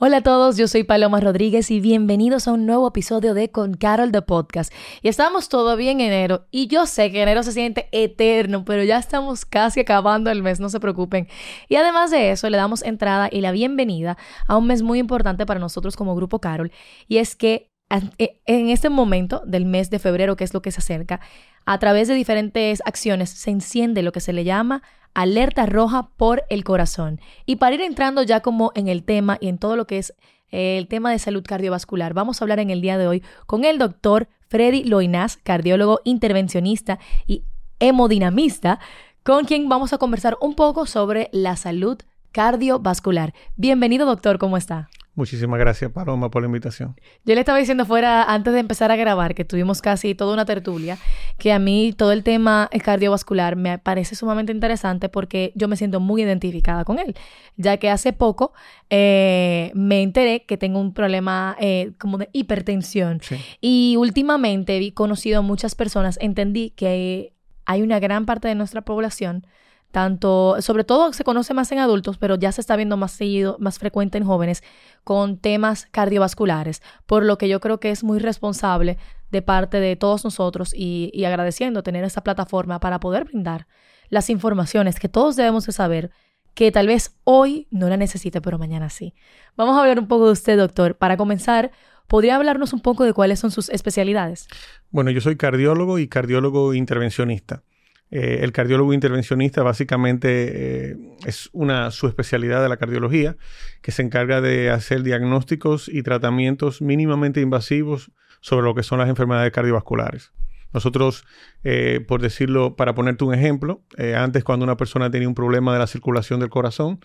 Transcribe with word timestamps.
Hola 0.00 0.18
a 0.18 0.20
todos, 0.20 0.56
yo 0.56 0.68
soy 0.68 0.84
Paloma 0.84 1.18
Rodríguez 1.18 1.72
y 1.72 1.80
bienvenidos 1.80 2.46
a 2.46 2.52
un 2.52 2.66
nuevo 2.66 2.86
episodio 2.86 3.34
de 3.34 3.50
Con 3.50 3.74
Carol 3.74 4.12
de 4.12 4.22
Podcast. 4.22 4.72
Y 5.02 5.08
estamos 5.08 5.48
todavía 5.48 5.90
en 5.90 6.00
enero 6.00 6.46
y 6.52 6.68
yo 6.68 6.86
sé 6.86 7.10
que 7.10 7.20
enero 7.20 7.42
se 7.42 7.50
siente 7.50 7.88
eterno, 7.90 8.64
pero 8.64 8.84
ya 8.84 8.96
estamos 8.98 9.44
casi 9.44 9.80
acabando 9.80 10.30
el 10.30 10.44
mes, 10.44 10.60
no 10.60 10.68
se 10.68 10.78
preocupen. 10.78 11.26
Y 11.68 11.74
además 11.74 12.12
de 12.12 12.30
eso, 12.30 12.48
le 12.48 12.56
damos 12.56 12.84
entrada 12.84 13.28
y 13.28 13.40
la 13.40 13.50
bienvenida 13.50 14.16
a 14.46 14.56
un 14.56 14.68
mes 14.68 14.82
muy 14.82 15.00
importante 15.00 15.46
para 15.46 15.58
nosotros 15.58 15.96
como 15.96 16.14
Grupo 16.14 16.38
Carol 16.40 16.70
y 17.08 17.16
es 17.16 17.34
que 17.34 17.72
e, 18.18 18.40
en 18.46 18.68
este 18.68 18.90
momento 18.90 19.42
del 19.46 19.64
mes 19.64 19.90
de 19.90 19.98
febrero, 19.98 20.36
que 20.36 20.44
es 20.44 20.54
lo 20.54 20.62
que 20.62 20.70
se 20.70 20.78
acerca, 20.78 21.18
a 21.66 21.76
través 21.80 22.06
de 22.06 22.14
diferentes 22.14 22.82
acciones 22.84 23.30
se 23.30 23.50
enciende 23.50 24.02
lo 24.02 24.12
que 24.12 24.20
se 24.20 24.32
le 24.32 24.44
llama 24.44 24.84
alerta 25.14 25.66
roja 25.66 26.10
por 26.16 26.44
el 26.48 26.64
corazón. 26.64 27.20
Y 27.46 27.56
para 27.56 27.74
ir 27.74 27.80
entrando 27.80 28.22
ya 28.22 28.40
como 28.40 28.72
en 28.74 28.88
el 28.88 29.04
tema 29.04 29.38
y 29.40 29.48
en 29.48 29.58
todo 29.58 29.76
lo 29.76 29.86
que 29.86 29.98
es 29.98 30.14
eh, 30.50 30.78
el 30.78 30.88
tema 30.88 31.10
de 31.10 31.18
salud 31.18 31.44
cardiovascular, 31.46 32.14
vamos 32.14 32.40
a 32.40 32.44
hablar 32.44 32.58
en 32.58 32.70
el 32.70 32.80
día 32.80 32.98
de 32.98 33.06
hoy 33.06 33.22
con 33.46 33.64
el 33.64 33.78
doctor 33.78 34.28
Freddy 34.48 34.84
Loinaz, 34.84 35.36
cardiólogo 35.36 36.00
intervencionista 36.04 36.98
y 37.26 37.44
hemodinamista, 37.80 38.80
con 39.22 39.44
quien 39.44 39.68
vamos 39.68 39.92
a 39.92 39.98
conversar 39.98 40.36
un 40.40 40.54
poco 40.54 40.86
sobre 40.86 41.28
la 41.32 41.56
salud 41.56 41.98
cardiovascular. 42.32 43.34
Bienvenido, 43.56 44.06
doctor, 44.06 44.38
¿cómo 44.38 44.56
está? 44.56 44.88
Muchísimas 45.18 45.58
gracias, 45.58 45.90
Paloma, 45.90 46.30
por 46.30 46.42
la 46.42 46.46
invitación. 46.46 46.94
Yo 47.24 47.34
le 47.34 47.40
estaba 47.40 47.58
diciendo 47.58 47.84
fuera, 47.84 48.22
antes 48.22 48.52
de 48.52 48.60
empezar 48.60 48.92
a 48.92 48.96
grabar, 48.96 49.34
que 49.34 49.44
tuvimos 49.44 49.82
casi 49.82 50.14
toda 50.14 50.32
una 50.32 50.44
tertulia, 50.44 50.96
que 51.38 51.52
a 51.52 51.58
mí 51.58 51.92
todo 51.92 52.12
el 52.12 52.22
tema 52.22 52.70
cardiovascular 52.84 53.56
me 53.56 53.76
parece 53.78 54.14
sumamente 54.14 54.52
interesante 54.52 55.08
porque 55.08 55.50
yo 55.56 55.66
me 55.66 55.74
siento 55.74 55.98
muy 55.98 56.22
identificada 56.22 56.84
con 56.84 57.00
él, 57.00 57.16
ya 57.56 57.78
que 57.78 57.90
hace 57.90 58.12
poco 58.12 58.52
eh, 58.90 59.72
me 59.74 60.04
enteré 60.04 60.44
que 60.44 60.56
tengo 60.56 60.78
un 60.78 60.94
problema 60.94 61.56
eh, 61.58 61.90
como 61.98 62.18
de 62.18 62.28
hipertensión. 62.32 63.20
Y 63.60 63.96
últimamente 63.98 64.78
he 64.78 64.94
conocido 64.94 65.40
a 65.40 65.42
muchas 65.42 65.74
personas, 65.74 66.16
entendí 66.22 66.70
que 66.70 67.32
hay 67.64 67.82
una 67.82 67.98
gran 67.98 68.24
parte 68.24 68.46
de 68.46 68.54
nuestra 68.54 68.82
población 68.82 69.44
tanto, 69.90 70.60
sobre 70.60 70.84
todo 70.84 71.12
se 71.12 71.24
conoce 71.24 71.54
más 71.54 71.72
en 71.72 71.78
adultos, 71.78 72.18
pero 72.18 72.36
ya 72.36 72.52
se 72.52 72.60
está 72.60 72.76
viendo 72.76 72.96
más 72.96 73.12
seguido, 73.12 73.56
más 73.58 73.78
frecuente 73.78 74.18
en 74.18 74.24
jóvenes, 74.24 74.62
con 75.02 75.38
temas 75.38 75.86
cardiovasculares, 75.90 76.82
por 77.06 77.24
lo 77.24 77.38
que 77.38 77.48
yo 77.48 77.60
creo 77.60 77.80
que 77.80 77.90
es 77.90 78.04
muy 78.04 78.18
responsable 78.18 78.98
de 79.30 79.42
parte 79.42 79.80
de 79.80 79.96
todos 79.96 80.24
nosotros 80.24 80.72
y, 80.74 81.24
agradeciendo 81.24 81.82
tener 81.82 82.04
esa 82.04 82.22
plataforma 82.22 82.80
para 82.80 83.00
poder 83.00 83.24
brindar 83.24 83.66
las 84.10 84.30
informaciones 84.30 84.98
que 84.98 85.08
todos 85.08 85.36
debemos 85.36 85.66
de 85.66 85.72
saber 85.72 86.10
que 86.54 86.72
tal 86.72 86.86
vez 86.86 87.14
hoy 87.24 87.68
no 87.70 87.88
la 87.88 87.96
necesite, 87.96 88.40
pero 88.40 88.58
mañana 88.58 88.90
sí. 88.90 89.14
Vamos 89.56 89.76
a 89.76 89.80
hablar 89.80 89.98
un 89.98 90.08
poco 90.08 90.26
de 90.26 90.32
usted, 90.32 90.58
doctor. 90.58 90.96
Para 90.96 91.16
comenzar, 91.16 91.70
¿podría 92.08 92.36
hablarnos 92.36 92.72
un 92.72 92.80
poco 92.80 93.04
de 93.04 93.12
cuáles 93.12 93.38
son 93.38 93.50
sus 93.50 93.68
especialidades? 93.68 94.48
Bueno, 94.90 95.10
yo 95.10 95.20
soy 95.20 95.36
cardiólogo 95.36 95.98
y 95.98 96.08
cardiólogo 96.08 96.74
intervencionista. 96.74 97.62
Eh, 98.10 98.40
el 98.42 98.52
cardiólogo 98.52 98.94
intervencionista 98.94 99.62
básicamente 99.62 100.90
eh, 100.90 100.96
es 101.26 101.50
una 101.52 101.90
subespecialidad 101.90 102.62
de 102.62 102.68
la 102.68 102.78
cardiología 102.78 103.36
que 103.82 103.92
se 103.92 104.02
encarga 104.02 104.40
de 104.40 104.70
hacer 104.70 105.02
diagnósticos 105.02 105.88
y 105.88 106.02
tratamientos 106.02 106.80
mínimamente 106.80 107.40
invasivos 107.40 108.10
sobre 108.40 108.64
lo 108.64 108.74
que 108.74 108.82
son 108.82 108.98
las 108.98 109.08
enfermedades 109.08 109.52
cardiovasculares. 109.52 110.32
Nosotros, 110.72 111.24
eh, 111.64 112.04
por 112.06 112.20
decirlo, 112.22 112.76
para 112.76 112.94
ponerte 112.94 113.24
un 113.24 113.34
ejemplo, 113.34 113.82
antes 114.16 114.44
cuando 114.44 114.64
una 114.64 114.76
persona 114.76 115.10
tenía 115.10 115.28
un 115.28 115.34
problema 115.34 115.72
de 115.72 115.78
la 115.78 115.86
circulación 115.86 116.40
del 116.40 116.50
corazón 116.50 117.00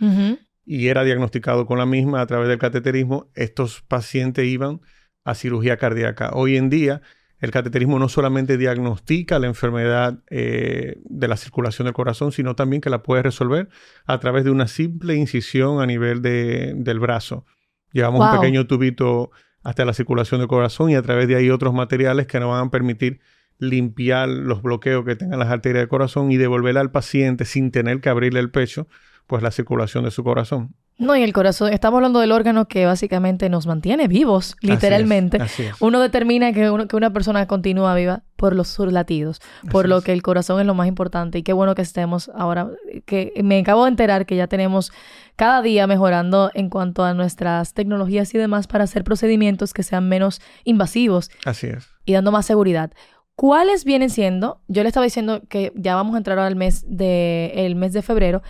y 0.65 0.87
era 0.87 1.03
diagnosticado 1.03 1.65
con 1.65 1.77
la 1.77 1.85
misma 1.85 2.21
a 2.21 2.27
través 2.27 2.49
del 2.49 2.59
cateterismo, 2.59 3.29
estos 3.35 3.81
pacientes 3.81 4.45
iban 4.45 4.81
a 5.23 5.33
cirugía 5.33 5.77
cardíaca. 5.77 6.31
Hoy 6.33 6.57
en 6.57 6.69
día, 6.69 7.01
el 7.43 7.51
cateterismo 7.51 7.99
no 7.99 8.07
solamente 8.07 8.57
diagnostica 8.57 9.37
la 9.37 9.47
enfermedad 9.47 10.19
eh, 10.29 11.01
de 11.03 11.27
la 11.27 11.35
circulación 11.35 11.87
del 11.87 11.93
corazón, 11.93 12.31
sino 12.31 12.55
también 12.55 12.81
que 12.81 12.89
la 12.89 13.03
puede 13.03 13.21
resolver 13.21 13.67
a 14.05 14.17
través 14.17 14.45
de 14.45 14.51
una 14.51 14.65
simple 14.65 15.15
incisión 15.15 15.81
a 15.81 15.85
nivel 15.85 16.21
del 16.21 16.99
brazo. 17.01 17.45
Llevamos 17.91 18.21
un 18.21 18.39
pequeño 18.39 18.65
tubito 18.65 19.31
hasta 19.61 19.83
la 19.83 19.91
circulación 19.91 20.39
del 20.39 20.47
corazón 20.47 20.89
y 20.89 20.95
a 20.95 21.01
través 21.01 21.27
de 21.27 21.35
ahí 21.35 21.49
otros 21.49 21.73
materiales 21.73 22.27
que 22.27 22.39
nos 22.39 22.49
van 22.49 22.67
a 22.67 22.71
permitir 22.71 23.19
limpiar 23.59 24.29
los 24.29 24.61
bloqueos 24.61 25.03
que 25.03 25.17
tengan 25.17 25.37
las 25.37 25.49
arterias 25.49 25.81
del 25.81 25.89
corazón 25.89 26.31
y 26.31 26.37
devolverle 26.37 26.79
al 26.79 26.91
paciente 26.91 27.43
sin 27.43 27.71
tener 27.71 27.99
que 27.99 28.07
abrirle 28.07 28.39
el 28.39 28.51
pecho, 28.51 28.87
pues 29.27 29.43
la 29.43 29.51
circulación 29.51 30.05
de 30.05 30.11
su 30.11 30.23
corazón. 30.23 30.75
No, 30.97 31.15
y 31.15 31.23
el 31.23 31.33
corazón, 31.33 31.73
estamos 31.73 31.97
hablando 31.97 32.19
del 32.19 32.31
órgano 32.31 32.67
que 32.67 32.85
básicamente 32.85 33.49
nos 33.49 33.65
mantiene 33.65 34.07
vivos, 34.07 34.55
literalmente. 34.61 35.39
Uno 35.79 35.99
determina 35.99 36.53
que, 36.53 36.71
que, 36.87 36.95
una 36.95 37.11
persona 37.11 37.47
continúa 37.47 37.95
viva 37.95 38.23
por 38.35 38.55
los 38.55 38.77
latidos, 38.79 39.41
por 39.71 39.89
lo 39.89 40.01
que 40.01 40.13
el 40.13 40.21
corazón 40.21 40.59
es 40.59 40.67
lo 40.67 40.75
más 40.75 40.87
importante. 40.87 41.39
Y 41.39 41.43
qué 41.43 41.51
bueno 41.51 41.73
que 41.73 41.81
estemos 41.81 42.29
ahora, 42.35 42.69
que 43.05 43.33
me 43.43 43.59
acabo 43.59 43.85
de 43.85 43.89
enterar 43.89 44.25
que 44.25 44.35
ya 44.35 44.47
tenemos 44.47 44.91
cada 45.35 45.63
día 45.63 45.87
mejorando 45.87 46.51
en 46.53 46.69
cuanto 46.69 47.03
a 47.03 47.13
nuestras 47.15 47.73
tecnologías 47.73 48.33
y 48.35 48.37
demás 48.37 48.67
para 48.67 48.83
hacer 48.83 49.03
procedimientos 49.03 49.73
que 49.73 49.81
sean 49.81 50.07
menos 50.07 50.41
invasivos. 50.63 51.31
Así 51.43 51.67
es. 51.67 51.87
Y 52.05 52.13
dando 52.13 52.31
más 52.31 52.45
seguridad. 52.45 52.91
¿Cuáles 53.35 53.83
vienen 53.83 54.11
siendo? 54.11 54.61
Yo 54.67 54.83
le 54.83 54.89
estaba 54.89 55.05
diciendo 55.05 55.41
que 55.49 55.71
ya 55.75 55.95
vamos 55.95 56.13
a 56.13 56.19
entrar 56.19 56.37
al 56.37 56.55
mes 56.55 56.85
de, 56.87 57.51
el 57.55 57.75
mes 57.75 57.93
de 57.93 58.03
febrero 58.03 58.43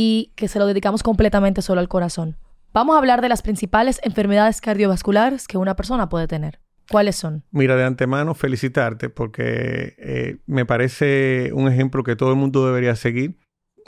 y 0.00 0.30
que 0.36 0.46
se 0.46 0.60
lo 0.60 0.66
dedicamos 0.66 1.02
completamente 1.02 1.60
solo 1.60 1.80
al 1.80 1.88
corazón. 1.88 2.36
Vamos 2.72 2.94
a 2.94 2.98
hablar 2.98 3.20
de 3.20 3.28
las 3.28 3.42
principales 3.42 4.00
enfermedades 4.04 4.60
cardiovasculares 4.60 5.48
que 5.48 5.58
una 5.58 5.74
persona 5.74 6.08
puede 6.08 6.28
tener. 6.28 6.60
¿Cuáles 6.88 7.16
son? 7.16 7.42
Mira, 7.50 7.74
de 7.74 7.82
antemano 7.82 8.34
felicitarte 8.34 9.10
porque 9.10 9.96
eh, 9.98 10.36
me 10.46 10.64
parece 10.64 11.50
un 11.52 11.66
ejemplo 11.66 12.04
que 12.04 12.14
todo 12.14 12.30
el 12.30 12.36
mundo 12.36 12.64
debería 12.64 12.94
seguir, 12.94 13.38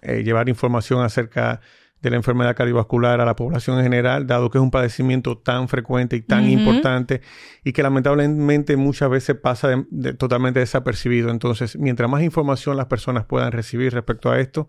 eh, 0.02 0.24
llevar 0.24 0.48
información 0.48 1.00
acerca 1.04 1.60
de 2.02 2.10
la 2.10 2.16
enfermedad 2.16 2.56
cardiovascular 2.56 3.20
a 3.20 3.24
la 3.24 3.36
población 3.36 3.78
en 3.78 3.84
general, 3.84 4.26
dado 4.26 4.50
que 4.50 4.58
es 4.58 4.62
un 4.62 4.72
padecimiento 4.72 5.38
tan 5.38 5.68
frecuente 5.68 6.16
y 6.16 6.22
tan 6.22 6.50
importante 6.50 7.20
y 7.62 7.72
que 7.72 7.84
lamentablemente 7.84 8.76
muchas 8.76 9.10
veces 9.10 9.36
pasa 9.36 9.84
totalmente 10.18 10.58
desapercibido. 10.58 11.30
Entonces, 11.30 11.78
mientras 11.78 12.10
más 12.10 12.24
información 12.24 12.76
las 12.76 12.86
personas 12.86 13.26
puedan 13.26 13.52
recibir 13.52 13.92
respecto 13.92 14.28
a 14.28 14.40
esto, 14.40 14.68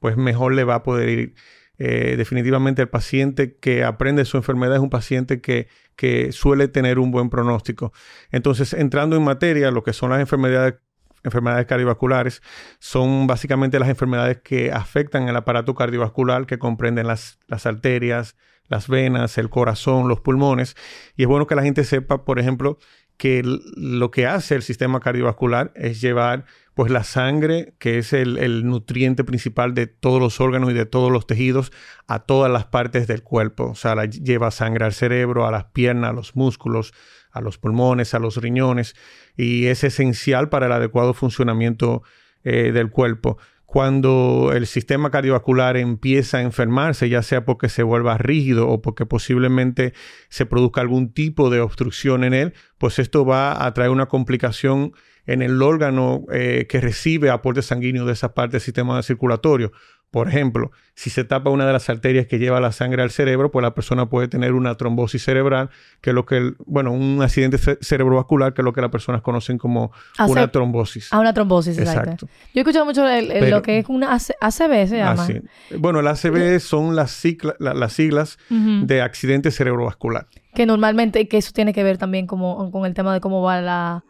pues 0.00 0.16
mejor 0.16 0.54
le 0.54 0.64
va 0.64 0.76
a 0.76 0.82
poder 0.82 1.08
ir. 1.08 1.34
Eh, 1.80 2.16
definitivamente 2.16 2.82
el 2.82 2.88
paciente 2.88 3.56
que 3.56 3.84
aprende 3.84 4.24
su 4.24 4.36
enfermedad 4.36 4.74
es 4.74 4.80
un 4.80 4.90
paciente 4.90 5.40
que, 5.40 5.68
que, 5.94 6.32
suele 6.32 6.66
tener 6.66 6.98
un 6.98 7.12
buen 7.12 7.30
pronóstico. 7.30 7.92
Entonces, 8.32 8.72
entrando 8.72 9.16
en 9.16 9.22
materia, 9.22 9.70
lo 9.70 9.84
que 9.84 9.92
son 9.92 10.10
las 10.10 10.18
enfermedades, 10.18 10.74
enfermedades 11.22 11.66
cardiovasculares, 11.66 12.42
son 12.80 13.28
básicamente 13.28 13.78
las 13.78 13.88
enfermedades 13.88 14.38
que 14.42 14.72
afectan 14.72 15.28
el 15.28 15.36
aparato 15.36 15.76
cardiovascular, 15.76 16.46
que 16.46 16.58
comprenden 16.58 17.06
las, 17.06 17.38
las 17.46 17.64
arterias, 17.64 18.36
las 18.68 18.88
venas, 18.88 19.38
el 19.38 19.48
corazón, 19.48 20.08
los 20.08 20.20
pulmones. 20.20 20.76
Y 21.16 21.22
es 21.22 21.28
bueno 21.28 21.46
que 21.46 21.54
la 21.54 21.62
gente 21.62 21.84
sepa, 21.84 22.24
por 22.24 22.38
ejemplo, 22.40 22.78
que 23.16 23.42
lo 23.44 24.10
que 24.10 24.26
hace 24.26 24.54
el 24.54 24.62
sistema 24.62 25.00
cardiovascular 25.00 25.72
es 25.74 26.00
llevar 26.00 26.44
pues 26.78 26.92
la 26.92 27.02
sangre, 27.02 27.74
que 27.80 27.98
es 27.98 28.12
el, 28.12 28.64
nutriente 28.64 29.24
principal 29.24 29.74
de 29.74 29.88
todos 29.88 30.20
los 30.20 30.40
órganos 30.40 30.70
y 30.70 30.74
de 30.74 30.86
todos 30.86 31.10
los 31.10 31.26
tejidos, 31.26 31.72
a 32.06 32.20
todas 32.20 32.52
las 32.52 32.66
partes 32.66 33.08
del 33.08 33.24
cuerpo. 33.24 33.64
O 33.64 33.74
sea, 33.74 33.96
la 33.96 34.04
lleva 34.04 34.52
sangre 34.52 34.84
al 34.84 34.92
cerebro, 34.92 35.44
a 35.44 35.50
las 35.50 35.64
piernas, 35.64 36.10
a 36.10 36.12
los 36.12 36.36
músculos, 36.36 36.94
a 37.32 37.40
los 37.40 37.58
pulmones, 37.58 38.14
a 38.14 38.20
los 38.20 38.36
riñones, 38.36 38.94
y 39.36 39.66
es 39.66 39.82
esencial 39.82 40.50
para 40.50 40.66
el 40.66 40.72
adecuado 40.72 41.14
funcionamiento 41.14 42.04
eh, 42.44 42.70
del 42.70 42.90
cuerpo. 42.90 43.38
Cuando 43.66 44.52
el 44.54 44.68
sistema 44.68 45.10
cardiovascular 45.10 45.76
empieza 45.76 46.38
a 46.38 46.42
enfermarse, 46.42 47.08
ya 47.08 47.22
sea 47.22 47.44
porque 47.44 47.68
se 47.68 47.82
vuelva 47.82 48.18
rígido 48.18 48.68
o 48.68 48.82
porque 48.82 49.04
posiblemente 49.04 49.94
se 50.28 50.46
produzca 50.46 50.80
algún 50.80 51.12
tipo 51.12 51.50
de 51.50 51.58
obstrucción 51.58 52.22
en 52.22 52.34
él, 52.34 52.54
pues 52.78 53.00
esto 53.00 53.26
va 53.26 53.66
a 53.66 53.74
traer 53.74 53.90
una 53.90 54.06
complicación 54.06 54.92
en 55.28 55.42
el 55.42 55.62
órgano 55.62 56.24
eh, 56.32 56.66
que 56.68 56.80
recibe 56.80 57.30
aporte 57.30 57.60
sanguíneo 57.60 58.06
de 58.06 58.14
esa 58.14 58.32
parte 58.32 58.52
del 58.52 58.62
sistema 58.62 59.00
circulatorio. 59.02 59.72
Por 60.10 60.26
ejemplo, 60.26 60.70
si 60.94 61.10
se 61.10 61.22
tapa 61.22 61.50
una 61.50 61.66
de 61.66 61.72
las 61.74 61.90
arterias 61.90 62.26
que 62.26 62.38
lleva 62.38 62.60
la 62.60 62.72
sangre 62.72 63.02
al 63.02 63.10
cerebro, 63.10 63.50
pues 63.50 63.62
la 63.62 63.74
persona 63.74 64.08
puede 64.08 64.26
tener 64.28 64.54
una 64.54 64.74
trombosis 64.76 65.22
cerebral, 65.22 65.68
que 66.00 66.10
es 66.10 66.14
lo 66.14 66.24
que, 66.24 66.54
bueno, 66.64 66.92
un 66.92 67.20
accidente 67.20 67.58
cerebrovascular, 67.58 68.54
que 68.54 68.62
es 68.62 68.64
lo 68.64 68.72
que 68.72 68.80
las 68.80 68.90
personas 68.90 69.20
conocen 69.20 69.58
como 69.58 69.92
una 70.26 70.48
trombosis. 70.50 71.08
Ah, 71.10 71.20
una 71.20 71.34
trombosis, 71.34 71.76
exacto. 71.76 72.26
Yo 72.26 72.30
he 72.54 72.60
escuchado 72.60 72.86
mucho 72.86 73.04
lo 73.04 73.60
que 73.60 73.80
es 73.80 73.88
una 73.90 74.14
ACV, 74.14 74.88
se 74.88 74.96
llama. 74.96 75.28
Bueno, 75.76 76.00
el 76.00 76.06
ACV 76.06 76.58
son 76.58 76.96
las, 76.96 77.22
las 77.58 77.92
siglas 77.92 78.38
de 78.48 79.02
accidente 79.02 79.50
cerebrovascular. 79.50 80.26
Que 80.54 80.64
normalmente, 80.64 81.28
que 81.28 81.36
eso 81.36 81.52
tiene 81.52 81.74
que 81.74 81.84
ver 81.84 81.98
también 81.98 82.26
como, 82.26 82.70
con 82.72 82.86
el 82.86 82.94
tema 82.94 83.12
de 83.12 83.20
cómo 83.20 83.42
va 83.42 83.60
la 83.60 84.04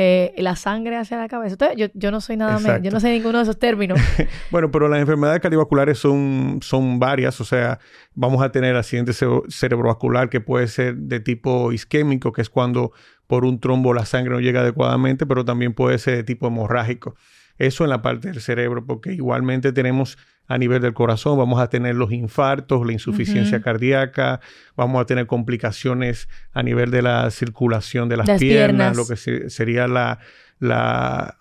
eh, 0.00 0.32
la 0.38 0.54
sangre 0.54 0.96
hacia 0.96 1.18
la 1.18 1.26
cabeza. 1.26 1.54
Entonces, 1.54 1.90
yo, 1.92 2.10
no 2.12 2.20
soy 2.20 2.36
nada, 2.36 2.78
yo 2.78 2.92
no 2.92 3.00
sé 3.00 3.10
ninguno 3.10 3.38
de 3.38 3.42
esos 3.42 3.58
términos. 3.58 3.98
bueno, 4.52 4.70
pero 4.70 4.86
las 4.86 5.00
enfermedades 5.00 5.40
cardiovasculares 5.40 5.98
son, 5.98 6.60
son 6.62 7.00
varias, 7.00 7.40
o 7.40 7.44
sea, 7.44 7.80
vamos 8.14 8.40
a 8.40 8.52
tener 8.52 8.76
accidente 8.76 9.12
cerebrovascular 9.48 10.30
que 10.30 10.40
puede 10.40 10.68
ser 10.68 10.94
de 10.94 11.18
tipo 11.18 11.72
isquémico, 11.72 12.32
que 12.32 12.42
es 12.42 12.48
cuando 12.48 12.92
por 13.26 13.44
un 13.44 13.58
trombo 13.58 13.92
la 13.92 14.06
sangre 14.06 14.34
no 14.34 14.40
llega 14.40 14.60
adecuadamente, 14.60 15.26
pero 15.26 15.44
también 15.44 15.74
puede 15.74 15.98
ser 15.98 16.14
de 16.14 16.22
tipo 16.22 16.46
hemorrágico. 16.46 17.16
Eso 17.58 17.84
en 17.84 17.90
la 17.90 18.02
parte 18.02 18.28
del 18.28 18.40
cerebro, 18.40 18.86
porque 18.86 19.12
igualmente 19.12 19.72
tenemos 19.72 20.16
a 20.46 20.56
nivel 20.56 20.80
del 20.80 20.94
corazón, 20.94 21.36
vamos 21.36 21.60
a 21.60 21.68
tener 21.68 21.94
los 21.94 22.10
infartos, 22.10 22.86
la 22.86 22.92
insuficiencia 22.92 23.60
cardíaca, 23.60 24.40
vamos 24.76 25.02
a 25.02 25.04
tener 25.04 25.26
complicaciones 25.26 26.28
a 26.52 26.62
nivel 26.62 26.90
de 26.90 27.02
la 27.02 27.30
circulación 27.30 28.08
de 28.08 28.16
las, 28.16 28.38
piernas, 28.38 28.96
lo 28.96 29.06
que 29.06 29.16
sería 29.50 29.86
la, 29.86 30.20
la 30.58 31.36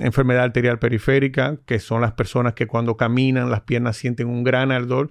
enfermedad 0.00 0.44
arterial 0.44 0.78
periférica, 0.78 1.58
que 1.66 1.80
son 1.80 2.00
las 2.00 2.12
personas 2.12 2.54
que 2.54 2.66
cuando 2.66 2.96
caminan 2.96 3.50
las 3.50 3.62
piernas 3.62 3.96
sienten 3.96 4.28
un 4.28 4.44
gran 4.44 4.70
ardor 4.70 5.10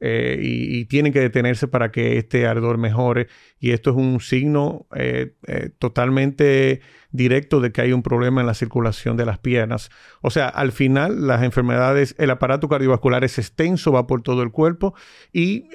eh, 0.00 0.38
y, 0.40 0.84
tienen 0.86 1.12
que 1.12 1.20
detenerse 1.20 1.68
para 1.68 1.90
que 1.90 2.18
este 2.18 2.46
ardor 2.46 2.78
mejore. 2.78 3.28
Y 3.58 3.70
esto 3.70 3.90
es 3.90 3.96
un 3.96 4.20
signo 4.20 4.86
eh, 4.94 5.34
eh, 5.46 5.70
totalmente 5.78 6.80
directo 7.10 7.60
de 7.60 7.72
que 7.72 7.80
hay 7.80 7.92
un 7.92 8.02
problema 8.02 8.40
en 8.40 8.46
la 8.46 8.54
circulación 8.54 9.16
de 9.16 9.24
las 9.24 9.38
piernas. 9.38 9.90
O 10.20 10.30
sea, 10.30 10.48
al 10.48 10.72
final 10.72 11.26
las 11.26 11.42
enfermedades, 11.42 12.14
el 12.18 12.30
aparato 12.30 12.68
cardiovascular 12.68 13.24
es 13.24 13.38
extenso, 13.38 13.92
va 13.92 14.06
por 14.06 14.22
todo 14.22 14.42
el 14.42 14.50
cuerpo 14.50 14.94
y 15.32 15.68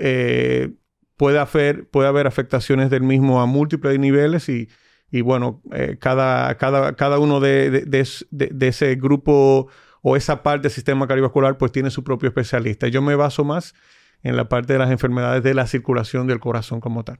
puede, 1.17 1.39
haber, 1.39 1.87
puede 1.89 2.07
haber 2.07 2.27
afectaciones 2.27 2.89
del 2.89 3.01
mismo 3.01 3.41
a 3.41 3.47
múltiples 3.47 3.97
niveles 3.97 4.49
y, 4.49 4.69
y 5.09 5.21
bueno, 5.21 5.63
cada, 5.99 6.55
cada, 6.57 6.95
cada, 6.95 7.17
uno 7.17 7.39
de, 7.39 7.69
de 8.29 8.67
ese 8.67 8.95
grupo 8.95 9.67
o 10.01 10.15
esa 10.15 10.43
parte 10.43 10.63
del 10.63 10.71
sistema 10.71 11.07
cardiovascular 11.07 11.57
pues 11.57 11.71
tiene 11.71 11.89
su 11.89 12.03
propio 12.03 12.29
especialista. 12.29 12.87
Yo 12.87 13.01
me 13.01 13.15
baso 13.15 13.43
más 13.43 13.73
en 14.23 14.35
la 14.35 14.49
parte 14.49 14.73
de 14.73 14.79
las 14.79 14.91
enfermedades 14.91 15.43
de 15.43 15.53
la 15.53 15.67
circulación 15.67 16.27
del 16.27 16.39
corazón 16.39 16.79
como 16.79 17.03
tal. 17.03 17.19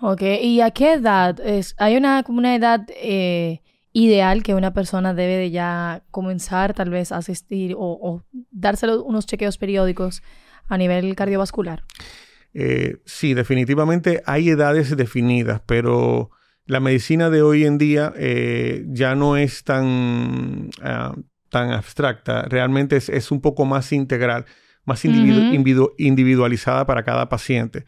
Ok, 0.00 0.22
¿y 0.42 0.60
a 0.60 0.70
qué 0.70 0.94
edad? 0.94 1.38
Es, 1.40 1.74
¿Hay 1.78 1.96
una, 1.96 2.24
una 2.28 2.54
edad 2.54 2.86
eh, 2.90 3.62
ideal 3.92 4.42
que 4.42 4.54
una 4.54 4.74
persona 4.74 5.14
debe 5.14 5.36
de 5.36 5.50
ya 5.50 6.02
comenzar 6.10 6.74
tal 6.74 6.90
vez 6.90 7.12
a 7.12 7.18
asistir 7.18 7.74
o, 7.74 7.98
o 8.02 8.22
darse 8.50 8.88
unos 8.88 9.26
chequeos 9.26 9.56
periódicos 9.56 10.22
a 10.68 10.76
nivel 10.76 11.14
cardiovascular? 11.14 11.84
Eh, 12.54 12.98
sí, 13.04 13.34
definitivamente 13.34 14.22
hay 14.26 14.50
edades 14.50 14.96
definidas, 14.96 15.60
pero 15.66 16.30
la 16.66 16.80
medicina 16.80 17.28
de 17.28 17.42
hoy 17.42 17.64
en 17.64 17.78
día 17.78 18.12
eh, 18.16 18.84
ya 18.88 19.14
no 19.14 19.36
es 19.36 19.64
tan, 19.64 20.70
ah, 20.82 21.14
tan 21.50 21.72
abstracta, 21.72 22.42
realmente 22.42 22.96
es, 22.96 23.08
es, 23.08 23.30
un 23.30 23.40
poco 23.40 23.64
más 23.64 23.92
integral 23.92 24.46
más 24.84 25.04
individualizada 25.04 26.86
para 26.86 27.04
cada 27.04 27.28
paciente. 27.28 27.84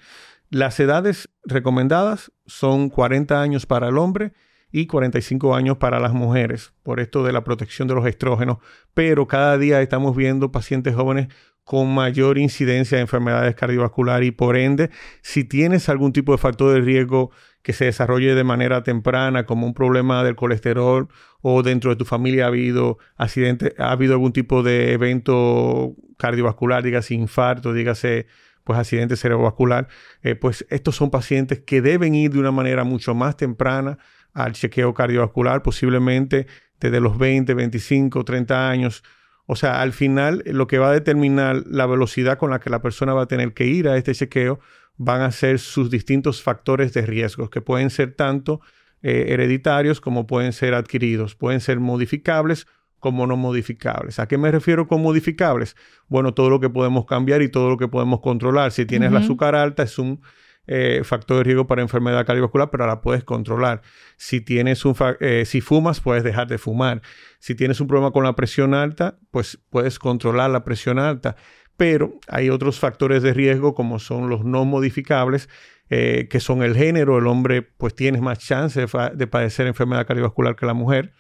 Las 0.51 0.79
edades 0.79 1.29
recomendadas 1.45 2.33
son 2.47 2.89
40 2.89 3.41
años 3.41 3.67
para 3.67 3.89
el 3.89 3.99
hombre 3.99 4.33
y 4.71 4.87
45 4.87 5.55
años 5.55 5.79
para 5.79 6.01
las 6.01 6.13
mujeres, 6.13 6.73
por 6.83 7.01
esto 7.01 7.25
de 7.25 7.33
la 7.33 7.45
protección 7.45 7.89
de 7.89 7.95
los 7.95 8.07
estrógenos, 8.07 8.59
pero 8.95 9.27
cada 9.27 9.59
día 9.59 9.81
estamos 9.81 10.15
viendo 10.15 10.53
pacientes 10.53 10.95
jóvenes 10.95 11.29
con 11.67 11.93
mayor 11.93 12.39
incidencia 12.39 12.97
de 12.97 13.03
enfermedades 13.03 13.57
cardiovasculares 13.57 14.29
y 14.29 14.31
por 14.31 14.57
ende, 14.57 14.91
si 15.21 15.43
tienes 15.43 15.89
algún 15.89 16.13
tipo 16.13 16.31
de 16.31 16.39
factor 16.39 16.73
de 16.73 16.81
riesgo 16.81 17.33
que 17.63 17.73
se 17.73 17.87
desarrolle 17.87 18.37
de 18.37 18.45
manera 18.45 18.85
temprana, 18.85 19.47
como 19.47 19.67
un 19.67 19.75
problema 19.75 20.23
del 20.23 20.37
colesterol 20.37 21.09
o 21.43 21.65
dentro 21.65 21.91
de 21.91 21.97
tu 21.97 22.05
familia 22.05 22.45
ha 22.45 22.49
habido 22.49 22.99
accidente, 23.17 23.75
ha 23.79 23.91
habido 23.91 24.13
algún 24.13 24.33
tipo 24.33 24.63
de 24.63 24.93
evento 24.93 25.97
cardiovascular, 26.19 26.85
dígase 26.85 27.15
infarto, 27.15 27.73
dígase 27.73 28.29
pues 28.62 28.79
accidente 28.79 29.17
cerebrovascular, 29.17 29.89
eh, 30.23 30.37
pues 30.37 30.65
estos 30.71 30.95
son 30.95 31.11
pacientes 31.11 31.59
que 31.67 31.83
deben 31.83 32.15
ir 32.15 32.31
de 32.31 32.39
una 32.39 32.53
manera 32.53 32.85
mucho 32.85 33.12
más 33.17 33.37
temprana 33.37 33.99
al 34.35 34.53
chequeo 34.53 34.95
cardiovascular, 34.95 35.62
posiblemente 35.65 36.47
desde 36.79 37.01
los 37.01 37.19
20, 37.19 37.55
25, 37.55 38.25
30 38.25 38.71
años. 38.71 39.03
O 39.47 39.57
sea, 39.57 39.81
al 39.81 39.93
final 39.93 40.43
lo 40.47 40.67
que 40.67 40.79
va 40.79 40.91
a 40.91 40.93
determinar 40.93 41.63
la 41.67 41.87
velocidad 41.87 42.37
con 42.39 42.51
la 42.51 42.61
que 42.61 42.71
la 42.71 42.83
persona 42.83 43.15
va 43.15 43.23
a 43.23 43.27
tener 43.27 43.55
que 43.55 43.67
ir 43.67 43.89
a 43.89 43.97
este 43.97 44.15
chequeo 44.15 44.59
van 44.97 45.23
a 45.23 45.31
ser 45.31 45.59
sus 45.59 45.91
distintos 45.91 46.43
factores 46.43 46.93
de 46.93 47.03
riesgo, 47.03 47.49
que 47.51 47.61
pueden 47.61 47.91
ser 47.91 48.15
tanto 48.15 48.61
eh, 49.03 49.27
hereditarios 49.29 50.01
como 50.01 50.27
pueden 50.27 50.53
ser 50.53 50.75
adquiridos, 50.75 51.35
pueden 51.35 51.61
ser 51.61 51.81
modificables 51.81 52.67
como 52.99 53.27
no 53.27 53.37
modificables. 53.37 54.19
¿A 54.19 54.27
qué 54.27 54.39
me 54.39 54.51
refiero 54.51 54.89
con 54.89 55.03
modificables? 55.03 55.77
Bueno, 56.09 56.35
todo 56.35 56.51
lo 56.51 56.61
que 56.61 56.71
podemos 56.71 57.05
cambiar 57.07 57.43
y 57.43 57.49
todo 57.49 57.69
lo 57.69 57.77
que 57.77 57.89
podemos 57.89 58.21
controlar. 58.21 58.73
Si 58.73 58.87
tienes 58.87 59.13
la 59.13 59.21
azúcar 59.21 59.55
alta 59.55 59.83
es 59.83 59.99
un 59.99 60.21
eh, 60.69 61.03
factor 61.05 61.39
de 61.39 61.45
riesgo 61.45 61.67
para 61.67 61.83
enfermedad 61.83 62.27
cardiovascular, 62.27 62.71
pero 62.71 62.87
la 62.87 63.01
puedes 63.01 63.23
controlar. 63.23 63.83
Si 64.17 64.41
tienes 64.41 64.85
un 64.85 64.97
eh, 65.21 65.45
si 65.47 65.61
fumas, 65.61 66.01
puedes 66.01 66.25
dejar 66.25 66.49
de 66.49 66.59
fumar. 66.59 67.03
Si 67.39 67.55
tienes 67.55 67.81
un 67.81 67.87
problema 67.87 68.11
con 68.11 68.25
la 68.25 68.35
presión 68.35 68.75
alta, 68.75 69.19
pues 69.31 69.59
puedes 69.71 69.99
controlar 69.99 70.51
la 70.51 70.65
presión 70.65 70.99
alta 70.99 71.37
pero 71.79 72.19
hay 72.27 72.49
otros 72.49 72.79
factores 72.81 73.23
de 73.23 73.35
riesgo 73.35 73.75
como 73.75 73.99
son 73.99 74.31
los 74.31 74.47
no 74.47 74.65
modificables, 74.65 75.51
eh, 75.91 76.27
que 76.31 76.41
son 76.41 76.63
el 76.63 76.75
género. 76.75 77.19
El 77.19 77.27
hombre 77.27 77.61
pues 77.61 77.95
tiene 77.95 78.19
más 78.19 78.39
chance 78.39 78.81
de, 78.81 79.27
padecer 79.27 79.67
enfermedad 79.67 80.07
cardiovascular 80.07 80.57
que 80.57 80.65
la 80.65 80.73
mujer. 80.73 81.12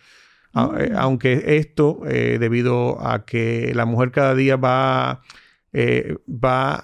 Mm. 0.54 0.96
aunque 0.96 1.58
esto, 1.58 2.00
debido 2.04 3.06
a 3.06 3.26
que 3.26 3.72
la 3.74 3.84
mujer 3.84 4.12
cada 4.12 4.34
día 4.34 4.56
va, 4.56 5.20
va 6.28 6.74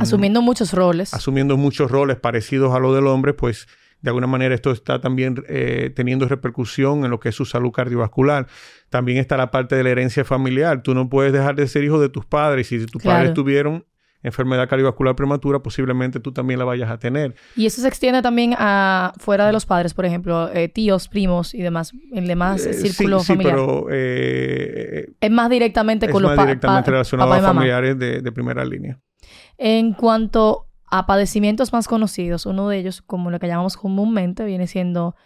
asumiendo 0.00 0.42
muchos 0.42 0.72
roles. 0.72 1.12
Asumiendo 1.14 1.56
muchos 1.56 1.90
roles 1.90 2.16
parecidos 2.16 2.74
a 2.74 2.78
los 2.78 2.94
del 2.94 3.06
hombre, 3.06 3.34
pues 3.34 3.66
de 4.04 4.10
alguna 4.10 4.26
manera 4.26 4.54
esto 4.54 4.70
está 4.70 5.00
también 5.00 5.42
eh, 5.48 5.90
teniendo 5.96 6.28
repercusión 6.28 7.06
en 7.06 7.10
lo 7.10 7.20
que 7.20 7.30
es 7.30 7.34
su 7.34 7.46
salud 7.46 7.72
cardiovascular. 7.72 8.46
También 8.90 9.16
está 9.16 9.38
la 9.38 9.50
parte 9.50 9.76
de 9.76 9.82
la 9.82 9.90
herencia 9.90 10.26
familiar. 10.26 10.82
Tú 10.82 10.94
no 10.94 11.08
puedes 11.08 11.32
dejar 11.32 11.56
de 11.56 11.66
ser 11.66 11.84
hijo 11.84 11.98
de 11.98 12.10
tus 12.10 12.26
padres. 12.26 12.66
Si 12.66 12.84
tus 12.84 13.02
padres 13.02 13.32
tuvieron 13.32 13.86
enfermedad 14.24 14.68
cardiovascular 14.68 15.14
prematura, 15.14 15.60
posiblemente 15.60 16.18
tú 16.18 16.32
también 16.32 16.58
la 16.58 16.64
vayas 16.64 16.90
a 16.90 16.98
tener. 16.98 17.36
Y 17.54 17.66
eso 17.66 17.80
se 17.80 17.86
extiende 17.88 18.22
también 18.22 18.54
a 18.58 19.12
fuera 19.18 19.46
de 19.46 19.52
los 19.52 19.66
padres, 19.66 19.94
por 19.94 20.04
ejemplo, 20.04 20.50
eh, 20.52 20.68
tíos, 20.68 21.06
primos 21.08 21.54
y 21.54 21.62
demás, 21.62 21.92
el 22.12 22.26
demás 22.26 22.66
eh, 22.66 22.72
círculo 22.74 23.20
sí, 23.20 23.26
familiar. 23.26 23.56
Sí, 23.56 23.64
pero 23.64 23.90
es 23.90 25.30
más 25.30 25.48
directamente 25.50 26.08
con 26.08 26.22
los 26.22 26.30
padres. 26.30 26.56
Es 26.56 26.62
más 26.64 26.84
directamente 26.84 26.90
relacionado 26.90 27.32
a 27.32 27.40
familiares 27.40 27.98
de, 27.98 28.20
de 28.20 28.32
primera 28.32 28.64
línea. 28.64 28.98
En 29.56 29.92
cuanto 29.92 30.66
a 30.94 31.06
padecimientos 31.06 31.72
más 31.72 31.88
conocidos. 31.88 32.46
Uno 32.46 32.68
de 32.68 32.78
ellos, 32.78 33.02
como 33.02 33.32
lo 33.32 33.40
que 33.40 33.48
llamamos 33.48 33.76
comúnmente, 33.76 34.44
viene 34.44 34.68
siendo 34.68 35.16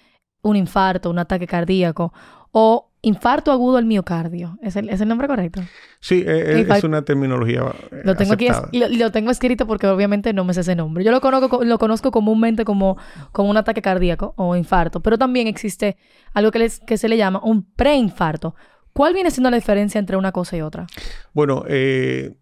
un 0.40 0.56
infarto, 0.56 1.10
un 1.10 1.18
ataque 1.18 1.46
cardíaco 1.46 2.12
o 2.52 2.87
infarto 3.02 3.52
agudo 3.52 3.76
al 3.76 3.84
miocardio. 3.84 4.58
¿Es 4.62 4.76
el, 4.76 5.08
nombre 5.08 5.28
correcto? 5.28 5.62
Sí, 6.00 6.24
e, 6.26 6.60
e, 6.60 6.66
es, 6.68 6.84
una 6.84 7.02
terminología. 7.02 7.62
Eh, 7.90 8.02
lo 8.04 8.14
tengo 8.16 8.32
aquí 8.34 8.48
lo, 8.72 9.12
tengo 9.12 9.30
escrito 9.30 9.66
porque 9.66 9.86
obviamente 9.86 10.32
no 10.32 10.44
me 10.44 10.54
sé 10.54 10.60
ese 10.60 10.74
nombre. 10.74 11.04
Yo 11.04 11.10
lo 11.10 11.20
conozco, 11.20 11.64
lo 11.64 11.78
conozco 11.78 12.10
comúnmente 12.10 12.64
como, 12.64 12.96
como 13.32 13.50
un 13.50 13.56
ataque 13.56 13.82
cardíaco 13.82 14.34
o 14.36 14.56
infarto, 14.56 15.00
pero 15.00 15.18
también 15.18 15.46
existe 15.46 15.96
algo 16.34 16.50
que, 16.50 16.70
que 16.86 16.98
se 16.98 17.08
le 17.08 17.16
llama 17.16 17.40
un 17.42 17.70
preinfarto. 17.72 18.54
¿Cuál 18.92 19.14
viene 19.14 19.30
siendo 19.30 19.50
la 19.50 19.56
diferencia 19.56 19.98
entre 19.98 20.16
una 20.16 20.32
cosa 20.32 20.56
y 20.56 20.60
otra? 20.60 20.86
Bueno, 21.32 21.64
eh, 21.68 22.34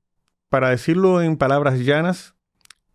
para 0.48 0.70
decirlo 0.70 1.20
en 1.20 1.36
palabras 1.36 1.78
llanas, 1.80 2.34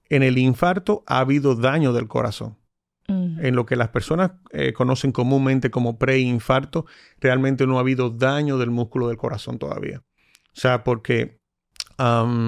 en 0.09 0.23
el 0.23 0.37
infarto 0.37 1.03
ha 1.05 1.19
habido 1.19 1.55
daño 1.55 1.93
del 1.93 2.07
corazón. 2.07 2.57
Mm. 3.07 3.45
En 3.45 3.55
lo 3.55 3.65
que 3.65 3.75
las 3.75 3.89
personas 3.89 4.31
eh, 4.51 4.73
conocen 4.73 5.11
comúnmente 5.11 5.71
como 5.71 5.97
preinfarto, 5.97 6.85
realmente 7.19 7.67
no 7.67 7.77
ha 7.77 7.81
habido 7.81 8.09
daño 8.09 8.57
del 8.57 8.71
músculo 8.71 9.07
del 9.07 9.17
corazón 9.17 9.57
todavía. 9.57 10.03
O 10.47 10.59
sea, 10.59 10.83
porque, 10.83 11.39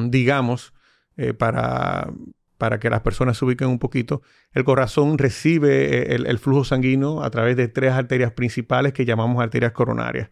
digamos, 0.10 0.74
eh, 1.16 1.34
para, 1.34 2.12
para 2.58 2.80
que 2.80 2.90
las 2.90 3.02
personas 3.02 3.38
se 3.38 3.46
ubiquen 3.46 3.70
un 3.70 3.80
poquito, 3.80 4.22
el 4.52 4.64
corazón 4.64 5.18
recibe 5.18 6.14
eh, 6.14 6.16
el, 6.16 6.40
flujo 6.40 6.66
sanguíneo 6.66 7.24
a 7.24 7.30
través 7.30 7.56
de 7.56 7.68
tres 7.68 7.94
arterias 7.94 8.32
principales 8.32 8.94
que 8.94 9.06
llamamos 9.06 9.42
arterias 9.42 9.72
coronarias. 9.72 10.30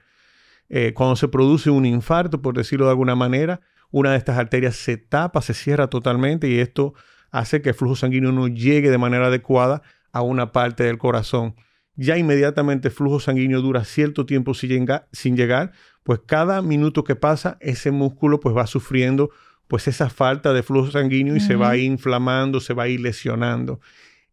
cuando 0.94 1.16
se 1.16 1.28
produce 1.28 1.70
un 1.70 1.86
infarto, 1.86 2.42
por 2.42 2.56
decirlo 2.56 2.86
de 2.86 2.92
alguna 2.92 3.16
manera, 3.16 3.62
una 3.92 4.12
de 4.12 4.18
estas 4.18 4.38
arterias 4.38 4.76
se 4.76 4.98
tapa, 4.98 5.42
se 5.42 5.54
cierra 5.54 5.88
totalmente 5.88 6.48
y 6.48 6.60
esto 6.60 6.94
hace 7.30 7.62
que 7.62 7.70
el 7.70 7.76
flujo 7.76 7.96
sanguíneo 7.96 8.32
no 8.32 8.48
llegue 8.48 8.90
de 8.90 8.98
manera 8.98 9.28
adecuada 9.28 9.82
a 10.12 10.22
una 10.22 10.52
parte 10.52 10.84
del 10.84 10.98
corazón. 10.98 11.56
Ya 11.96 12.18
inmediatamente 12.18 12.88
el 12.88 12.94
flujo 12.94 13.20
sanguíneo 13.20 13.62
dura 13.62 13.84
cierto 13.84 14.26
tiempo 14.26 14.54
sin, 14.54 14.88
sin 15.12 15.38
llegar, 15.38 15.72
pues 16.04 16.22
cada 16.26 16.62
minuto 16.62 17.04
que 17.04 17.16
pasa 17.16 17.58
ese 17.60 17.92
músculo 17.92 18.40
pues 18.40 18.56
va 18.56 18.66
sufriendo 18.68 19.30
pues 19.68 19.88
esa 19.88 20.10
falta 20.10 20.52
de 20.52 20.64
flujo 20.64 20.92
sanguíneo 20.92 21.36
y 21.36 21.40
se 21.40 21.56
va 21.56 21.70
a 21.70 21.78
ir 21.78 21.86
inflamando, 21.86 22.60
se 22.60 22.74
va 22.74 22.84
a 22.84 22.88
ir 22.90 23.00
lesionando. 23.00 23.80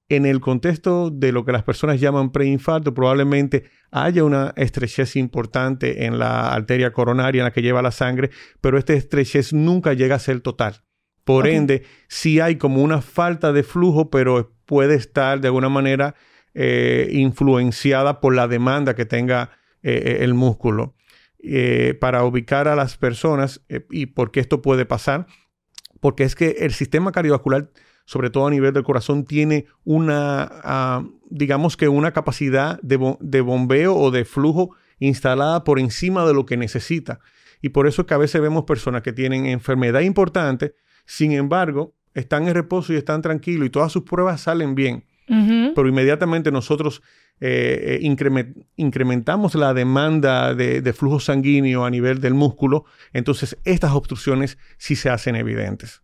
En 0.08 0.26
el 0.26 0.40
contexto 0.40 1.11
de 1.11 1.30
lo 1.30 1.44
que 1.44 1.52
las 1.52 1.62
personas 1.62 2.00
llaman 2.00 2.32
preinfarto, 2.32 2.92
probablemente 2.94 3.64
haya 3.90 4.25
una 4.25 4.52
estrechez 4.56 5.14
importante 5.14 6.06
en 6.06 6.18
la 6.18 6.52
arteria 6.52 6.92
coronaria 6.92 7.40
en 7.40 7.44
la 7.44 7.52
que 7.52 7.62
lleva 7.62 7.82
la 7.82 7.92
sangre, 7.92 8.30
pero 8.61 8.78
esta 8.78 8.94
estrechez 8.94 9.52
nunca 9.52 9.92
llega 9.92 10.16
a 10.16 10.18
ser 10.18 10.40
total. 10.40 10.82
Por 11.23 11.47
ende, 11.47 11.85
sí 12.08 12.40
hay 12.40 12.56
como 12.56 12.82
una 12.82 13.02
falta 13.02 13.52
de 13.52 13.62
flujo, 13.62 14.11
pero 14.11 14.57
puede 14.68 14.94
estar 14.94 15.40
de 15.40 15.48
alguna 15.48 15.70
manera 15.70 16.14
eh, 16.52 17.08
influenciada 17.12 18.20
por 18.20 18.34
la 18.34 18.46
demanda 18.46 18.94
que 18.94 19.06
tenga 19.06 19.50
eh, 19.82 20.02
eh, 20.04 20.18
el 20.20 20.34
músculo. 20.34 20.94
para 22.00 22.25
ubicar 22.25 22.68
a 22.68 22.75
las 22.75 22.96
personas 22.96 23.62
y 23.90 24.06
por 24.06 24.30
qué 24.30 24.40
esto 24.40 24.60
puede 24.60 24.84
pasar, 24.84 25.26
porque 26.00 26.25
es 26.25 26.34
que 26.34 26.56
el 26.58 26.72
sistema 26.72 27.12
cardiovascular, 27.12 27.70
sobre 28.04 28.28
todo 28.28 28.46
a 28.46 28.50
nivel 28.50 28.75
del 28.75 28.82
corazón, 28.82 29.25
tiene 29.25 29.66
una, 29.84 30.48
ah, 30.64 31.04
digamos 31.30 31.76
que 31.76 31.88
una 31.88 32.12
capacidad 32.12 32.78
de, 32.82 32.96
bombeo 33.40 33.96
o 33.96 34.10
de 34.10 34.25
flujo 34.25 34.75
instalada 34.98 35.64
por 35.64 35.78
encima 35.78 36.26
de 36.26 36.34
lo 36.34 36.44
que 36.44 36.56
necesita. 36.56 37.20
Y 37.62 37.70
por 37.70 37.87
eso 37.87 38.02
es 38.02 38.08
que 38.08 38.14
a 38.14 38.18
veces 38.18 38.42
vemos 38.42 38.64
personas 38.64 39.02
que 39.02 39.12
tienen 39.12 39.46
enfermedad 39.46 40.00
importante, 40.00 40.75
sin 41.06 41.32
embargo, 41.32 41.94
están 42.14 42.48
en 42.48 42.54
reposo 42.54 42.92
y 42.92 42.96
están 42.96 43.22
tranquilos 43.22 43.66
y 43.66 43.70
todas 43.70 43.92
sus 43.92 44.02
pruebas 44.04 44.40
salen 44.40 44.74
bien. 44.74 45.04
Pero 45.74 45.86
inmediatamente 45.86 46.50
nosotros 46.50 47.02
eh, 47.40 48.00
eh, 48.02 48.64
incrementamos 48.76 49.54
la 49.54 49.72
demanda 49.72 50.54
de, 50.54 50.92
flujo 50.92 51.20
sanguíneo 51.20 51.84
a 51.84 51.90
nivel 51.90 52.20
del 52.20 52.34
músculo, 52.34 52.84
entonces 53.12 53.56
estas 53.64 53.92
obstrucciones 53.92 54.58
sí 54.76 54.96
se 54.96 55.10
hacen 55.10 55.36
evidentes. 55.36 56.02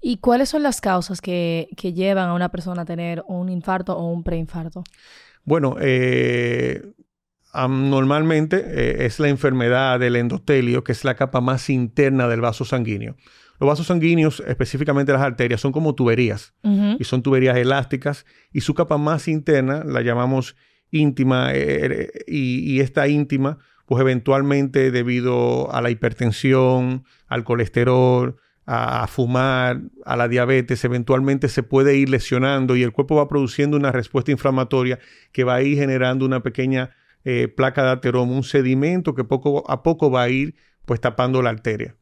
¿Y 0.00 0.18
cuáles 0.18 0.50
son 0.50 0.62
las 0.62 0.80
causas 0.80 1.20
que, 1.20 1.68
llevan 1.82 2.28
a 2.28 2.34
una 2.34 2.50
persona 2.50 2.82
a 2.82 2.84
tener 2.84 3.24
un 3.26 3.48
infarto 3.48 3.96
o 3.96 4.12
un 4.12 4.22
preinfarto? 4.22 4.84
Bueno, 5.44 5.76
eh, 5.80 6.82
normalmente 7.68 9.06
es 9.06 9.18
la 9.18 9.28
enfermedad 9.28 9.98
del 9.98 10.14
endotelio, 10.14 10.84
que 10.84 10.92
es 10.92 11.02
la 11.04 11.16
capa 11.16 11.40
más 11.40 11.68
interna 11.68 12.28
del 12.28 12.42
vaso 12.42 12.64
sanguíneo. 12.64 13.16
Los 13.58 13.68
vasos 13.68 13.86
sanguíneos, 13.86 14.42
específicamente 14.46 15.12
las 15.12 15.22
arterias, 15.22 15.60
son 15.60 15.72
como 15.72 15.94
tuberías. 15.94 16.54
Y 16.98 17.04
son 17.04 17.22
tuberías 17.22 17.56
elásticas. 17.56 18.26
Y 18.52 18.60
su 18.60 18.74
capa 18.74 18.98
más 18.98 19.28
interna 19.28 19.82
la 19.84 20.02
llamamos 20.02 20.56
íntima 20.90 21.52
eh, 21.52 21.86
eh, 21.86 22.24
y, 22.26 22.80
esta 22.80 23.08
íntima, 23.08 23.58
pues 23.86 24.00
eventualmente 24.00 24.90
debido 24.90 25.72
a 25.72 25.80
la 25.80 25.90
hipertensión, 25.90 27.04
al 27.26 27.44
colesterol, 27.44 28.36
a, 28.66 29.06
fumar, 29.06 29.80
a 30.04 30.16
la 30.16 30.28
diabetes, 30.28 30.84
eventualmente 30.84 31.48
se 31.48 31.62
puede 31.62 31.96
ir 31.96 32.08
lesionando 32.08 32.76
y 32.76 32.82
el 32.82 32.92
cuerpo 32.92 33.16
va 33.16 33.28
produciendo 33.28 33.76
una 33.76 33.92
respuesta 33.92 34.32
inflamatoria 34.32 34.98
que 35.32 35.44
va 35.44 35.56
a 35.56 35.62
ir 35.62 35.78
generando 35.78 36.26
una 36.26 36.42
pequeña 36.42 36.90
eh, 37.24 37.48
placa 37.48 37.84
de 37.84 37.90
ateroma, 37.90 38.32
un 38.32 38.42
sedimento 38.42 39.14
que 39.14 39.24
poco 39.24 39.68
a 39.70 39.82
poco 39.82 40.10
va 40.10 40.22
a 40.22 40.28
ir 40.28 40.56
pues 40.84 41.00
tapando 41.00 41.42
la 41.42 41.50
arteria. 41.50 41.96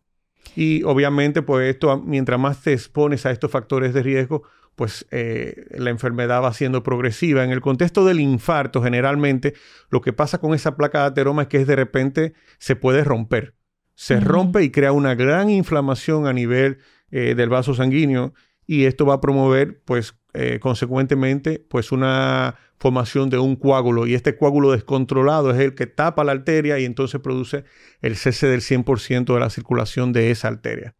Y 0.56 0.82
obviamente, 0.84 1.42
pues 1.42 1.68
esto, 1.74 2.00
mientras 2.00 2.38
más 2.38 2.62
te 2.62 2.72
expones 2.72 3.26
a 3.26 3.30
estos 3.30 3.50
factores 3.50 3.94
de 3.94 4.02
riesgo, 4.02 4.44
pues 4.76 5.06
eh, 5.10 5.66
la 5.70 5.90
enfermedad 5.90 6.42
va 6.42 6.52
siendo 6.52 6.82
progresiva. 6.82 7.44
En 7.44 7.50
el 7.50 7.60
contexto 7.60 8.04
del 8.04 8.20
infarto, 8.20 8.82
generalmente, 8.82 9.54
lo 9.90 10.00
que 10.00 10.12
pasa 10.12 10.38
con 10.38 10.54
esa 10.54 10.76
placa 10.76 11.00
de 11.00 11.06
ateroma 11.06 11.42
es 11.42 11.48
que 11.48 11.64
de 11.64 11.76
repente 11.76 12.34
se 12.58 12.76
puede 12.76 13.04
romper. 13.04 13.54
Se 13.94 14.18
rompe 14.18 14.62
y 14.64 14.70
crea 14.70 14.92
una 14.92 15.14
gran 15.14 15.50
inflamación 15.50 16.26
a 16.26 16.32
nivel 16.32 16.78
eh, 17.10 17.34
del 17.36 17.48
vaso 17.48 17.74
sanguíneo 17.74 18.34
y 18.66 18.86
esto 18.86 19.06
va 19.06 19.14
a 19.14 19.20
promover, 19.20 19.82
pues, 19.84 20.16
eh, 20.32 20.58
consecuentemente, 20.60 21.64
pues 21.68 21.92
una 21.92 22.56
formación 22.78 23.30
de 23.30 23.38
un 23.38 23.56
coágulo 23.56 24.06
y 24.06 24.14
este 24.14 24.36
coágulo 24.36 24.72
descontrolado 24.72 25.50
es 25.50 25.58
el 25.58 25.74
que 25.74 25.86
tapa 25.86 26.24
la 26.24 26.32
arteria 26.32 26.78
y 26.78 26.84
entonces 26.84 27.20
produce 27.20 27.64
el 28.02 28.16
cese 28.16 28.46
del 28.46 28.60
100% 28.60 29.32
de 29.32 29.40
la 29.40 29.50
circulación 29.50 30.12
de 30.12 30.30
esa 30.30 30.48
arteria. 30.48 30.94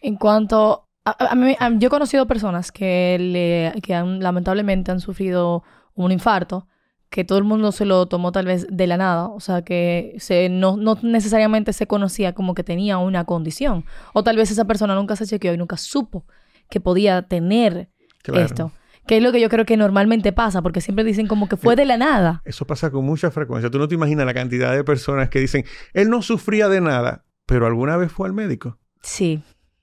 En 0.00 0.16
cuanto 0.16 0.88
a, 1.04 1.34
mí, 1.34 1.56
yo 1.78 1.86
he 1.86 1.90
conocido 1.90 2.26
personas 2.26 2.72
que, 2.72 3.18
le, 3.18 3.80
que 3.82 3.94
han, 3.94 4.20
lamentablemente 4.20 4.90
han 4.90 5.00
sufrido 5.00 5.62
un 5.94 6.12
infarto, 6.12 6.66
que 7.10 7.24
todo 7.24 7.38
el 7.38 7.44
mundo 7.44 7.72
se 7.72 7.84
lo 7.84 8.06
tomó 8.06 8.32
tal 8.32 8.46
vez 8.46 8.66
de 8.70 8.86
la 8.86 8.96
nada, 8.96 9.28
o 9.28 9.38
sea, 9.38 9.62
que 9.62 10.16
se, 10.18 10.48
no, 10.48 10.76
no 10.76 10.98
necesariamente 11.02 11.72
se 11.72 11.86
conocía 11.86 12.34
como 12.34 12.54
que 12.54 12.64
tenía 12.64 12.98
una 12.98 13.24
condición, 13.24 13.84
o 14.14 14.24
tal 14.24 14.36
vez 14.36 14.50
esa 14.50 14.64
persona 14.64 14.94
nunca 14.94 15.14
se 15.14 15.26
chequeó 15.26 15.54
y 15.54 15.58
nunca 15.58 15.76
supo 15.76 16.24
que 16.68 16.80
podía 16.80 17.22
tener 17.22 17.88
esto. 18.24 18.72
Que 19.06 19.18
es 19.18 19.22
lo 19.22 19.32
que 19.32 19.40
yo 19.40 19.48
creo 19.48 19.66
que 19.66 19.76
normalmente 19.76 20.32
pasa, 20.32 20.62
porque 20.62 20.80
siempre 20.80 21.04
dicen 21.04 21.26
como 21.26 21.48
que 21.48 21.56
fue 21.56 21.76
de 21.76 21.84
la 21.84 21.96
nada. 21.96 22.42
Eso 22.44 22.66
pasa 22.66 22.90
con 22.90 23.04
mucha 23.04 23.30
frecuencia. 23.30 23.70
Tú 23.70 23.78
no 23.78 23.88
te 23.88 23.94
imaginas 23.94 24.24
la 24.24 24.34
cantidad 24.34 24.72
de 24.74 24.84
personas 24.84 25.28
que 25.28 25.40
dicen, 25.40 25.64
él 25.92 26.08
no 26.08 26.22
sufría 26.22 26.68
de 26.68 26.80
nada, 26.80 27.26
pero 27.46 27.66
alguna 27.66 27.96
vez 27.96 28.10
fue 28.10 28.26
al 28.26 28.34
médico. 28.34 28.78
Sí. 29.02 29.42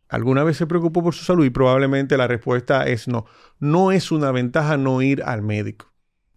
¿Alguna 0.09 0.43
vez 0.43 0.57
se 0.57 0.67
preocupó 0.67 1.03
por 1.03 1.13
su 1.13 1.23
salud? 1.23 1.45
Y 1.45 1.51
probablemente 1.51 2.17
la 2.17 2.27
respuesta 2.27 2.85
es 2.85 3.07
no. 3.07 3.25
No 3.59 3.91
es 3.91 4.11
una 4.11 4.31
ventaja 4.31 4.75
no 4.75 5.01
ir 5.01 5.23
al 5.23 5.41
médico. 5.41 5.93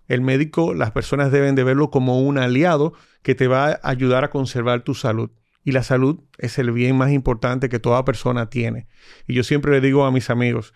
El 0.07 0.21
médico, 0.21 0.75
las 0.75 0.91
personas 0.91 1.33
deben 1.33 1.55
de 1.55 1.65
verlo 1.65 1.91
como 1.91 2.21
un 2.21 2.39
aliado 2.39 2.93
que 3.23 3.35
te 3.35 3.49
va 3.49 3.71
a 3.71 3.81
ayudar 3.83 4.23
a 4.23 4.31
conservar 4.31 4.83
tu 4.83 4.95
salud. 4.95 5.31
Y 5.65 5.73
la 5.73 5.83
salud 5.83 6.21
es 6.37 6.59
el 6.59 6.71
bien 6.73 6.97
más 6.97 7.11
importante 7.11 7.71
que 7.71 7.79
toda 7.79 8.05
persona 8.05 8.51
tiene. 8.51 8.87
Y 9.27 9.35
yo 9.35 9.43
siempre 9.43 9.73
le 9.73 9.81
digo 9.81 10.05
a 10.05 10.13
mis 10.13 10.29
amigos, 10.29 10.75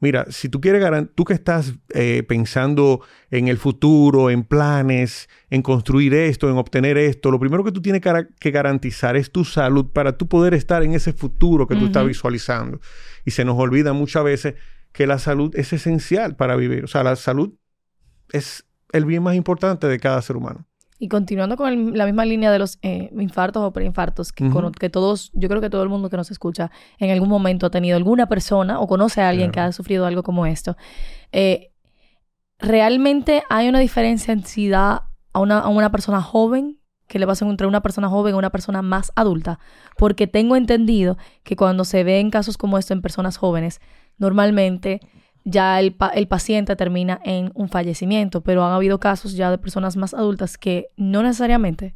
Mira, 0.00 0.26
si 0.30 0.48
tú 0.48 0.60
quieres, 0.60 0.84
tú 1.16 1.24
que 1.24 1.34
estás 1.34 1.74
eh, 1.88 2.22
pensando 2.28 3.00
en 3.30 3.48
el 3.48 3.58
futuro, 3.58 4.30
en 4.30 4.44
planes, 4.44 5.28
en 5.50 5.62
construir 5.62 6.14
esto, 6.14 6.48
en 6.48 6.56
obtener 6.56 6.96
esto, 6.96 7.32
lo 7.32 7.40
primero 7.40 7.64
que 7.64 7.72
tú 7.72 7.82
tienes 7.82 8.00
que 8.38 8.50
garantizar 8.52 9.16
es 9.16 9.32
tu 9.32 9.44
salud 9.44 9.86
para 9.92 10.16
tú 10.16 10.28
poder 10.28 10.54
estar 10.54 10.84
en 10.84 10.94
ese 10.94 11.12
futuro 11.12 11.66
que 11.66 11.74
tú 11.74 11.86
estás 11.86 12.06
visualizando. 12.06 12.80
Y 13.24 13.32
se 13.32 13.44
nos 13.44 13.58
olvida 13.58 13.92
muchas 13.92 14.22
veces 14.22 14.54
que 14.92 15.08
la 15.08 15.18
salud 15.18 15.52
es 15.56 15.72
esencial 15.72 16.36
para 16.36 16.54
vivir. 16.54 16.84
O 16.84 16.88
sea, 16.88 17.02
la 17.02 17.16
salud 17.16 17.54
es 18.32 18.66
el 18.92 19.04
bien 19.04 19.24
más 19.24 19.34
importante 19.34 19.88
de 19.88 19.98
cada 19.98 20.22
ser 20.22 20.36
humano. 20.36 20.67
Y 20.98 21.08
continuando 21.08 21.56
con 21.56 21.96
la 21.96 22.06
misma 22.06 22.24
línea 22.24 22.50
de 22.50 22.58
los 22.58 22.78
eh, 22.82 23.10
infartos 23.16 23.62
o 23.62 23.72
preinfartos, 23.72 24.32
que, 24.32 24.50
que, 24.78 24.90
todos, 24.90 25.30
yo 25.32 25.48
creo 25.48 25.60
que 25.60 25.70
todo 25.70 25.82
el 25.84 25.88
mundo 25.88 26.10
que 26.10 26.16
nos 26.16 26.30
escucha 26.30 26.72
en 26.98 27.10
algún 27.10 27.28
momento 27.28 27.66
ha 27.66 27.70
tenido 27.70 27.96
alguna 27.96 28.26
persona 28.26 28.80
o 28.80 28.88
conoce 28.88 29.20
a 29.20 29.28
alguien 29.28 29.52
que 29.52 29.60
ha 29.60 29.70
sufrido 29.70 30.06
algo 30.06 30.24
como 30.24 30.44
esto. 30.44 30.76
Eh, 31.30 31.70
¿Realmente 32.58 33.44
hay 33.48 33.68
una 33.68 33.78
diferencia 33.78 34.32
en 34.32 34.44
si 34.44 34.68
da 34.68 35.08
a 35.32 35.40
una, 35.40 35.60
a 35.60 35.68
una 35.68 35.92
persona 35.92 36.20
joven 36.20 36.80
que 37.06 37.20
le 37.20 37.26
pasa 37.26 37.46
entre 37.46 37.68
una 37.68 37.80
persona 37.80 38.08
joven 38.08 38.34
o 38.34 38.38
una 38.38 38.50
persona 38.50 38.82
más 38.82 39.12
adulta? 39.14 39.60
Porque 39.96 40.26
tengo 40.26 40.56
entendido 40.56 41.16
que 41.44 41.54
cuando 41.54 41.84
se 41.84 42.02
ven 42.02 42.30
casos 42.30 42.56
como 42.56 42.76
esto 42.76 42.92
en 42.92 43.02
personas 43.02 43.36
jóvenes, 43.36 43.80
normalmente 44.16 45.00
ya 45.44 45.80
el, 45.80 45.94
paciente 46.28 46.76
termina 46.76 47.20
en 47.24 47.50
un 47.54 47.68
fallecimiento, 47.68 48.42
pero 48.42 48.64
han 48.64 48.72
habido 48.72 49.00
casos 49.00 49.34
ya 49.34 49.50
de 49.50 49.58
personas 49.58 49.96
más 49.96 50.14
adultas 50.14 50.58
que 50.58 50.88
no 50.96 51.22
necesariamente. 51.22 51.94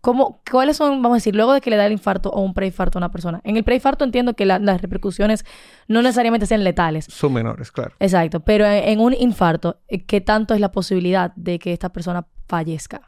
¿Cómo, 0.00 0.40
¿Cuáles 0.48 0.76
son, 0.76 1.02
vamos 1.02 1.16
a 1.16 1.18
decir, 1.18 1.34
luego 1.34 1.52
de 1.52 1.60
que 1.60 1.68
le 1.68 1.76
da 1.76 1.86
el 1.86 1.90
infarto 1.90 2.30
o 2.30 2.40
un 2.40 2.54
preinfarto 2.54 2.96
a 2.96 3.00
una 3.00 3.10
persona? 3.10 3.40
En 3.42 3.56
el 3.56 3.64
preinfarto 3.64 4.04
entiendo 4.04 4.34
que 4.34 4.46
las 4.46 4.80
repercusiones 4.80 5.44
no 5.88 6.00
necesariamente 6.00 6.46
sean 6.46 6.62
letales. 6.62 7.06
Son 7.06 7.32
menores, 7.32 7.72
claro. 7.72 7.94
Exacto, 7.98 8.38
pero 8.40 8.66
en, 8.66 9.00
un 9.00 9.14
infarto, 9.14 9.80
eh, 9.88 10.04
¿qué 10.04 10.20
tanto 10.20 10.54
es 10.54 10.60
la 10.60 10.70
posibilidad 10.70 11.34
de 11.34 11.58
que 11.58 11.72
esta 11.72 11.88
persona 11.88 12.24
fallezca? 12.46 13.00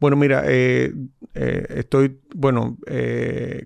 Bueno, 0.00 0.16
mira, 0.16 0.42
eh, 0.46 0.94
eh, 1.34 1.66
estoy, 1.68 2.18
bueno, 2.34 2.78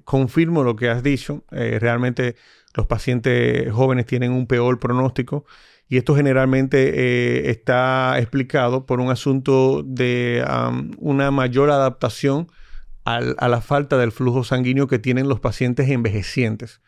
confirmo 0.02 0.64
lo 0.64 0.74
que 0.74 0.90
has 0.90 1.04
dicho. 1.04 1.44
realmente 1.50 2.34
los 2.74 2.86
pacientes 2.86 3.70
jóvenes 3.72 4.06
tienen 4.06 4.32
un 4.32 4.46
peor 4.46 4.78
pronóstico 4.78 5.44
y 5.88 5.98
esto 5.98 6.16
generalmente 6.16 6.92
eh, 6.94 7.50
está 7.50 8.18
explicado 8.18 8.86
por 8.86 9.00
un 9.00 9.10
asunto 9.10 9.82
de 9.84 10.44
una 10.98 11.30
mayor 11.30 11.70
adaptación 11.70 12.48
a 13.04 13.48
la 13.48 13.60
falta 13.60 13.98
del 13.98 14.12
flujo 14.12 14.44
sanguíneo 14.44 14.86
que 14.86 14.98
tienen 14.98 15.28
los 15.28 15.40
pacientes 15.40 15.88
envejecientes. 15.90 16.80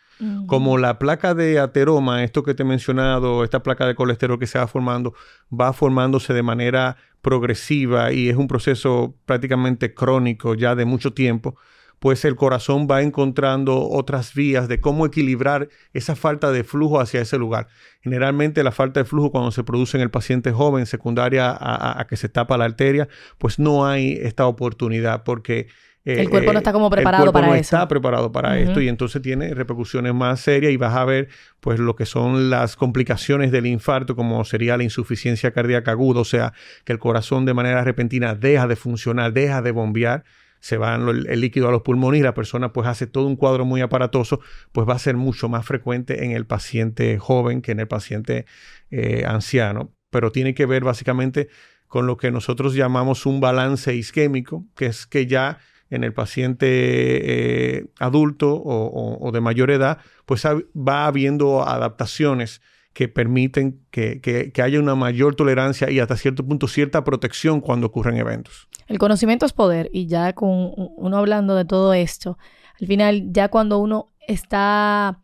Como 0.46 0.78
la 0.78 0.98
placa 1.00 1.34
de 1.34 1.58
ateroma, 1.58 2.22
esto 2.22 2.44
que 2.44 2.54
te 2.54 2.62
he 2.62 2.66
mencionado, 2.66 3.42
esta 3.42 3.64
placa 3.64 3.84
de 3.84 3.96
colesterol 3.96 4.38
que 4.38 4.46
se 4.46 4.58
va 4.58 4.68
formando, 4.68 5.12
va 5.52 5.72
formándose 5.72 6.32
de 6.32 6.42
manera 6.42 6.96
progresiva 7.20 8.12
y 8.12 8.28
es 8.28 8.36
un 8.36 8.46
proceso 8.46 9.16
prácticamente 9.26 9.92
crónico 9.92 10.54
ya 10.54 10.76
de 10.76 10.84
mucho 10.84 11.12
tiempo, 11.12 11.56
pues 12.04 12.26
el 12.26 12.37
corazón 12.37 12.87
va 12.87 13.00
encontrando 13.00 13.88
otras 13.88 14.34
vías 14.34 14.68
de 14.68 14.78
cómo 14.78 15.06
equilibrar 15.06 15.70
esa 15.94 16.14
falta 16.14 16.52
de 16.52 16.62
flujo 16.62 17.00
hacia 17.00 17.23
ese 17.23 17.38
lugar. 17.38 17.68
Generalmente 18.02 18.62
la 18.62 18.73
falta 18.73 19.00
de 19.00 19.06
flujo 19.06 19.30
cuando 19.30 19.50
se 19.52 19.64
produce 19.64 19.96
en 19.96 20.02
el 20.02 20.11
paciente 20.11 20.52
joven, 20.52 20.84
secundaria 20.84 21.56
a, 21.58 22.06
que 22.06 22.18
se 22.18 22.28
tapa 22.28 22.58
la 22.58 22.66
arteria, 22.66 23.08
pues 23.38 23.58
no 23.58 23.87
hay 23.87 24.18
esta 24.20 24.46
oportunidad 24.46 25.23
porque 25.25 25.68
eh, 26.04 26.20
el 26.20 26.28
cuerpo 26.28 26.52
no 26.52 26.58
está 26.58 26.75
como 26.75 26.90
preparado 26.90 27.32
para 27.32 27.46
no 27.46 27.54
eso. 27.54 27.62
Está 27.62 27.88
preparado 27.88 28.30
para 28.30 28.58
esto 28.58 28.82
y 28.82 28.88
entonces 28.88 29.23
tiene 29.23 29.54
repercusiones 29.54 30.12
más 30.12 30.40
serias 30.40 30.75
y 30.75 30.76
vas 30.76 30.94
a 30.94 31.06
ver 31.06 31.30
pues 31.61 31.80
lo 31.80 31.96
que 31.96 32.04
son 32.04 32.50
las 32.50 32.76
complicaciones 32.76 33.50
del 33.50 33.64
infarto 33.64 34.14
como 34.14 34.44
sería 34.44 34.76
la 34.76 34.84
insuficiencia 34.84 35.52
cardíaca 35.52 35.92
aguda, 35.92 36.20
o 36.20 36.26
sea, 36.26 36.52
que 36.84 36.92
el 36.92 36.99
corazón 36.99 37.46
de 37.46 37.54
manera 37.54 37.82
repentina 37.82 38.34
deja 38.34 38.66
de 38.66 38.76
funcionar, 38.76 39.32
deja 39.32 39.62
de 39.62 39.70
bombear 39.70 40.25
se 40.64 40.78
va 40.78 40.94
el, 40.94 41.40
líquido 41.42 41.68
a 41.68 41.71
los 41.71 41.83
pulmones 41.83 42.21
y 42.21 42.23
la 42.23 42.33
persona 42.33 42.73
pues 42.73 42.88
hace 42.88 43.06
todo 43.06 43.26
un 43.26 43.37
cuadro 43.37 43.66
muy 43.66 43.83
aparatoso, 43.83 44.40
pues 44.73 44.88
va 44.88 44.94
a 44.94 44.99
ser 44.99 45.14
mucho 45.14 45.50
más 45.50 45.66
frecuente 45.66 46.25
en 46.25 46.30
el 46.30 46.47
paciente 46.47 47.18
joven 47.18 47.61
que 47.61 47.73
en 47.73 47.80
el 47.80 47.87
paciente 47.87 48.47
eh, 48.90 49.25
anciano, 49.26 49.92
pero 50.09 50.33
tiene 50.33 50.54
que 50.54 50.64
ver 50.64 50.83
básicamente 50.83 51.50
con 51.87 52.06
lo 52.06 52.16
que 52.16 52.30
nosotros 52.30 52.75
llamamos 52.75 53.26
un 53.26 53.40
balance 53.40 53.94
isquémico, 53.94 54.64
que 54.75 54.87
es 54.87 55.04
que 55.06 55.26
ya 55.26 55.59
en 55.90 56.02
el 56.02 56.14
paciente 56.14 56.66
eh, 56.71 57.87
adulto 57.99 58.54
o, 58.64 59.30
de 59.35 59.42
mayor 59.42 59.71
edad, 59.71 59.99
pues 60.25 60.47
va 60.47 61.04
habiendo 61.04 61.68
adaptaciones 61.68 62.62
que 62.94 63.08
permiten 63.08 63.84
que, 63.90 64.20
que, 64.20 64.62
haya 64.62 64.78
una 64.78 64.94
mayor 64.94 65.34
tolerancia 65.34 65.90
y 65.90 65.98
hasta 65.98 66.16
cierto 66.16 66.46
punto 66.46 66.68
cierta 66.68 67.02
protección 67.02 67.60
cuando 67.60 67.88
ocurren 67.88 68.16
eventos. 68.16 68.68
El 68.86 68.98
conocimiento 68.98 69.44
es 69.44 69.52
poder 69.52 69.90
y 69.92 70.06
ya 70.06 70.32
con 70.32 70.72
uno 70.76 71.16
hablando 71.16 71.56
de 71.56 71.64
todo 71.64 71.92
esto, 71.92 72.38
al 72.80 72.86
final 72.86 73.32
ya 73.32 73.48
cuando 73.48 73.78
uno 73.78 74.12
está, 74.28 75.22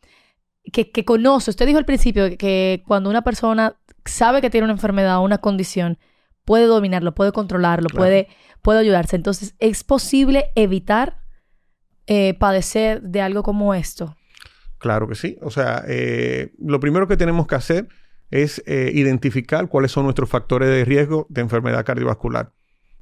que, 0.73 0.91
que 0.91 1.05
conoce, 1.05 1.51
usted 1.51 1.67
dijo 1.67 1.79
al 1.79 1.85
principio 1.85 2.37
que 2.37 2.83
cuando 2.87 3.09
una 3.09 3.23
persona 3.23 3.77
sabe 4.05 4.41
que 4.41 4.51
tiene 4.51 4.65
una 4.65 4.75
enfermedad 4.75 5.19
o 5.19 5.23
una 5.23 5.39
condición, 5.39 5.97
puede 6.45 6.67
dominarlo, 6.67 7.15
puede 7.15 7.31
controlarlo, 7.31 7.89
puede, 7.89 8.27
puede 8.63 8.81
ayudarse. 8.81 9.15
Entonces, 9.15 9.55
¿es 9.61 9.85
posible 9.85 10.47
evitar 10.57 11.21
eh, 12.09 12.35
padecer 12.35 13.03
de 13.03 13.21
algo 13.21 13.45
como 13.45 13.75
esto? 13.75 14.17
Claro 14.81 15.07
que 15.07 15.15
sí. 15.15 15.39
O 15.43 15.51
sea, 15.51 15.85
eh, 15.87 16.53
lo 16.59 16.81
primero 16.81 17.07
que 17.07 17.17
tenemos 17.17 17.47
que 17.47 17.55
hacer 17.55 17.89
es 18.31 18.63
eh, 18.67 18.91
identificar 18.95 19.69
cuáles 19.69 19.93
son 19.93 20.05
nuestros 20.05 20.29
factores 20.29 20.69
de 20.69 20.85
riesgo 20.85 21.27
de 21.29 21.43
enfermedad 21.43 21.85
cardiovascular. 21.85 22.53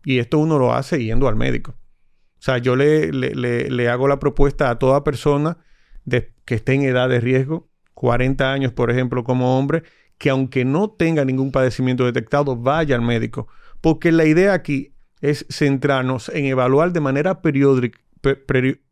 Y 0.04 0.18
esto 0.18 0.38
uno 0.38 0.58
lo 0.58 0.74
hace 0.74 1.02
yendo 1.02 1.28
al 1.28 1.36
médico. 1.36 1.72
O 1.72 2.42
sea, 2.42 2.58
yo 2.58 2.76
le, 2.76 3.12
le, 3.12 3.88
hago 3.88 4.08
la 4.08 4.18
propuesta 4.18 4.70
a 4.70 4.78
toda 4.78 5.04
persona 5.04 5.58
de, 6.04 6.32
que 6.44 6.56
esté 6.56 6.74
en 6.74 6.82
edad 6.82 7.08
de 7.08 7.20
riesgo, 7.20 7.68
40 7.94 8.52
años, 8.52 8.72
por 8.72 8.90
ejemplo, 8.90 9.22
como 9.22 9.58
hombre, 9.58 9.84
que 10.18 10.30
aunque 10.30 10.64
no 10.64 10.90
tenga 10.90 11.24
ningún 11.24 11.52
padecimiento 11.52 12.04
detectado, 12.04 12.56
vaya 12.56 12.96
al 12.96 13.02
médico. 13.02 13.48
Porque 13.80 14.10
la 14.10 14.24
idea 14.24 14.52
aquí 14.52 14.94
es 15.20 15.46
centrarnos 15.48 16.28
en 16.28 16.46
evaluar 16.46 16.92
de 16.92 17.00
manera 17.00 17.40
periódica, 17.40 17.98
periódica 18.20 18.82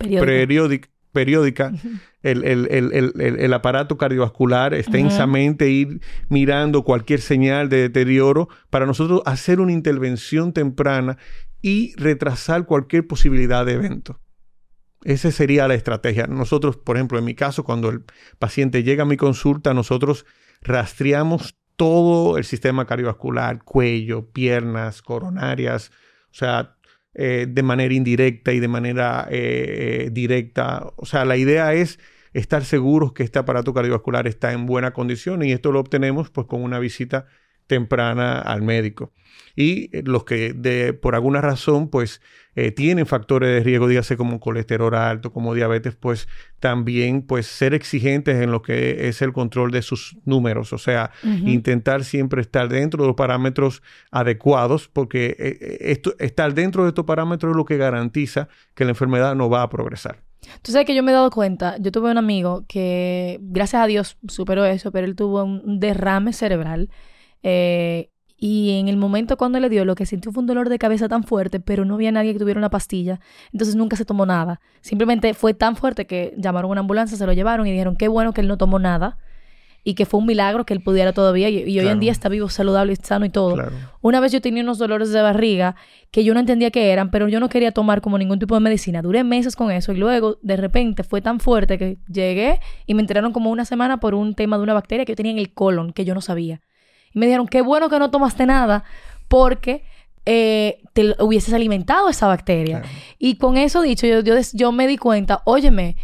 periódica, 0.00 0.88
el, 2.22 3.52
aparato 3.52 3.96
cardiovascular, 3.96 4.74
extensamente 4.74 5.70
ir 5.70 6.00
mirando 6.28 6.82
cualquier 6.84 7.20
señal 7.20 7.68
de 7.68 7.78
deterioro 7.78 8.48
para 8.70 8.86
nosotros 8.86 9.22
hacer 9.26 9.60
una 9.60 9.72
intervención 9.72 10.52
temprana 10.52 11.18
y 11.62 11.94
retrasar 11.96 12.66
cualquier 12.66 13.06
posibilidad 13.06 13.66
de 13.66 13.72
evento. 13.72 14.20
Esa 15.02 15.30
sería 15.30 15.66
la 15.66 15.74
estrategia. 15.74 16.26
Nosotros, 16.26 16.76
por 16.76 16.96
ejemplo, 16.96 17.18
en 17.18 17.24
mi 17.24 17.34
caso, 17.34 17.64
cuando 17.64 17.88
el 17.88 18.04
paciente 18.38 18.82
llega 18.82 19.04
a 19.04 19.06
mi 19.06 19.16
consulta, 19.16 19.72
nosotros 19.72 20.26
rastreamos 20.60 21.56
todo 21.76 22.36
el 22.36 22.44
sistema 22.44 22.86
cardiovascular, 22.86 23.64
cuello, 23.64 24.30
piernas, 24.30 25.00
coronarias, 25.00 25.90
o 26.30 26.34
sea, 26.34 26.76
eh, 27.14 27.46
de 27.48 27.62
manera 27.62 27.92
indirecta 27.92 28.52
y 28.52 28.60
de 28.60 28.68
manera 28.68 29.26
eh, 29.30 30.06
eh, 30.06 30.10
directa. 30.12 30.92
O 30.96 31.06
sea, 31.06 31.24
la 31.24 31.36
idea 31.36 31.74
es 31.74 31.98
estar 32.32 32.64
seguros 32.64 33.12
que 33.12 33.24
este 33.24 33.38
aparato 33.38 33.74
cardiovascular 33.74 34.26
está 34.28 34.52
en 34.52 34.66
buena 34.66 34.92
condición 34.92 35.42
y 35.42 35.52
esto 35.52 35.72
lo 35.72 35.80
obtenemos 35.80 36.30
pues 36.30 36.46
con 36.46 36.62
una 36.62 36.78
visita 36.78 37.26
temprana 37.70 38.40
al 38.40 38.60
médico. 38.60 39.12
Y 39.56 39.90
los 40.02 40.24
que 40.24 40.52
de, 40.52 40.92
por 40.92 41.14
alguna 41.14 41.40
razón 41.40 41.88
pues 41.88 42.20
eh, 42.56 42.72
tienen 42.72 43.06
factores 43.06 43.48
de 43.48 43.60
riesgo, 43.62 43.86
dígase 43.86 44.16
como 44.16 44.40
colesterol 44.40 44.94
alto, 44.94 45.32
como 45.32 45.54
diabetes, 45.54 45.94
pues 45.94 46.28
también 46.58 47.22
pues 47.22 47.46
ser 47.46 47.74
exigentes 47.74 48.42
en 48.42 48.50
lo 48.50 48.60
que 48.60 49.08
es 49.08 49.22
el 49.22 49.32
control 49.32 49.70
de 49.70 49.82
sus 49.82 50.16
números, 50.24 50.72
o 50.72 50.78
sea, 50.78 51.12
intentar 51.22 52.04
siempre 52.04 52.40
estar 52.40 52.68
dentro 52.68 53.02
de 53.02 53.06
los 53.06 53.16
parámetros 53.16 53.82
adecuados, 54.10 54.88
porque 54.88 55.36
eh, 55.38 55.58
eh, 55.60 55.78
esto, 55.92 56.14
estar 56.18 56.52
dentro 56.54 56.82
de 56.82 56.88
estos 56.88 57.04
parámetros 57.04 57.52
es 57.52 57.56
lo 57.56 57.64
que 57.64 57.76
garantiza 57.76 58.48
que 58.74 58.84
la 58.84 58.90
enfermedad 58.90 59.36
no 59.36 59.48
va 59.48 59.62
a 59.62 59.70
progresar. 59.70 60.18
Tú 60.62 60.72
sabes 60.72 60.86
que 60.86 60.94
yo 60.94 61.02
me 61.02 61.12
he 61.12 61.14
dado 61.14 61.30
cuenta, 61.30 61.76
yo 61.78 61.92
tuve 61.92 62.10
un 62.10 62.18
amigo 62.18 62.64
que, 62.66 63.38
gracias 63.42 63.82
a 63.82 63.86
Dios, 63.86 64.16
superó 64.26 64.64
eso, 64.64 64.90
pero 64.90 65.06
él 65.06 65.14
tuvo 65.14 65.44
un 65.44 65.78
derrame 65.78 66.32
cerebral. 66.32 66.88
Eh, 67.42 68.10
y 68.36 68.78
en 68.78 68.88
el 68.88 68.96
momento 68.96 69.36
cuando 69.36 69.60
le 69.60 69.68
dio, 69.68 69.84
lo 69.84 69.94
que 69.94 70.06
sintió 70.06 70.32
fue 70.32 70.40
un 70.40 70.46
dolor 70.46 70.70
de 70.70 70.78
cabeza 70.78 71.08
tan 71.08 71.24
fuerte, 71.24 71.60
pero 71.60 71.84
no 71.84 71.94
había 71.94 72.10
nadie 72.10 72.32
que 72.32 72.38
tuviera 72.38 72.58
una 72.58 72.70
pastilla. 72.70 73.20
Entonces 73.52 73.76
nunca 73.76 73.96
se 73.96 74.06
tomó 74.06 74.24
nada. 74.24 74.60
Simplemente 74.80 75.34
fue 75.34 75.52
tan 75.52 75.76
fuerte 75.76 76.06
que 76.06 76.34
llamaron 76.38 76.70
a 76.70 76.72
una 76.72 76.80
ambulancia, 76.80 77.18
se 77.18 77.26
lo 77.26 77.34
llevaron 77.34 77.66
y 77.66 77.70
dijeron 77.70 77.96
qué 77.96 78.08
bueno 78.08 78.32
que 78.32 78.40
él 78.40 78.48
no 78.48 78.56
tomó 78.56 78.78
nada 78.78 79.18
y 79.84 79.94
que 79.94 80.06
fue 80.06 80.20
un 80.20 80.26
milagro 80.26 80.64
que 80.64 80.74
él 80.74 80.82
pudiera 80.82 81.12
todavía. 81.12 81.48
Y, 81.48 81.78
hoy 81.78 81.86
en 81.86 82.00
día 82.00 82.12
está 82.12 82.28
vivo, 82.28 82.48
saludable, 82.48 82.96
sano 82.96 83.24
y 83.24 83.30
todo. 83.30 83.62
Una 84.00 84.20
vez 84.20 84.32
yo 84.32 84.40
tenía 84.40 84.62
unos 84.62 84.78
dolores 84.78 85.10
de 85.10 85.22
barriga 85.22 85.76
que 86.10 86.24
yo 86.24 86.34
no 86.34 86.40
entendía 86.40 86.70
qué 86.70 86.92
eran, 86.92 87.10
pero 87.10 87.28
yo 87.28 87.40
no 87.40 87.48
quería 87.48 87.72
tomar 87.72 88.00
como 88.00 88.18
ningún 88.18 88.38
tipo 88.38 88.54
de 88.54 88.60
medicina. 88.60 89.02
Duré 89.02 89.24
meses 89.24 89.56
con 89.56 89.70
eso 89.70 89.92
y 89.92 89.96
luego 89.96 90.38
de 90.42 90.56
repente 90.56 91.02
fue 91.02 91.20
tan 91.20 91.40
fuerte 91.40 91.78
que 91.78 91.98
llegué 92.08 92.60
y 92.86 92.94
me 92.94 93.00
enteraron 93.00 93.32
como 93.32 93.50
una 93.50 93.64
semana 93.64 94.00
por 94.00 94.14
un 94.14 94.34
tema 94.34 94.56
de 94.56 94.62
una 94.62 94.74
bacteria 94.74 95.04
que 95.04 95.12
yo 95.12 95.16
tenía 95.16 95.32
en 95.32 95.38
el 95.38 95.52
colon 95.52 95.92
que 95.92 96.04
yo 96.04 96.14
no 96.14 96.20
sabía. 96.20 96.60
Y 97.12 97.18
me 97.18 97.26
dijeron, 97.26 97.48
qué 97.48 97.62
bueno 97.62 97.88
que 97.88 97.98
no 97.98 98.10
tomaste 98.10 98.46
nada 98.46 98.84
porque 99.28 99.84
eh, 100.26 100.82
te 100.92 101.14
hubieses 101.22 101.54
alimentado 101.54 102.08
esa 102.08 102.26
bacteria. 102.26 102.82
Y 103.18 103.36
con 103.36 103.56
eso 103.56 103.82
dicho, 103.82 104.06
yo, 104.06 104.20
yo, 104.20 104.34
yo 104.52 104.72
me 104.72 104.86
di 104.86 104.96
cuenta, 104.96 105.42
óyeme, 105.44 105.96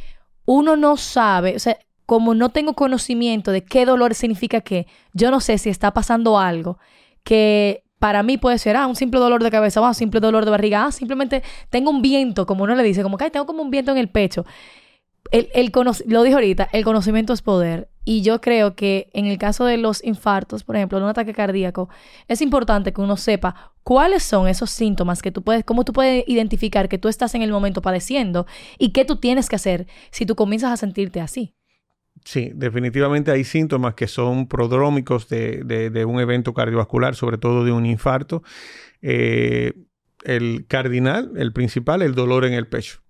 uno 0.45 0.77
no 0.77 0.97
sabe, 0.97 1.57
o 1.57 1.59
sea, 1.59 1.79
como 2.07 2.35
no 2.35 2.51
tengo 2.51 2.75
conocimiento 2.75 3.51
de 3.51 3.65
qué 3.65 3.85
dolor 3.85 4.15
significa 4.15 4.61
qué, 4.61 4.87
yo 5.13 5.31
no 5.31 5.41
sé 5.41 5.59
si 5.59 5.71
está 5.71 5.93
pasando 5.93 6.39
algo 6.39 6.79
que 7.25 7.83
para 7.99 8.23
mí 8.23 8.39
puede 8.39 8.59
ser, 8.59 8.77
ah, 8.77 8.87
un 8.87 8.95
simple 8.95 9.19
dolor 9.19 9.43
de 9.43 9.51
cabeza, 9.51 9.81
ah, 9.81 9.89
un 9.89 9.95
simple 9.95 10.21
dolor 10.21 10.45
de 10.45 10.51
barriga, 10.51 10.87
ah, 10.87 10.93
simplemente 10.93 11.43
tengo 11.71 11.91
un 11.91 12.03
viento, 12.03 12.47
como 12.47 12.65
uno 12.65 12.75
le 12.75 12.83
dice, 12.85 13.03
como 13.03 13.17
que 13.19 13.31
tengo 13.31 13.47
como 13.47 13.63
un 13.63 13.71
viento 13.71 13.91
en 13.91 13.99
el 13.99 14.09
pecho 14.09 14.45
el, 15.31 15.73
lo 16.07 16.23
dijo 16.23 16.37
ahorita, 16.37 16.69
el 16.73 16.85
conocimiento 16.85 17.33
es 17.33 17.43
poder. 17.43 17.89
Y 18.05 18.23
yo 18.23 18.41
creo 18.41 18.77
que 18.77 19.11
en 19.15 19.27
el 19.27 19.37
caso 19.37 19.65
de 19.65 19.79
los 19.79 20.05
infartos, 20.05 20.63
por 20.63 20.77
ejemplo, 20.77 20.99
de 20.99 21.05
un 21.05 21.11
ataque 21.11 21.35
cardíaco, 21.35 21.89
es 22.29 22.41
importante 22.41 22.93
que 22.93 23.01
uno 23.01 23.17
sepa 23.17 23.73
cuáles 23.83 24.23
son 24.23 24.47
esos 24.47 24.71
síntomas 24.71 25.23
que 25.23 25.33
tú 25.33 25.43
puedes, 25.43 25.65
cómo 25.65 25.85
tú 25.85 25.93
puedes 25.93 26.25
identificar 26.29 26.89
que 26.89 26.99
tú 26.99 27.09
estás 27.09 27.35
en 27.35 27.43
el 27.43 27.51
momento 27.51 27.83
padeciendo 27.83 28.47
y 28.79 28.91
qué 28.91 29.05
tú 29.05 29.17
tienes 29.17 29.49
que 29.49 29.57
hacer 29.57 29.87
si 30.11 30.25
tú 30.25 30.37
comienzas 30.37 30.73
a 30.73 30.77
sentirte 30.77 31.21
así. 31.21 31.55
Sí, 32.25 32.51
definitivamente 32.55 33.31
hay 33.31 33.45
síntomas 33.45 33.95
que 33.95 34.07
son 34.07 34.49
prodrómicos 34.49 35.29
de, 35.29 36.05
un 36.07 36.21
evento 36.21 36.55
cardiovascular, 36.55 37.15
sobre 37.15 37.39
todo 37.39 37.65
de 37.65 37.73
un 37.73 37.87
infarto. 37.87 38.43
Eh, 39.03 39.73
el 40.25 40.67
cardinal, 40.67 41.33
el 41.37 41.53
principal, 41.53 42.03
el 42.03 42.15
dolor 42.15 42.45
en 42.45 42.53
el 42.53 42.67
pecho. 42.67 43.01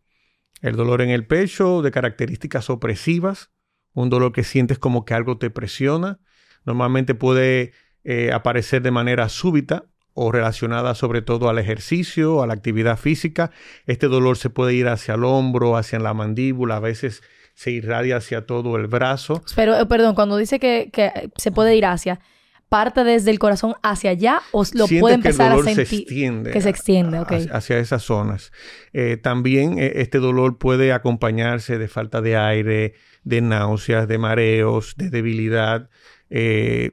El 0.62 0.76
dolor 0.76 1.02
en 1.02 1.10
el 1.10 1.26
pecho 1.26 1.82
de 1.82 1.90
características 1.90 2.70
opresivas, 2.70 3.50
un 3.92 4.10
dolor 4.10 4.32
que 4.32 4.44
sientes 4.44 4.78
como 4.78 5.04
que 5.04 5.14
algo 5.14 5.38
te 5.38 5.50
presiona. 5.50 6.18
Normalmente 6.64 7.14
puede 7.14 7.72
eh, 8.04 8.32
aparecer 8.32 8.82
de 8.82 8.90
manera 8.90 9.28
súbita 9.28 9.86
o 10.14 10.32
relacionada 10.32 10.94
sobre 10.94 11.20
todo 11.22 11.48
al 11.48 11.58
ejercicio, 11.58 12.42
a 12.42 12.46
la 12.46 12.54
actividad 12.54 12.98
física. 12.98 13.50
Este 13.86 14.08
dolor 14.08 14.38
se 14.38 14.50
puede 14.50 14.74
ir 14.74 14.88
hacia 14.88 15.14
el 15.14 15.24
hombro, 15.24 15.76
hacia 15.76 15.98
la 15.98 16.14
mandíbula, 16.14 16.76
a 16.76 16.80
veces 16.80 17.22
se 17.54 17.70
irradia 17.70 18.16
hacia 18.16 18.46
todo 18.46 18.76
el 18.76 18.86
brazo. 18.86 19.42
Pero, 19.54 19.78
eh, 19.78 19.86
perdón, 19.86 20.14
cuando 20.14 20.36
dice 20.36 20.58
que, 20.58 20.90
que 20.92 21.30
se 21.36 21.52
puede 21.52 21.76
ir 21.76 21.86
hacia, 21.86 22.20
parte 22.68 23.04
desde 23.04 23.30
el 23.30 23.38
corazón 23.38 23.74
hacia 23.82 24.10
allá 24.10 24.42
o 24.52 24.64
lo 24.74 24.86
puede 24.88 25.14
empezar 25.14 25.52
a 25.52 25.56
sentir 25.62 25.86
se 25.86 25.96
extiende 25.96 26.50
que 26.50 26.60
se 26.60 26.68
extiende 26.68 27.18
hacia, 27.52 27.78
esas 27.78 28.02
zonas. 28.02 28.52
Eh, 28.92 29.16
también 29.16 29.78
eh, 29.78 29.92
este 29.96 30.18
dolor 30.18 30.58
puede 30.58 30.92
acompañarse 30.92 31.78
de 31.78 31.88
falta 31.88 32.20
de 32.20 32.36
aire 32.36 32.94
de 33.22 33.40
náuseas 33.40 34.08
de 34.08 34.18
mareos 34.18 34.94
de 34.96 35.10
debilidad 35.10 35.88
eh, 36.30 36.92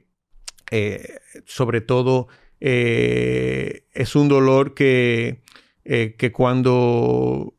sobre 1.44 1.80
todo 1.80 2.28
es 2.60 4.16
un 4.16 4.28
dolor 4.28 4.74
que 4.74 5.42
que 5.84 6.32
cuando 6.32 7.54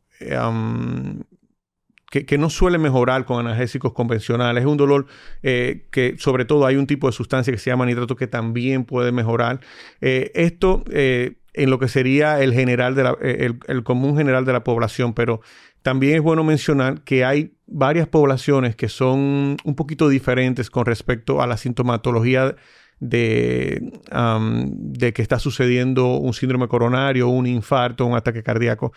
que, 2.09 2.37
no 2.37 2.49
suele 2.49 2.77
mejorar 2.77 3.25
con 3.25 3.45
analgésicos 3.45 3.93
convencionales. 3.93 4.63
Es 4.63 4.67
un 4.67 4.77
dolor 4.77 5.07
eh, 5.43 5.85
que 5.91 6.15
sobre 6.17 6.45
todo 6.45 6.65
hay 6.65 6.75
un 6.75 6.87
tipo 6.87 7.07
de 7.07 7.13
sustancia 7.13 7.51
que 7.51 7.59
se 7.59 7.69
llama 7.69 7.85
nitrato 7.85 8.15
que 8.15 8.27
también 8.27 8.85
puede 8.85 9.11
mejorar. 9.11 9.59
Eh, 10.01 10.31
esto 10.35 10.83
eh, 10.91 11.33
en 11.53 11.69
lo 11.69 11.79
que 11.79 11.87
sería 11.87 12.41
el, 12.41 12.53
general 12.53 13.17
el, 13.21 13.83
común 13.83 14.17
general 14.17 14.45
de 14.45 14.53
la 14.53 14.63
población, 14.63 15.13
pero 15.13 15.41
también 15.81 16.15
es 16.15 16.21
bueno 16.21 16.43
mencionar 16.43 17.01
que 17.01 17.25
hay 17.25 17.53
varias 17.67 18.07
poblaciones 18.07 18.75
que 18.75 18.89
son 18.89 19.57
un 19.63 19.75
poquito 19.75 20.09
diferentes 20.09 20.69
con 20.69 20.85
respecto 20.85 21.41
a 21.41 21.47
la 21.47 21.57
sintomatología 21.57 22.55
de, 22.99 23.93
de 24.09 25.13
que 25.13 25.21
está 25.21 25.39
sucediendo 25.39 26.17
un 26.17 26.33
síndrome 26.33 26.67
coronario, 26.67 27.29
un 27.29 27.45
infarto, 27.47 28.05
un 28.05 28.15
ataque 28.15 28.43
cardíaco. 28.43 28.93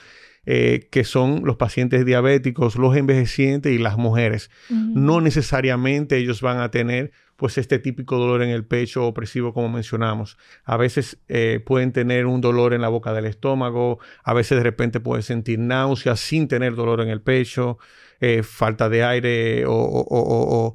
Eh, 0.51 0.89
que 0.91 1.05
son 1.05 1.43
los 1.45 1.57
pacientes 1.57 2.07
diabéticos, 2.07 2.77
los 2.77 2.97
envejecientes 2.97 3.71
y 3.71 3.77
las 3.77 3.99
mujeres. 3.99 4.51
No 4.71 5.21
necesariamente 5.21 6.17
ellos 6.17 6.41
van 6.41 6.59
a 6.61 6.71
tener 6.71 7.13
pues 7.37 7.59
este 7.59 7.79
típico 7.79 8.17
dolor 8.17 8.43
en 8.43 8.49
el 8.49 8.65
pecho 8.65 9.05
opresivo 9.07 9.53
como 9.53 9.69
mencionamos. 9.69 10.39
A 10.65 10.79
veces 10.79 11.19
eh, 11.29 11.61
pueden 11.67 11.93
tener 11.93 12.25
un 12.25 12.41
dolor 12.41 12.73
en 12.73 12.81
la 12.81 12.89
boca 12.89 13.13
del 13.13 13.27
estómago, 13.27 13.99
a 14.25 14.33
veces 14.33 14.57
de 14.57 14.65
repente 14.65 15.01
pueden 15.01 15.23
sentir 15.23 15.59
náuseas 15.59 16.19
sin 16.19 16.49
tener 16.49 16.75
dolor 16.77 17.03
en 17.03 17.11
el 17.11 17.21
pecho, 17.21 17.77
eh, 18.21 18.43
falta 18.43 18.89
de 18.89 19.05
aire 19.05 19.65
o, 19.67 20.75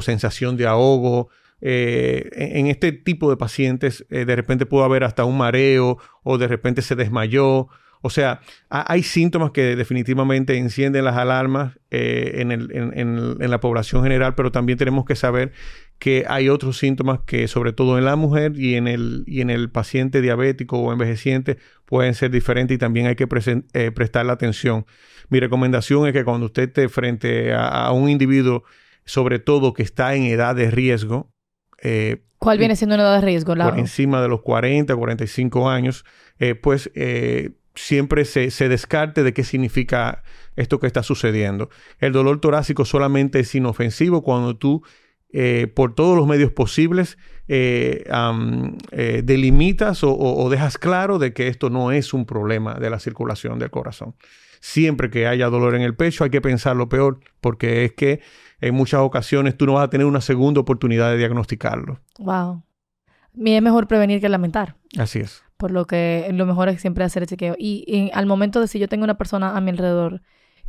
sensación 0.00 0.56
de 0.56 0.66
ahogo. 0.66 1.28
en 1.60 2.66
este 2.68 2.92
tipo 2.92 3.28
de 3.28 3.36
pacientes 3.36 4.06
de 4.08 4.36
repente 4.36 4.64
puede 4.64 4.86
haber 4.86 5.04
hasta 5.04 5.26
un 5.26 5.36
mareo 5.36 5.98
o 6.22 6.38
de 6.38 6.48
repente 6.48 6.80
se 6.80 6.94
desmayó 6.94 7.68
o 8.06 8.10
sea, 8.10 8.40
hay 8.68 9.02
síntomas 9.02 9.50
que 9.50 9.74
definitivamente 9.74 10.56
encienden 10.56 11.04
las 11.04 11.16
alarmas 11.16 11.76
eh, 11.90 12.36
en, 12.36 13.50
la 13.50 13.58
población 13.58 14.04
general, 14.04 14.36
pero 14.36 14.52
también 14.52 14.78
tenemos 14.78 15.04
que 15.04 15.16
saber 15.16 15.50
que 15.98 16.24
hay 16.28 16.48
otros 16.48 16.78
síntomas 16.78 17.18
que, 17.26 17.48
sobre 17.48 17.72
todo 17.72 17.98
en 17.98 18.04
la 18.04 18.14
mujer 18.14 18.52
y 18.54 18.76
en 18.76 18.86
el, 18.86 19.24
y 19.26 19.40
en 19.40 19.50
el 19.50 19.70
paciente 19.70 20.20
diabético 20.20 20.78
o 20.78 20.92
envejeciente, 20.92 21.58
pueden 21.84 22.14
ser 22.14 22.30
diferentes 22.30 22.76
y 22.76 22.78
también 22.78 23.08
hay 23.08 23.16
que 23.16 23.26
eh, 23.72 23.90
prestarle 23.90 24.30
atención. 24.30 24.86
Mi 25.28 25.40
recomendación 25.40 26.06
es 26.06 26.12
que 26.12 26.24
cuando 26.24 26.46
usted 26.46 26.68
esté 26.68 26.88
frente 26.88 27.54
a, 27.54 27.90
un 27.90 28.08
individuo, 28.08 28.62
sobre 29.04 29.40
todo 29.40 29.74
que 29.74 29.82
está 29.82 30.14
en 30.14 30.22
edad 30.22 30.54
de 30.54 30.70
riesgo, 30.70 31.32
eh, 31.82 32.22
¿Cuál 32.38 32.58
viene 32.58 32.76
siendo 32.76 32.94
una 32.94 33.02
edad 33.02 33.20
de 33.20 33.26
riesgo? 33.26 33.56
Por 33.56 33.78
encima 33.78 34.22
de 34.22 34.28
los 34.28 34.42
40, 34.42 34.94
45 34.94 35.68
años, 35.68 36.04
pues 36.62 36.90
siempre 37.76 38.24
se, 38.24 38.68
descarte 38.68 39.22
de 39.22 39.32
qué 39.32 39.44
significa 39.44 40.22
esto 40.56 40.80
que 40.80 40.86
está 40.86 41.02
sucediendo. 41.02 41.70
El 41.98 42.12
dolor 42.12 42.40
torácico 42.40 42.84
solamente 42.84 43.40
es 43.40 43.54
inofensivo 43.54 44.22
cuando 44.22 44.56
tú, 44.56 44.82
eh, 45.32 45.70
por 45.74 45.94
todos 45.94 46.16
los 46.16 46.26
medios 46.26 46.52
posibles, 46.52 47.18
eh, 47.48 48.04
eh, 48.92 49.22
delimitas 49.24 50.00
o, 50.02 50.48
dejas 50.50 50.78
claro 50.78 51.18
de 51.18 51.32
que 51.32 51.48
esto 51.48 51.70
no 51.70 51.92
es 51.92 52.14
un 52.14 52.26
problema 52.26 52.74
de 52.74 52.90
la 52.90 52.98
circulación 52.98 53.58
del 53.58 53.70
corazón. 53.70 54.14
Siempre 54.60 55.10
que 55.10 55.26
haya 55.26 55.48
dolor 55.48 55.74
en 55.74 55.82
el 55.82 55.94
pecho 55.94 56.24
hay 56.24 56.30
que 56.30 56.40
pensar 56.40 56.76
lo 56.76 56.88
peor, 56.88 57.20
porque 57.40 57.84
es 57.84 57.92
que 57.92 58.20
en 58.60 58.74
muchas 58.74 59.00
ocasiones 59.00 59.56
tú 59.56 59.66
no 59.66 59.74
vas 59.74 59.84
a 59.84 59.90
tener 59.90 60.06
una 60.06 60.22
segunda 60.22 60.60
oportunidad 60.60 61.10
de 61.10 61.18
diagnosticarlo. 61.18 62.00
Wow. 62.18 62.62
Es 63.44 63.62
mejor 63.62 63.86
prevenir 63.86 64.20
que 64.20 64.30
lamentar. 64.30 64.76
Así 64.96 65.20
es 65.20 65.45
por 65.56 65.70
lo 65.70 65.86
que 65.86 66.28
lo 66.32 66.46
mejor 66.46 66.68
es 66.68 66.80
siempre 66.80 67.04
hacer 67.04 67.22
el 67.22 67.28
chequeo. 67.28 67.54
Y, 67.58 68.10
al 68.12 68.26
momento 68.26 68.60
de 68.60 68.68
si 68.68 68.78
yo 68.78 68.88
tengo 68.88 69.04
una 69.04 69.18
persona 69.18 69.56
a 69.56 69.60
mi 69.60 69.70
alrededor 69.70 70.22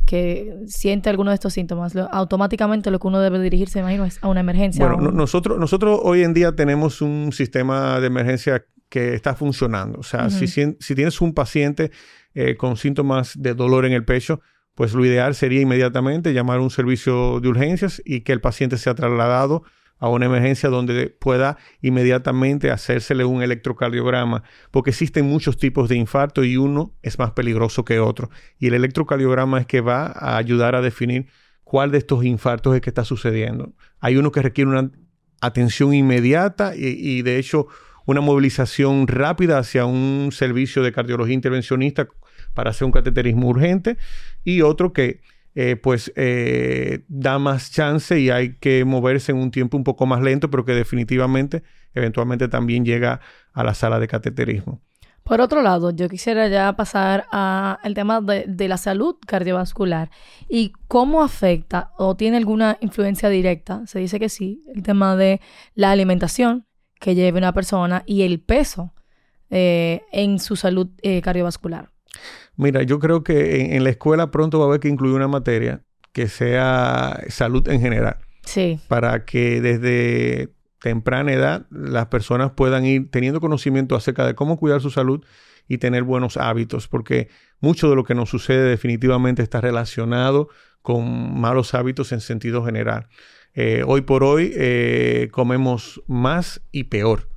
que 0.06 0.54
siente 0.66 1.10
alguno 1.10 1.30
de 1.30 1.34
estos 1.34 1.52
síntomas, 1.52 1.94
automáticamente 1.96 2.90
lo 2.90 2.98
que 2.98 3.08
uno 3.08 3.20
debe 3.20 3.38
dirigirse, 3.40 3.80
imagino, 3.80 4.06
es 4.06 4.18
a 4.22 4.28
una 4.28 4.40
emergencia. 4.40 4.86
Bueno, 4.86 5.10
nosotros, 5.10 5.58
nosotros 5.58 6.00
hoy 6.02 6.22
en 6.22 6.32
día 6.32 6.56
tenemos 6.56 7.02
un 7.02 7.30
sistema 7.32 8.00
de 8.00 8.06
emergencia 8.06 8.64
que 8.88 9.14
está 9.14 9.34
funcionando. 9.34 9.98
O 9.98 10.02
sea, 10.02 10.30
si, 10.30 10.46
si, 10.46 10.94
tienes 10.94 11.20
un 11.20 11.34
paciente 11.34 11.90
eh, 12.34 12.56
con 12.56 12.78
síntomas 12.78 13.34
de 13.36 13.54
dolor 13.54 13.84
en 13.84 13.92
el 13.92 14.04
pecho, 14.04 14.40
pues 14.74 14.94
lo 14.94 15.04
ideal 15.04 15.34
sería 15.34 15.60
inmediatamente 15.60 16.32
llamar 16.32 16.58
a 16.58 16.62
un 16.62 16.70
servicio 16.70 17.40
de 17.40 17.48
urgencias 17.48 18.00
y 18.04 18.20
que 18.20 18.32
el 18.32 18.40
paciente 18.40 18.78
sea 18.78 18.94
trasladado 18.94 19.64
a 19.98 20.08
una 20.08 20.26
emergencia 20.26 20.68
donde 20.68 21.08
pueda 21.08 21.58
inmediatamente 21.82 22.70
hacérsele 22.70 23.24
un 23.24 23.42
electrocardiograma, 23.42 24.44
porque 24.70 24.90
existen 24.90 25.26
muchos 25.26 25.56
tipos 25.56 25.88
de 25.88 25.96
infarto 25.96 26.44
y 26.44 26.56
uno 26.56 26.94
es 27.02 27.18
más 27.18 27.32
peligroso 27.32 27.84
que 27.84 28.00
otro. 28.00 28.30
Y 28.58 28.68
el 28.68 28.74
electrocardiograma 28.74 29.60
es 29.60 29.66
que 29.66 29.80
va 29.80 30.06
a 30.06 30.36
ayudar 30.36 30.74
a 30.74 30.82
definir 30.82 31.26
cuál 31.64 31.90
de 31.90 31.98
estos 31.98 32.24
infartos 32.24 32.74
es 32.74 32.80
que 32.80 32.90
está 32.90 33.04
sucediendo. 33.04 33.74
Hay 34.00 34.16
uno 34.16 34.32
que 34.32 34.42
requiere 34.42 34.70
una 34.70 34.90
atención 35.40 35.94
inmediata 35.94 36.74
y, 36.74 37.22
de 37.22 37.38
hecho 37.38 37.66
una 38.06 38.22
movilización 38.22 39.06
rápida 39.06 39.58
hacia 39.58 39.84
un 39.84 40.30
servicio 40.32 40.82
de 40.82 40.92
cardiología 40.92 41.34
intervencionista 41.34 42.08
para 42.54 42.70
hacer 42.70 42.86
un 42.86 42.92
cateterismo 42.92 43.48
urgente 43.48 43.98
y 44.44 44.62
otro 44.62 44.94
que 44.94 45.20
eh, 45.60 45.74
pues 45.74 46.12
eh, 46.14 47.04
da 47.08 47.40
más 47.40 47.72
chance 47.72 48.16
y 48.16 48.30
hay 48.30 48.58
que 48.58 48.84
moverse 48.84 49.32
en 49.32 49.38
un 49.38 49.50
tiempo 49.50 49.76
un 49.76 49.82
poco 49.82 50.06
más 50.06 50.22
lento, 50.22 50.50
pero 50.50 50.64
que 50.64 50.72
definitivamente 50.72 51.64
eventualmente 51.94 52.46
también 52.46 52.84
llega 52.84 53.18
a 53.52 53.64
la 53.64 53.74
sala 53.74 53.98
de 53.98 54.06
cateterismo. 54.06 54.80
Por 55.24 55.40
otro 55.40 55.60
lado, 55.60 55.90
yo 55.90 56.08
quisiera 56.08 56.46
ya 56.46 56.76
pasar 56.76 57.24
al 57.32 57.92
tema 57.94 58.20
de, 58.20 58.68
la 58.68 58.76
salud 58.76 59.16
cardiovascular 59.26 60.12
y 60.48 60.74
cómo 60.86 61.24
afecta 61.24 61.90
o 61.98 62.14
tiene 62.14 62.36
alguna 62.36 62.78
influencia 62.80 63.28
directa, 63.28 63.84
se 63.88 63.98
dice 63.98 64.20
que 64.20 64.28
sí, 64.28 64.62
el 64.72 64.84
tema 64.84 65.16
de 65.16 65.40
la 65.74 65.90
alimentación 65.90 66.68
que 67.00 67.16
lleve 67.16 67.36
una 67.36 67.52
persona 67.52 68.04
y 68.06 68.22
el 68.22 68.38
peso 68.38 68.94
eh, 69.50 70.02
en 70.12 70.38
su 70.38 70.54
salud 70.54 70.88
cardiovascular. 71.20 71.90
Mira, 72.56 72.82
yo 72.82 72.98
creo 72.98 73.22
que 73.22 73.76
en, 73.76 73.84
la 73.84 73.90
escuela 73.90 74.30
pronto 74.30 74.58
va 74.58 74.64
a 74.64 74.68
haber 74.68 74.80
que 74.80 74.88
incluir 74.88 75.14
una 75.14 75.28
materia 75.28 75.82
que 76.12 76.28
sea 76.28 77.22
salud 77.28 77.68
en 77.68 77.80
general. 77.80 78.18
Sí. 78.44 78.80
Para 78.88 79.24
que 79.24 79.60
desde 79.60 80.52
temprana 80.80 81.32
edad 81.32 81.66
las 81.70 82.06
personas 82.06 82.52
puedan 82.52 82.84
ir 82.84 83.10
teniendo 83.10 83.40
conocimiento 83.40 83.96
acerca 83.96 84.26
de 84.26 84.34
cómo 84.34 84.56
cuidar 84.58 84.80
su 84.80 84.90
salud 84.90 85.24
y 85.68 85.78
tener 85.78 86.02
buenos 86.02 86.36
hábitos, 86.36 86.88
porque 86.88 87.28
mucho 87.60 87.90
de 87.90 87.96
lo 87.96 88.04
que 88.04 88.14
nos 88.14 88.30
sucede 88.30 88.68
definitivamente 88.68 89.42
está 89.42 89.60
relacionado 89.60 90.48
con 90.82 91.38
malos 91.38 91.74
hábitos 91.74 92.12
en 92.12 92.20
sentido 92.20 92.64
general. 92.64 93.08
Eh, 93.54 93.82
hoy 93.86 94.02
por 94.02 94.24
hoy 94.24 94.52
eh, 94.56 95.28
comemos 95.30 96.02
más 96.06 96.62
y 96.72 96.84
peor. 96.84 97.28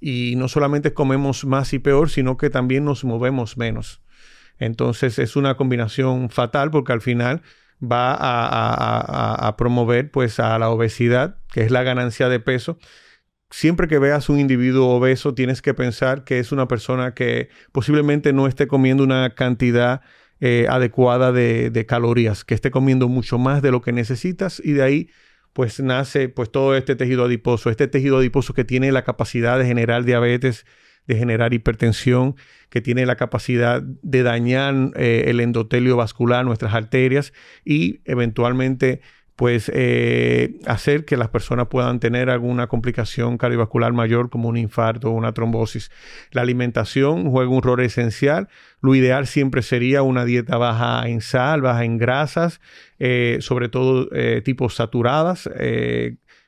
Y 0.00 0.34
no 0.36 0.48
solamente 0.48 0.94
comemos 0.94 1.44
más 1.44 1.72
y 1.72 1.78
peor, 1.78 2.10
sino 2.10 2.36
que 2.36 2.50
también 2.50 2.84
nos 2.84 3.04
movemos 3.04 3.56
menos. 3.56 4.02
Entonces 4.58 5.18
es 5.18 5.36
una 5.36 5.56
combinación 5.56 6.30
fatal 6.30 6.70
porque 6.70 6.92
al 6.92 7.00
final 7.00 7.42
va 7.82 8.14
a, 9.48 9.56
promover 9.56 10.10
pues 10.10 10.38
a 10.38 10.58
la 10.58 10.68
obesidad, 10.68 11.38
que 11.50 11.62
es 11.62 11.70
la 11.70 11.82
ganancia 11.82 12.28
de 12.28 12.40
peso. 12.40 12.78
Siempre 13.50 13.88
que 13.88 13.98
veas 13.98 14.28
un 14.28 14.38
individuo 14.38 14.88
obeso, 14.88 15.34
tienes 15.34 15.62
que 15.62 15.74
pensar 15.74 16.24
que 16.24 16.38
es 16.38 16.52
una 16.52 16.68
persona 16.68 17.14
que 17.14 17.48
posiblemente 17.72 18.32
no 18.32 18.46
esté 18.46 18.68
comiendo 18.68 19.02
una 19.02 19.34
cantidad 19.34 20.02
eh, 20.40 20.66
adecuada 20.68 21.32
de, 21.32 21.70
de, 21.70 21.86
calorías, 21.86 22.44
que 22.44 22.54
esté 22.54 22.70
comiendo 22.70 23.08
mucho 23.08 23.38
más 23.38 23.62
de 23.62 23.70
lo 23.72 23.82
que 23.82 23.92
necesitas 23.92 24.60
y 24.64 24.72
de 24.72 24.82
ahí 24.82 25.10
pues 25.52 25.80
nace 25.80 26.28
pues 26.28 26.50
todo 26.50 26.76
este 26.76 26.96
tejido 26.96 27.24
adiposo, 27.24 27.70
este 27.70 27.88
tejido 27.88 28.18
adiposo 28.18 28.54
que 28.54 28.64
tiene 28.64 28.92
la 28.92 29.04
capacidad 29.04 29.58
de 29.58 29.66
generar 29.66 30.04
diabetes, 30.04 30.66
de 31.06 31.16
generar 31.16 31.52
hipertensión, 31.54 32.36
que 32.68 32.80
tiene 32.80 33.04
la 33.06 33.16
capacidad 33.16 33.82
de 33.82 34.22
dañar 34.22 34.74
eh, 34.94 35.24
el 35.26 35.40
endotelio 35.40 35.96
vascular, 35.96 36.44
nuestras 36.44 36.74
arterias 36.74 37.32
y 37.64 38.00
eventualmente 38.04 39.00
pues 39.40 39.72
eh, 39.74 40.58
hacer 40.66 41.06
que 41.06 41.16
las 41.16 41.30
personas 41.30 41.68
puedan 41.68 41.98
tener 41.98 42.28
alguna 42.28 42.66
complicación 42.66 43.38
cardiovascular 43.38 43.94
mayor 43.94 44.28
como 44.28 44.50
un 44.50 44.58
infarto 44.58 45.08
o 45.08 45.12
una 45.12 45.32
trombosis. 45.32 45.90
La 46.30 46.42
alimentación 46.42 47.30
juega 47.30 47.48
un 47.48 47.62
rol 47.62 47.80
esencial. 47.80 48.50
Lo 48.82 48.94
ideal 48.94 49.26
siempre 49.26 49.62
sería 49.62 50.02
una 50.02 50.26
dieta 50.26 50.58
baja 50.58 51.08
en 51.08 51.22
sal, 51.22 51.62
baja 51.62 51.86
en 51.86 51.96
grasas, 51.96 52.60
eh, 52.98 53.38
sobre 53.40 53.70
todo 53.70 54.10
tipos 54.44 54.74
saturadas, 54.74 55.48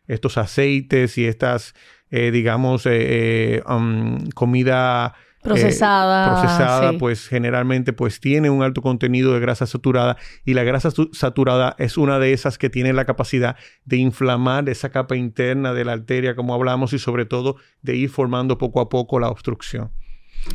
estos 0.07 0.37
aceites 0.37 1.17
y 1.17 1.25
estas 1.25 1.73
eh, 2.15 2.31
digamos, 2.31 2.85
eh, 2.85 2.91
eh, 2.93 3.63
um, 3.67 4.29
comida 4.35 5.15
procesada, 5.43 6.41
procesada 6.41 6.93
pues 6.99 7.29
generalmente 7.29 7.93
pues 7.93 8.21
tiene 8.21 8.49
un 8.49 8.63
alto 8.63 8.81
contenido 8.81 9.35
de 9.35 9.41
grasa 9.41 9.67
saturada 9.67 10.17
y 10.45 10.55
la 10.55 10.63
grasa 10.63 10.91
saturada 11.13 11.75
es 11.79 11.99
una 11.99 12.19
de 12.19 12.33
esas 12.33 12.59
que 12.59 12.71
tiene 12.71 12.93
la 12.93 13.05
capacidad 13.05 13.57
de 13.85 13.97
inflamar 13.97 14.69
esa 14.69 14.91
capa 14.91 15.17
interna 15.17 15.75
de 15.75 15.85
la 15.85 15.93
arteria 15.93 16.37
como 16.37 16.55
hablamos 16.55 16.93
y 16.93 16.99
sobre 16.99 17.25
todo 17.25 17.57
de 17.83 17.97
ir 17.97 18.11
formando 18.11 18.59
poco 18.59 18.81
a 18.81 18.89
poco 18.89 19.19
la 19.19 19.29
obstrucción. 19.29 19.91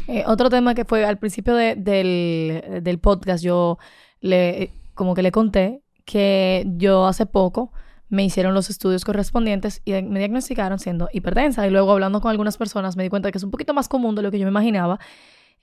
Eh, 0.07 0.23
otro 0.25 0.49
tema 0.49 0.73
que 0.73 0.85
fue 0.85 1.05
al 1.05 1.17
principio 1.17 1.55
del, 1.55 2.63
del 2.81 2.99
podcast, 2.99 3.43
yo 3.43 3.77
le, 4.21 4.71
como 4.93 5.13
que 5.13 5.21
le 5.21 5.31
conté 5.31 5.81
que 6.05 6.65
yo 6.77 7.05
hace 7.05 7.25
poco 7.25 7.71
me 8.09 8.23
hicieron 8.23 8.53
los 8.53 8.69
estudios 8.69 9.03
correspondientes 9.03 9.81
y 9.85 9.91
me 10.01 10.19
diagnosticaron 10.19 10.79
siendo 10.79 11.09
hipertensa. 11.11 11.67
Y 11.67 11.69
luego 11.69 11.91
hablando 11.91 12.21
con 12.21 12.31
algunas 12.31 12.57
personas 12.57 12.95
me 12.95 13.03
di 13.03 13.09
cuenta 13.09 13.31
que 13.31 13.37
es 13.37 13.43
un 13.43 13.51
poquito 13.51 13.73
más 13.73 13.87
común 13.87 14.15
de 14.15 14.21
lo 14.21 14.31
que 14.31 14.39
yo 14.39 14.45
me 14.45 14.51
imaginaba, 14.51 14.99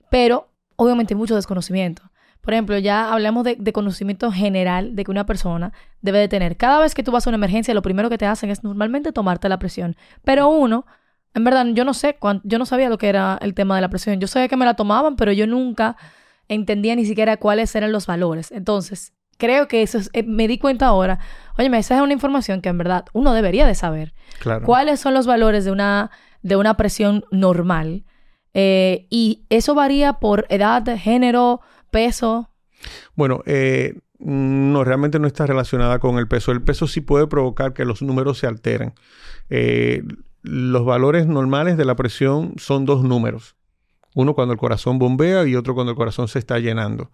pero 0.09 0.49
obviamente 0.75 1.15
mucho 1.15 1.35
desconocimiento. 1.35 2.03
Por 2.45 2.53
ejemplo, 2.53 2.77
ya 2.77 3.11
hablamos 3.11 3.43
de, 3.43 3.73
conocimiento 3.73 4.31
general 4.31 4.95
de 4.95 5.03
que 5.03 5.09
una 5.09 5.25
persona 5.25 5.73
debe 6.01 6.19
de 6.19 6.27
tener. 6.27 6.57
Cada 6.57 6.79
vez 6.79 6.93
que 6.93 7.01
tú 7.01 7.11
vas 7.11 7.25
a 7.25 7.31
una 7.31 7.37
emergencia, 7.37 7.73
lo 7.73 7.81
primero 7.81 8.07
que 8.07 8.19
te 8.19 8.27
hacen 8.27 8.51
es 8.51 8.63
normalmente 8.63 9.11
tomarte 9.11 9.49
la 9.49 9.57
presión. 9.57 9.95
Pero 10.23 10.49
uno, 10.49 10.85
en 11.33 11.43
verdad, 11.43 11.65
yo 11.73 11.83
no 11.85 11.95
sé, 11.95 12.17
yo 12.43 12.59
no 12.59 12.67
sabía 12.67 12.87
lo 12.87 12.99
que 12.99 13.09
era 13.09 13.39
el 13.41 13.55
tema 13.55 13.73
de 13.73 13.81
la 13.81 13.89
presión. 13.89 14.19
Yo 14.19 14.27
sabía 14.27 14.47
que 14.47 14.57
me 14.57 14.65
la 14.65 14.75
tomaban, 14.75 15.15
pero 15.15 15.31
yo 15.31 15.47
nunca 15.47 15.97
entendía 16.47 16.95
ni 16.95 17.05
siquiera 17.05 17.37
cuáles 17.37 17.75
eran 17.75 17.91
los 17.91 18.05
valores. 18.05 18.51
Entonces, 18.51 19.13
creo 19.37 19.67
que 19.67 19.81
eso 19.81 19.97
es, 19.97 20.09
eh, 20.13 20.23
me 20.23 20.47
di 20.47 20.57
cuenta 20.57 20.87
ahora, 20.87 21.19
oye, 21.57 21.69
esa 21.77 21.95
es 21.95 22.01
una 22.01 22.13
información 22.13 22.61
que 22.61 22.69
en 22.69 22.77
verdad 22.77 23.05
uno 23.13 23.33
debería 23.33 23.65
de 23.65 23.75
saber. 23.75 24.13
Claro. 24.39 24.65
¿Cuáles 24.65 24.99
son 24.99 25.13
los 25.13 25.25
valores 25.25 25.65
de 25.65 25.71
una, 25.71 26.11
de 26.41 26.55
una 26.55 26.77
presión 26.77 27.25
normal? 27.31 28.05
Eh, 28.53 29.07
y 29.09 29.45
eso 29.49 29.75
varía 29.75 30.13
por 30.13 30.45
edad, 30.49 30.85
género, 30.97 31.61
peso. 31.91 32.49
Bueno, 33.15 33.41
eh, 33.45 33.99
no, 34.19 34.83
realmente 34.83 35.19
no 35.19 35.27
está 35.27 35.45
relacionada 35.45 35.99
con 35.99 36.17
el 36.17 36.27
peso. 36.27 36.51
El 36.51 36.61
peso 36.61 36.87
sí 36.87 37.01
puede 37.01 37.27
provocar 37.27 37.73
que 37.73 37.85
los 37.85 38.01
números 38.01 38.39
se 38.39 38.47
alteren. 38.47 38.93
los 40.41 40.85
valores 40.85 41.27
normales 41.27 41.75
de 41.75 41.85
la 41.85 41.95
presión 41.95 42.53
son 42.57 42.85
dos 42.85 43.03
números. 43.03 43.55
Uno 44.13 44.33
cuando 44.33 44.53
el 44.53 44.59
corazón 44.59 44.99
bombea 44.99 45.45
y 45.45 45.55
otro 45.55 45.73
cuando 45.75 45.91
el 45.91 45.97
corazón 45.97 46.29
se 46.29 46.39
está 46.39 46.59
llenando 46.59 47.11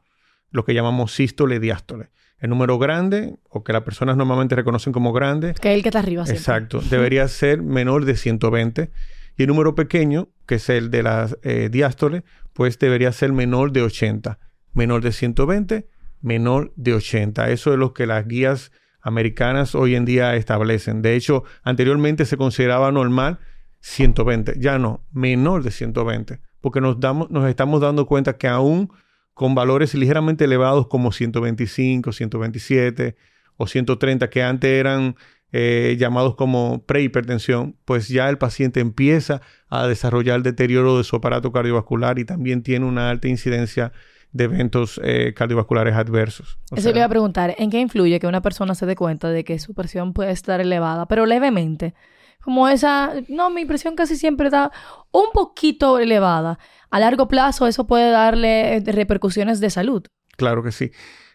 lo 0.51 0.65
que 0.65 0.73
llamamos 0.73 1.13
sístole 1.13 1.59
diástole. 1.59 2.09
El 2.39 2.49
número 2.49 2.79
grande, 2.79 3.35
o 3.49 3.63
que 3.63 3.71
las 3.71 3.83
personas 3.83 4.17
normalmente 4.17 4.55
reconocen 4.55 4.93
como 4.93 5.13
grande. 5.13 5.53
Que 5.53 5.69
es 5.69 5.75
el 5.75 5.83
que 5.83 5.89
está 5.89 5.99
arriba. 5.99 6.23
Exacto. 6.27 6.81
Debería 6.89 7.27
ser 7.27 7.61
menor 7.61 8.05
de 8.05 8.15
120. 8.15 8.91
Y 9.37 9.43
el 9.43 9.47
número 9.47 9.75
pequeño, 9.75 10.29
que 10.47 10.55
es 10.55 10.69
el 10.69 10.89
de 10.89 11.03
la 11.03 11.29
eh, 11.43 11.69
diástole, 11.71 12.23
pues 12.53 12.79
debería 12.79 13.11
ser 13.11 13.31
menor 13.31 13.71
de 13.71 13.83
80. 13.83 14.39
Menor 14.73 15.01
de 15.01 15.11
120, 15.11 15.87
menor 16.21 16.73
de 16.75 16.93
80. 16.95 17.49
Eso 17.51 17.73
es 17.73 17.79
lo 17.79 17.93
que 17.93 18.07
las 18.07 18.27
guías 18.27 18.71
americanas 19.01 19.75
hoy 19.75 19.95
en 19.95 20.05
día 20.05 20.35
establecen. 20.35 21.01
De 21.01 21.15
hecho, 21.15 21.43
anteriormente 21.63 22.25
se 22.25 22.37
consideraba 22.37 22.91
normal 22.91 23.39
120. 23.81 24.55
Ya 24.59 24.79
no, 24.79 25.05
menor 25.11 25.63
de 25.63 25.71
120. 25.71 26.39
Porque 26.59 26.81
nos, 26.81 26.99
damos, 26.99 27.29
nos 27.29 27.47
estamos 27.49 27.81
dando 27.81 28.05
cuenta 28.05 28.37
que 28.37 28.47
aún 28.47 28.91
con 29.33 29.55
valores 29.55 29.93
ligeramente 29.93 30.45
elevados 30.45 30.87
como 30.87 31.11
125, 31.11 32.11
127 32.11 33.15
o 33.57 33.67
130, 33.67 34.29
que 34.29 34.43
antes 34.43 34.69
eran 34.69 35.15
eh, 35.53 35.97
llamados 35.99 36.35
como 36.35 36.83
prehipertensión, 36.85 37.75
pues 37.85 38.07
ya 38.07 38.29
el 38.29 38.37
paciente 38.37 38.79
empieza 38.79 39.41
a 39.69 39.85
desarrollar 39.87 40.43
deterioro 40.43 40.97
de 40.97 41.03
su 41.03 41.17
aparato 41.17 41.51
cardiovascular 41.51 42.19
y 42.19 42.25
también 42.25 42.63
tiene 42.63 42.85
una 42.85 43.09
alta 43.09 43.27
incidencia 43.27 43.91
de 44.31 44.45
eventos 44.45 44.99
eh, 45.03 45.33
cardiovasculares 45.35 45.95
adversos. 45.95 46.57
Eso 46.73 46.91
le 46.91 46.99
iba 46.99 47.05
a 47.05 47.09
preguntar, 47.09 47.53
¿en 47.57 47.69
qué 47.69 47.79
influye 47.79 48.19
que 48.19 48.27
una 48.27 48.41
persona 48.41 48.75
se 48.75 48.85
dé 48.85 48.95
cuenta 48.95 49.29
de 49.29 49.43
que 49.43 49.59
su 49.59 49.73
presión 49.73 50.13
puede 50.13 50.31
estar 50.31 50.61
elevada, 50.61 51.05
pero 51.07 51.25
levemente? 51.25 51.93
Como 52.41 52.67
esa, 52.67 53.13
no, 53.27 53.49
mi 53.49 53.65
presión 53.65 53.95
casi 53.95 54.15
siempre 54.15 54.47
está 54.47 54.71
un 55.11 55.31
poquito 55.33 55.99
elevada 55.99 56.57
a 56.91 56.99
largo 56.99 57.27
plazo 57.27 57.67
eso 57.67 57.87
puede 57.87 58.11
darle 58.11 58.77
eh, 58.77 58.83
repercusiones 58.85 59.59
de 59.59 59.69
salud. 59.69 60.03
Claro 60.37 60.61
que 60.61 60.71
sí. 60.71 60.91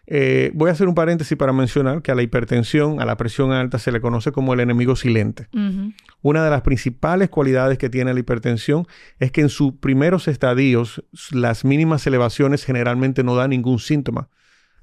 Eh, 0.09 0.51
voy 0.53 0.69
a 0.69 0.71
hacer 0.71 0.87
un 0.87 0.95
paréntesis 0.95 1.37
para 1.37 1.51
mencionar 1.51 2.01
que 2.01 2.11
a 2.11 2.15
la 2.15 2.21
hipertensión, 2.21 3.01
a 3.01 3.05
la 3.05 3.17
presión 3.17 3.51
alta, 3.51 3.77
se 3.77 3.91
le 3.91 3.99
conoce 3.99 4.31
como 4.31 4.53
el 4.53 4.61
enemigo 4.61 4.95
silente. 4.95 5.49
Una 6.21 6.45
de 6.45 6.49
las 6.49 6.61
principales 6.61 7.29
cualidades 7.29 7.77
que 7.77 7.89
tiene 7.89 8.13
la 8.13 8.19
hipertensión 8.21 8.87
es 9.19 9.33
que 9.33 9.41
en 9.41 9.49
sus 9.49 9.73
primeros 9.73 10.29
estadios 10.29 11.03
las 11.31 11.65
mínimas 11.65 12.07
elevaciones 12.07 12.63
generalmente 12.63 13.23
no 13.23 13.35
dan 13.35 13.49
ningún 13.49 13.79
síntoma. 13.79 14.29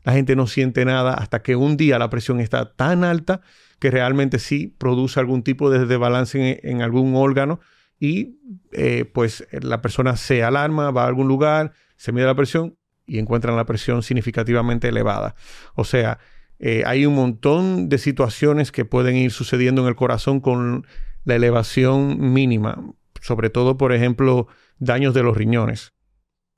La 0.02 0.12
gente 0.12 0.36
no 0.36 0.46
siente 0.46 0.84
nada 0.84 1.14
hasta 1.14 1.40
que 1.40 1.56
un 1.56 1.78
día 1.78 1.98
la 1.98 2.10
presión 2.10 2.38
está 2.38 2.74
tan 2.74 3.02
alta 3.02 3.40
que 3.78 3.90
realmente 3.90 4.38
sí 4.38 4.74
produce 4.76 5.18
algún 5.18 5.42
tipo 5.42 5.70
de 5.70 5.86
desbalance 5.86 6.60
en 6.62 6.82
algún 6.82 7.16
órgano 7.16 7.60
y 8.04 8.38
eh, 8.72 9.06
pues 9.06 9.46
la 9.50 9.80
persona 9.80 10.18
se 10.18 10.44
alarma, 10.44 10.90
va 10.90 11.04
a 11.04 11.06
algún 11.06 11.26
lugar, 11.26 11.72
se 11.96 12.12
mide 12.12 12.26
la 12.26 12.34
presión 12.34 12.76
y 13.06 13.18
encuentran 13.18 13.56
la 13.56 13.64
presión 13.64 14.02
significativamente 14.02 14.88
elevada. 14.88 15.36
O 15.74 15.84
sea, 15.84 16.18
eh, 16.58 16.82
hay 16.84 17.06
un 17.06 17.14
montón 17.14 17.88
de 17.88 17.96
situaciones 17.96 18.72
que 18.72 18.84
pueden 18.84 19.16
ir 19.16 19.30
sucediendo 19.30 19.80
en 19.80 19.88
el 19.88 19.94
corazón 19.96 20.40
con 20.40 20.86
la 21.24 21.36
elevación 21.36 22.34
mínima, 22.34 22.84
sobre 23.22 23.48
todo, 23.48 23.78
por 23.78 23.94
ejemplo, 23.94 24.48
daños 24.78 25.14
de 25.14 25.22
los 25.22 25.34
riñones. 25.34 25.94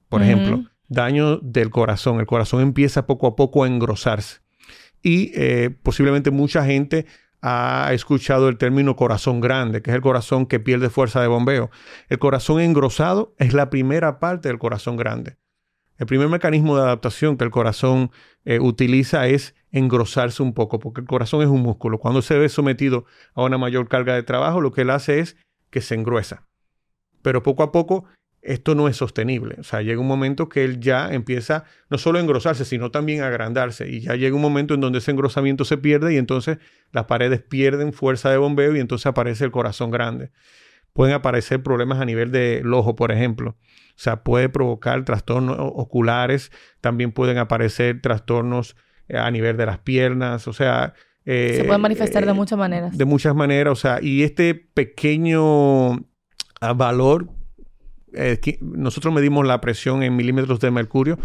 Por 0.09 0.23
ejemplo, 0.23 0.65
daño 0.89 1.37
del 1.37 1.71
corazón. 1.71 2.19
El 2.19 2.27
corazón 2.27 2.61
empieza 2.61 3.07
poco 3.07 3.29
a 3.29 3.37
poco 3.37 3.63
a 3.63 3.69
engrosarse. 3.69 4.41
Y 5.01 5.31
eh, 5.37 5.71
posiblemente 5.71 6.33
mucha 6.33 6.65
gente 6.65 7.07
ha 7.43 7.91
escuchado 7.93 8.49
el 8.49 8.59
término 8.59 8.97
corazón 8.97 9.41
grande, 9.41 9.83
que 9.83 9.91
es 9.91 9.95
el 9.97 10.03
corazón 10.03 10.47
que 10.47 10.61
pierde 10.61 10.91
fuerza 10.91 11.21
de 11.21 11.29
bombeo. 11.29 11.71
El 12.09 12.19
corazón 12.19 12.61
engrosado 12.61 13.35
es 13.39 13.55
la 13.55 13.71
primera 13.71 14.19
parte 14.19 14.49
del 14.49 14.59
corazón 14.59 14.97
grande. 14.97 15.37
El 15.99 16.07
primer 16.07 16.29
mecanismo 16.29 16.77
de 16.77 16.83
adaptación 16.83 17.37
que 17.37 17.45
el 17.45 17.51
corazón 17.51 18.11
eh, 18.45 18.61
utiliza 18.61 19.27
es 19.29 19.55
engrosarse 19.71 20.43
un 20.43 20.53
poco, 20.53 20.79
porque 20.79 21.01
el 21.01 21.07
corazón 21.07 21.43
es 21.43 21.49
un 21.49 21.63
músculo. 21.63 21.99
Cuando 21.99 22.23
se 22.23 22.39
ve 22.39 22.49
sometido 22.49 23.07
a 23.35 23.43
una 23.43 23.59
mayor 23.59 23.89
carga 23.89 24.15
de 24.15 24.23
trabajo, 24.23 24.61
lo 24.61 24.73
que 24.73 24.83
él 24.83 24.91
hace 24.91 25.21
es 25.21 25.37
que 25.71 25.81
se 25.81 25.95
engruesa. 25.95 26.47
Pero 27.23 27.43
poco 27.43 27.63
a 27.63 27.73
poco 27.73 28.05
esto 28.47 28.75
no 28.75 28.89
es 28.89 28.97
sostenible. 28.97 29.57
O 29.59 29.65
sea, 29.65 29.83
llega 29.83 30.01
un 30.01 30.07
momento 30.07 30.49
que 30.49 30.65
él 30.65 30.81
ya 30.81 31.13
empieza 31.13 31.65
no 31.91 31.99
solo 31.99 32.19
a 32.19 32.23
engrosarse, 32.23 32.65
sino 32.65 32.91
también 32.91 33.23
a 33.23 33.27
agrandarse. 33.27 33.89
Y 33.91 34.01
ya 34.01 34.15
llega 34.15 34.37
un 34.37 34.43
momento 34.43 34.75
en 34.75 34.81
donde 34.81 34.99
ese 34.99 35.11
engrosamiento 35.11 35.65
se 35.65 35.77
pierde 35.77 36.15
y 36.15 36.17
entonces 36.17 36.59
las 36.93 37.07
paredes 37.07 37.43
pierden 37.43 37.93
fuerza 37.93 38.31
de 38.31 38.37
bombeo 38.37 38.77
y 38.77 38.81
entonces 38.81 39.07
aparece 39.07 39.45
el 39.45 39.51
corazón 39.51 39.91
grande. 39.91 40.31
Pueden 40.93 41.15
aparecer 41.15 41.63
problemas 41.63 42.01
a 42.01 42.05
nivel 42.05 42.31
del 42.31 42.73
ojo, 42.73 42.95
por 42.95 43.11
ejemplo. 43.11 43.57
O 43.61 43.99
sea, 43.99 44.23
puede 44.23 44.49
provocar 44.49 45.05
trastornos 45.05 45.57
oculares, 45.59 46.53
también 46.81 47.13
pueden 47.13 47.39
aparecer 47.39 48.01
trastornos 48.01 48.77
eh, 49.09 49.19
a 49.19 49.31
nivel 49.31 49.57
de 49.57 49.67
las 49.67 49.79
piernas, 49.79 50.47
o 50.47 50.53
sea... 50.53 50.95
se 51.25 51.65
pueden 51.67 51.81
manifestar 51.81 52.25
de 52.25 52.31
eh, 52.31 52.35
muchas 52.35 52.59
maneras. 52.59 52.97
De 52.97 53.05
muchas 53.05 53.35
maneras, 53.35 53.73
o 53.73 53.77
sea, 53.77 53.99
y 54.01 54.23
este 54.23 54.55
pequeño 54.55 55.93
ah, 56.61 56.73
valor 56.75 57.36
eh, 58.17 58.59
nosotros 58.61 59.13
medimos 59.13 59.47
la 59.47 59.61
presión 59.61 60.03
en 60.03 60.17
milímetros 60.17 60.61
de 60.61 60.71
mercurio. 60.71 61.19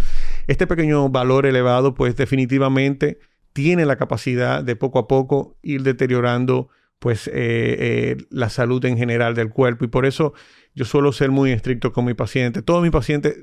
Este 0.47 0.67
pequeño 0.67 1.09
valor 1.09 1.45
elevado, 1.45 1.93
pues 1.93 2.15
definitivamente 2.15 3.19
tiene 3.53 3.85
la 3.85 3.95
capacidad 3.95 4.63
de 4.63 4.75
poco 4.75 4.99
a 4.99 5.07
poco 5.07 5.57
ir 5.61 5.83
deteriorando 5.83 6.69
pues 6.99 7.27
eh, 7.27 7.31
eh, 7.33 8.17
la 8.29 8.49
salud 8.49 8.83
en 8.85 8.97
general 8.97 9.33
del 9.33 9.49
cuerpo 9.49 9.85
y 9.85 9.87
por 9.87 10.05
eso 10.05 10.33
yo 10.75 10.85
suelo 10.85 11.11
ser 11.11 11.31
muy 11.31 11.51
estricto 11.51 11.91
con 11.93 12.05
mi 12.05 12.13
paciente. 12.13 12.61
Todos 12.61 12.83
mis 12.83 12.91
pacientes, 12.91 13.37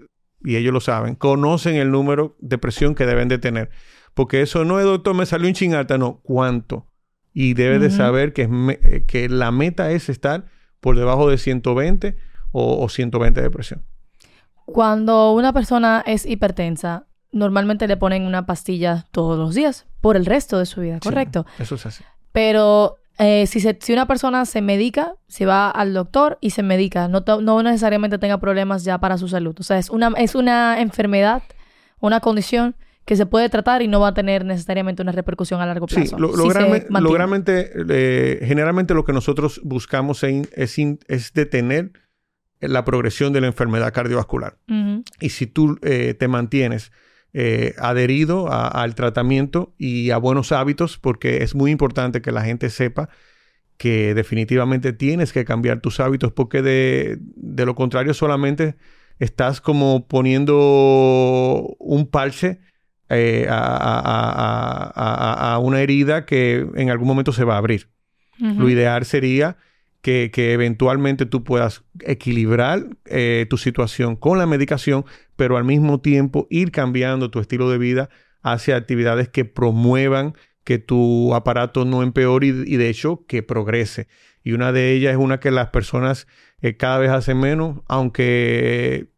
y 0.44 0.56
ellos 0.56 0.72
lo 0.72 0.80
saben, 0.80 1.16
conocen 1.16 1.74
el 1.74 1.90
número 1.90 2.37
de 2.38 2.58
presión 2.58 2.94
que 2.94 3.04
deben 3.04 3.28
de 3.28 3.38
tener. 3.38 3.70
Porque 4.14 4.42
eso 4.42 4.64
no 4.64 4.78
es, 4.78 4.84
doctor, 4.84 5.14
me 5.14 5.26
salió 5.26 5.48
un 5.48 5.54
ching 5.54 5.74
alta, 5.74 5.98
no, 5.98 6.20
¿cuánto? 6.22 6.87
Y 7.34 7.54
debe 7.54 7.78
de 7.78 7.90
saber 7.90 8.32
que, 8.32 9.04
que 9.06 9.28
la 9.28 9.50
meta 9.50 9.90
es 9.90 10.08
estar 10.08 10.46
por 10.80 10.96
debajo 10.96 11.28
de 11.28 11.38
120 11.38 12.16
o, 12.52 12.88
120 12.88 13.40
de 13.40 13.50
presión. 13.50 13.82
Cuando 14.64 15.32
una 15.32 15.52
persona 15.52 16.02
es 16.06 16.26
hipertensa, 16.26 17.06
normalmente 17.32 17.88
le 17.88 17.96
ponen 17.96 18.24
una 18.24 18.46
pastilla 18.46 19.06
todos 19.11 19.38
los 19.38 19.54
días 19.54 19.87
por 20.00 20.16
el 20.16 20.26
resto 20.26 20.58
de 20.58 20.66
su 20.66 20.80
vida, 20.80 21.00
¿correcto? 21.00 21.46
eso 21.58 21.74
es 21.74 21.87
así. 21.87 22.04
Pero 22.32 22.98
eh, 23.18 23.46
si, 23.46 23.61
si, 23.61 23.92
una 23.92 24.06
persona 24.06 24.44
se 24.44 24.61
medica, 24.61 25.14
se 25.26 25.46
va 25.46 25.70
al 25.70 25.92
doctor 25.94 26.38
y 26.40 26.50
se 26.50 26.62
medica, 26.62 27.08
no, 27.08 27.24
no 27.40 27.62
necesariamente 27.62 28.18
tenga 28.18 28.38
problemas 28.38 28.84
ya 28.84 28.98
para 28.98 29.18
su 29.18 29.28
salud. 29.28 29.56
O 29.58 29.62
sea, 29.62 29.78
es 29.78 29.90
una, 29.90 30.12
es 30.16 30.34
una 30.34 30.80
enfermedad, 30.80 31.42
una 32.00 32.20
condición 32.20 32.76
que 33.08 33.16
se 33.16 33.24
puede 33.24 33.48
tratar 33.48 33.80
y 33.80 33.88
no 33.88 34.00
va 34.00 34.08
a 34.08 34.14
tener 34.14 34.44
necesariamente 34.44 35.00
una 35.02 35.12
repercusión 35.12 35.62
a 35.62 35.66
largo 35.66 35.87
plazo. 35.87 36.16
Sí, 36.16 36.22
lo, 36.22 36.28
eh, 37.88 38.40
generalmente 38.44 38.92
lo 38.92 39.04
que 39.06 39.14
nosotros 39.14 39.62
buscamos 39.64 40.22
es, 40.22 40.78
es 41.08 41.32
detener 41.32 41.92
la 42.61 42.85
progresión 42.85 43.33
de 43.33 43.40
la 43.40 43.47
enfermedad 43.47 43.92
cardiovascular. 43.92 44.59
Y 45.21 45.31
si 45.31 45.47
tú 45.47 45.79
eh, 45.83 46.14
te 46.18 46.29
mantienes 46.29 46.92
eh, 47.35 47.75
adherido 47.79 48.51
al 48.51 48.94
tratamiento 48.94 49.75
y 49.79 50.11
a 50.11 50.18
buenos 50.18 50.51
hábitos, 50.51 50.99
porque 50.99 51.42
es 51.42 51.55
muy 51.55 51.71
importante 51.71 52.23
que 52.23 52.33
la 52.33 52.42
gente 52.42 52.71
sepa 52.71 53.09
que 53.77 54.14
definitivamente 54.14 54.92
tienes 54.92 55.33
que 55.33 55.44
cambiar 55.44 55.81
tus 55.81 56.01
hábitos, 56.01 56.33
porque 56.33 56.62
de, 56.62 57.21
lo 57.64 57.75
contrario 57.75 58.12
solamente 58.12 58.77
estás 59.18 59.61
como 59.61 60.09
poniendo 60.09 61.77
un 61.79 62.09
parche 62.11 62.59
eh, 63.09 63.47
a, 63.49 65.61
una 65.62 65.81
herida 65.81 66.27
que 66.27 66.66
en 66.75 66.90
algún 66.90 67.07
momento 67.07 67.33
se 67.33 67.44
va 67.44 67.55
a 67.55 67.59
abrir. 67.59 67.88
Lo 68.40 68.68
ideal 68.68 69.05
sería 69.05 69.57
que, 70.02 70.30
eventualmente 70.52 71.26
tú 71.26 71.44
puedas 71.44 71.84
equilibrar 72.00 72.87
eh, 73.06 73.46
tu 73.50 73.56
situación 73.58 74.16
con 74.16 74.38
la 74.38 74.46
medicación, 74.46 75.04
pero 75.37 75.56
al 75.56 75.64
mismo 75.64 76.00
tiempo 76.00 76.46
ir 76.50 76.70
cambiando 76.70 77.30
tu 77.30 77.40
estilo 77.40 77.70
de 77.70 77.78
vida 77.78 78.11
hacia 78.42 78.76
actividades 78.76 79.28
que 79.28 79.44
promuevan 79.44 80.34
que 80.64 80.78
tu 80.78 81.34
aparato 81.34 81.84
no 81.84 82.02
empeore 82.02 82.48
y, 82.48 82.76
de 82.76 82.88
hecho 82.88 83.24
que 83.26 83.42
progrese. 83.42 84.08
Y 84.44 84.52
una 84.52 84.72
de 84.72 84.92
ellas 84.92 85.12
es 85.12 85.18
una 85.18 85.40
que 85.40 85.50
las 85.50 85.68
personas 85.68 86.26
eh, 86.61 86.76
cada 86.76 86.98
vez 86.98 87.11
hacen 87.11 87.40
menos, 87.40 87.80
aunque 87.88 89.11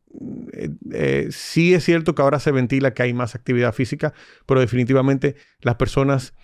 eh, 0.92 1.28
sí 1.30 1.72
es 1.72 1.84
cierto 1.84 2.14
que 2.14 2.22
ahora 2.22 2.40
se 2.40 2.50
ventila 2.50 2.94
que 2.94 3.02
hay 3.02 3.14
más 3.14 3.34
actividad 3.34 3.72
física, 3.72 4.12
pero 4.46 4.60
definitivamente 4.60 5.36
las 5.60 5.76
personas 5.76 6.34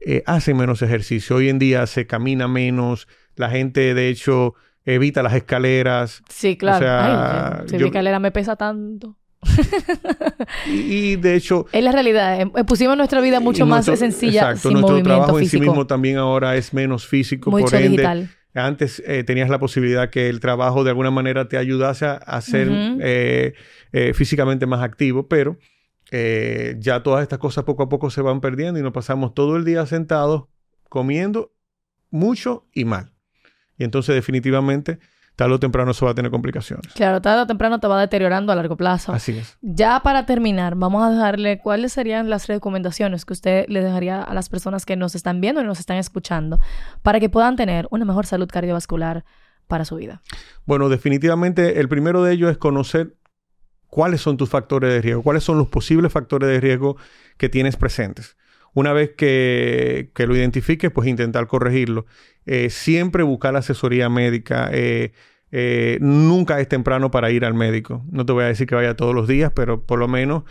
eh, 0.00 0.22
hacen 0.26 0.56
menos 0.56 0.82
ejercicio. 0.82 1.36
Hoy 1.36 1.48
en 1.48 1.58
día 1.58 1.86
se 1.86 2.06
camina 2.06 2.48
menos, 2.48 3.08
la 3.36 3.50
gente 3.50 3.94
de 3.94 4.08
hecho 4.08 4.54
evita 4.84 5.22
las 5.22 5.34
escaleras. 5.34 6.22
Sí, 6.28 6.56
claro. 6.56 6.78
O 6.78 7.68
sea, 7.68 7.78
escalera 7.78 8.18
me 8.18 8.30
pesa 8.30 8.56
tanto. 8.56 9.16
y, 10.66 11.16
de 11.16 11.34
hecho... 11.34 11.66
Es 11.72 11.82
la 11.82 11.92
realidad. 11.92 12.46
Pusimos 12.66 12.96
nuestra 12.96 13.20
vida 13.20 13.40
mucho 13.40 13.64
más 13.66 13.86
sencilla 13.86 14.50
exacto, 14.50 14.70
nuestro 14.70 15.02
trabajo 15.02 15.38
en 15.38 15.48
sí 15.48 15.58
mismo 15.58 15.86
también 15.86 16.18
ahora 16.18 16.56
es 16.56 16.74
menos 16.74 17.06
físico. 17.06 17.50
Mucho 17.50 17.70
por 17.70 17.78
digital. 17.78 18.30
Antes 18.54 19.00
eh, 19.06 19.22
tenías 19.22 19.48
la 19.48 19.60
posibilidad 19.60 20.10
que 20.10 20.28
el 20.28 20.40
trabajo 20.40 20.82
de 20.82 20.90
alguna 20.90 21.10
manera 21.10 21.48
te 21.48 21.56
ayudase 21.56 22.06
a, 22.06 22.40
ser 22.40 22.68
eh, 23.00 23.54
eh, 23.92 24.12
físicamente 24.12 24.66
más 24.66 24.82
activo, 24.82 25.28
pero 25.28 25.56
ya 26.10 27.02
todas 27.02 27.22
estas 27.22 27.38
cosas 27.38 27.64
poco 27.64 27.82
a 27.84 27.88
poco 27.88 28.10
se 28.10 28.22
van 28.22 28.40
perdiendo 28.40 28.80
y 28.80 28.82
nos 28.82 28.92
pasamos 28.92 29.34
todo 29.34 29.56
el 29.56 29.64
día 29.64 29.86
sentados 29.86 30.44
comiendo 30.88 31.52
mucho 32.10 32.66
y 32.72 32.84
mal. 32.84 33.14
Y 33.78 33.84
entonces 33.84 34.14
definitivamente 34.14 34.98
tarde 35.36 35.54
o 35.54 35.58
temprano 35.60 35.92
eso 35.92 36.04
va 36.04 36.12
a 36.12 36.14
tener 36.14 36.30
complicaciones. 36.30 36.92
Claro, 36.92 37.22
tarde 37.22 37.42
o 37.42 37.46
temprano 37.46 37.80
te 37.80 37.86
va 37.86 37.98
deteriorando 37.98 38.52
a 38.52 38.56
largo 38.56 38.76
plazo. 38.76 39.12
Así 39.12 39.38
es. 39.38 39.56
Ya 39.62 40.00
para 40.00 40.26
terminar, 40.26 40.74
vamos 40.74 41.02
a 41.02 41.10
dejarle 41.10 41.58
cuáles 41.58 41.94
serían 41.94 42.28
las 42.28 42.46
recomendaciones 42.46 43.24
que 43.24 43.32
usted 43.32 43.64
le 43.68 43.82
dejaría 43.82 44.22
a 44.22 44.34
las 44.34 44.50
personas 44.50 44.84
que 44.84 44.96
nos 44.96 45.14
están 45.14 45.40
viendo 45.40 45.62
y 45.62 45.64
nos 45.64 45.80
están 45.80 45.96
escuchando 45.96 46.60
para 47.00 47.20
que 47.20 47.30
puedan 47.30 47.56
tener 47.56 47.88
una 47.90 48.04
mejor 48.04 48.26
salud 48.26 48.48
cardiovascular 48.48 49.24
para 49.66 49.86
su 49.86 49.96
vida. 49.96 50.20
Bueno, 50.66 50.90
definitivamente 50.90 51.80
el 51.80 51.88
primero 51.88 52.22
de 52.22 52.32
ellos 52.34 52.50
es 52.50 52.58
conocer 52.58 53.16
cuáles 53.90 54.20
son 54.20 54.36
tus 54.36 54.48
factores 54.48 54.92
de 54.92 55.02
riesgo, 55.02 55.22
cuáles 55.22 55.44
son 55.44 55.58
los 55.58 55.68
posibles 55.68 56.12
factores 56.12 56.48
de 56.48 56.60
riesgo 56.60 56.96
que 57.36 57.48
tienes 57.48 57.76
presentes. 57.76 58.36
Una 58.72 58.92
vez 58.92 59.10
que, 59.16 60.10
lo 60.16 60.36
identifiques, 60.36 60.90
pues 60.90 61.08
intentar 61.08 61.46
corregirlo. 61.48 62.06
Eh, 62.46 62.70
siempre 62.70 63.22
buscar 63.24 63.56
asesoría 63.56 64.08
médica. 64.08 64.70
Eh, 64.72 65.12
eh, 65.52 65.98
nunca 66.00 66.60
es 66.60 66.68
temprano 66.68 67.10
para 67.10 67.32
ir 67.32 67.44
al 67.44 67.54
médico. 67.54 68.04
No 68.10 68.24
te 68.24 68.32
voy 68.32 68.44
a 68.44 68.46
decir 68.46 68.68
que 68.68 68.76
vaya 68.76 68.94
todos 68.94 69.14
los 69.14 69.26
días, 69.26 69.50
pero 69.54 69.84
por 69.84 69.98
lo 69.98 70.06
menos 70.06 70.44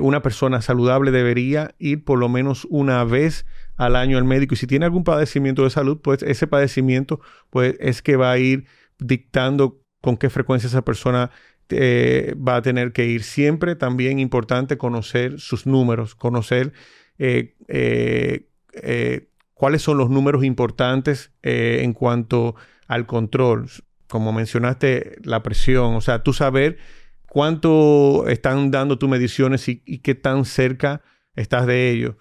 una 0.00 0.22
persona 0.22 0.62
saludable 0.62 1.10
debería 1.10 1.74
ir 1.78 2.02
por 2.04 2.18
lo 2.18 2.30
menos 2.30 2.66
una 2.70 3.04
vez 3.04 3.44
al 3.76 3.96
año 3.96 4.16
al 4.16 4.24
médico. 4.24 4.54
Y 4.54 4.56
si 4.56 4.66
tiene 4.66 4.84
algún 4.84 5.04
padecimiento 5.04 5.64
de 5.64 5.70
salud, 5.70 5.98
pues 6.00 6.22
ese 6.22 6.46
padecimiento 6.46 7.20
pues, 7.50 7.74
es 7.80 8.02
que 8.02 8.16
va 8.16 8.30
a 8.30 8.38
ir 8.38 8.66
dictando 8.98 9.82
con 10.00 10.16
qué 10.16 10.30
frecuencia 10.30 10.68
esa 10.68 10.82
persona 10.82 11.30
va 11.70 12.56
a 12.56 12.62
tener 12.62 12.92
que 12.92 13.06
ir. 13.06 13.22
Siempre 13.22 13.76
también 13.76 14.18
importante 14.18 14.78
conocer 14.78 15.38
sus 15.40 15.66
números, 15.66 16.14
conocer 16.14 16.72
eh, 17.18 17.56
eh, 17.66 18.48
eh, 18.74 19.28
cuáles 19.54 19.82
son 19.82 19.98
los 19.98 20.08
números 20.08 20.44
importantes 20.44 21.32
en 21.42 21.92
cuanto 21.92 22.54
al 22.86 23.06
control. 23.06 23.68
Como 24.06 24.32
mencionaste, 24.32 25.18
la 25.22 25.42
presión, 25.42 25.96
o 25.96 26.00
sea, 26.00 26.22
tú 26.22 26.32
saber 26.32 26.78
cuánto 27.28 28.28
están 28.28 28.70
dando 28.70 28.98
tus 28.98 29.08
mediciones 29.08 29.68
y, 29.68 29.98
qué 29.98 30.14
tan 30.14 30.44
cerca 30.44 31.02
estás 31.34 31.66
de 31.66 31.90
ello. 31.90 32.18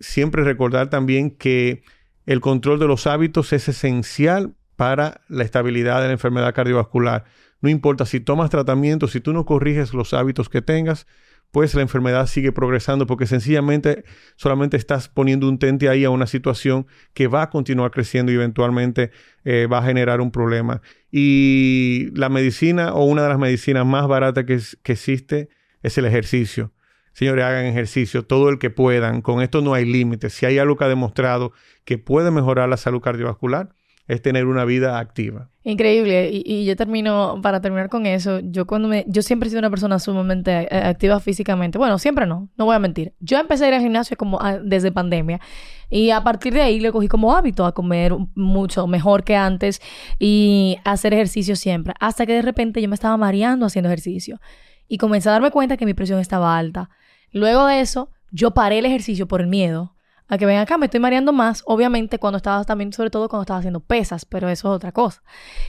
siempre 0.00 0.42
recordar 0.42 0.90
también 0.90 1.30
que 1.30 1.84
el 2.26 2.40
control 2.40 2.80
de 2.80 2.88
los 2.88 3.06
hábitos 3.06 3.52
es 3.52 3.68
esencial 3.68 4.56
para 4.76 5.20
la 5.28 5.44
estabilidad 5.44 6.00
de 6.00 6.08
la 6.08 6.12
enfermedad 6.12 6.54
cardiovascular. 6.54 7.24
No 7.64 7.70
importa 7.70 8.04
si 8.04 8.20
tomas 8.20 8.50
tratamiento, 8.50 9.08
si 9.08 9.22
tú 9.22 9.32
no 9.32 9.46
corriges 9.46 9.94
los 9.94 10.12
hábitos 10.12 10.50
que 10.50 10.60
tengas, 10.60 11.06
pues 11.50 11.74
la 11.74 11.80
enfermedad 11.80 12.26
sigue 12.26 12.52
progresando 12.52 13.06
porque 13.06 13.24
sencillamente 13.26 14.04
solamente 14.36 14.76
estás 14.76 15.08
poniendo 15.08 15.48
un 15.48 15.58
tente 15.58 15.88
ahí 15.88 16.04
a 16.04 16.10
una 16.10 16.26
situación 16.26 16.86
que 17.14 17.26
va 17.26 17.40
a 17.40 17.48
continuar 17.48 17.90
creciendo 17.90 18.30
y 18.30 18.34
eventualmente 18.34 19.12
eh, 19.46 19.66
va 19.66 19.78
a 19.78 19.82
generar 19.82 20.20
un 20.20 20.30
problema. 20.30 20.82
Y 21.10 22.10
la 22.12 22.28
medicina 22.28 22.92
o 22.92 23.06
una 23.06 23.22
de 23.22 23.30
las 23.30 23.38
medicinas 23.38 23.86
más 23.86 24.06
baratas 24.08 24.44
que, 24.44 24.60
que 24.82 24.92
existe 24.92 25.48
es 25.82 25.96
el 25.96 26.04
ejercicio. 26.04 26.74
Señores, 27.14 27.46
hagan 27.46 27.64
ejercicio 27.64 28.26
todo 28.26 28.50
el 28.50 28.58
que 28.58 28.68
puedan. 28.68 29.22
Con 29.22 29.40
esto 29.40 29.62
no 29.62 29.72
hay 29.72 29.86
límites. 29.86 30.34
Si 30.34 30.44
hay 30.44 30.58
algo 30.58 30.76
que 30.76 30.84
ha 30.84 30.88
demostrado 30.88 31.54
que 31.86 31.96
puede 31.96 32.30
mejorar 32.30 32.68
la 32.68 32.76
salud 32.76 33.00
cardiovascular, 33.00 33.74
es 34.06 34.20
tener 34.20 34.46
una 34.46 34.64
vida 34.64 34.98
activa. 34.98 35.50
Increíble. 35.62 36.30
Y, 36.30 36.66
yo 36.66 36.76
termino, 36.76 37.40
para 37.42 37.62
terminar 37.62 37.88
con 37.88 38.04
eso, 38.04 38.40
yo 38.40 38.66
cuando 38.66 38.86
me, 38.86 39.04
yo 39.08 39.22
siempre 39.22 39.46
he 39.46 39.50
sido 39.50 39.60
una 39.60 39.70
persona 39.70 39.98
sumamente 39.98 40.68
eh, 40.70 40.78
activa 40.78 41.20
físicamente. 41.20 41.78
Bueno, 41.78 41.98
siempre 41.98 42.26
no, 42.26 42.50
no 42.58 42.66
voy 42.66 42.76
a 42.76 42.78
mentir. 42.78 43.14
Yo 43.20 43.38
empecé 43.38 43.64
a 43.64 43.68
ir 43.68 43.74
al 43.74 43.80
gimnasio 43.80 44.16
como 44.18 44.38
ah, 44.42 44.58
desde 44.62 44.92
pandemia. 44.92 45.40
Y 45.88 46.10
a 46.10 46.22
partir 46.22 46.52
de 46.52 46.60
ahí 46.60 46.80
le 46.80 46.92
cogí 46.92 47.08
como 47.08 47.34
hábito 47.34 47.64
a 47.64 47.72
comer 47.72 48.14
mucho 48.34 48.86
mejor 48.86 49.24
que 49.24 49.36
antes 49.36 49.80
y 50.18 50.76
hacer 50.84 51.14
ejercicio 51.14 51.56
siempre. 51.56 51.94
Hasta 51.98 52.26
que 52.26 52.34
de 52.34 52.42
repente 52.42 52.82
yo 52.82 52.88
me 52.88 52.94
estaba 52.94 53.16
mareando 53.16 53.64
haciendo 53.64 53.88
ejercicio. 53.88 54.38
Y 54.86 54.98
comencé 54.98 55.30
a 55.30 55.32
darme 55.32 55.50
cuenta 55.50 55.78
que 55.78 55.86
mi 55.86 55.94
presión 55.94 56.20
estaba 56.20 56.58
alta. 56.58 56.90
Luego 57.32 57.66
de 57.66 57.80
eso, 57.80 58.10
yo 58.30 58.50
paré 58.50 58.80
el 58.80 58.84
ejercicio 58.84 59.26
por 59.26 59.40
el 59.40 59.46
miedo 59.46 59.93
a 60.28 60.38
que 60.38 60.46
ven 60.46 60.58
acá, 60.58 60.78
me 60.78 60.86
estoy 60.86 61.00
mareando 61.00 61.32
más, 61.32 61.62
obviamente 61.66 62.18
cuando 62.18 62.38
estaba 62.38 62.64
también, 62.64 62.92
sobre 62.92 63.10
todo 63.10 63.28
cuando 63.28 63.42
estaba 63.42 63.58
haciendo 63.58 63.80
pesas, 63.80 64.24
pero 64.24 64.48
eso 64.48 64.68
es 64.68 64.76
otra 64.76 64.92
cosa. 64.92 65.22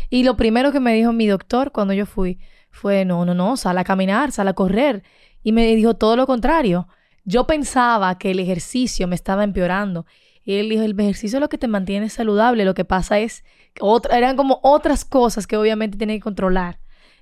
Y 0.10 0.24
lo 0.24 0.38
primero 0.38 0.72
que 0.72 0.80
me 0.80 0.94
dijo 0.94 1.12
mi 1.12 1.28
doctor 1.28 1.72
cuando 1.72 1.94
yo 1.94 2.06
fui 2.06 2.40
fue, 2.72 3.06
no, 3.06 3.26
no, 3.26 3.34
no, 3.34 3.58
sal 3.58 3.78
a 3.78 3.84
caminar, 3.84 4.32
sal 4.32 4.48
a 4.48 4.54
correr. 4.54 5.04
Y 5.44 5.52
me 5.52 5.76
dijo 5.76 5.96
todo 5.96 6.16
lo 6.16 6.26
contrario. 6.28 6.88
Yo 7.24 7.48
pensaba 7.48 8.18
que 8.18 8.32
el 8.32 8.40
ejercicio 8.40 9.08
me 9.08 9.16
estaba 9.16 9.44
empeorando. 9.44 10.06
Y 10.44 10.56
él 10.56 10.70
dijo, 10.70 10.84
el 10.84 11.00
ejercicio 11.00 11.38
es 11.38 11.42
lo 11.42 11.50
que 11.50 11.58
te 11.58 11.68
mantiene 11.68 12.10
saludable, 12.10 12.66
lo 12.66 12.76
que 12.76 12.86
pasa 12.86 13.20
es, 13.20 13.44
otra, 13.80 14.18
eran 14.18 14.38
como 14.38 14.60
otras 14.62 15.04
cosas 15.04 15.48
que 15.48 15.58
obviamente 15.58 15.98
tiene 15.98 16.16
que 16.16 16.22
controlar. 16.22 16.80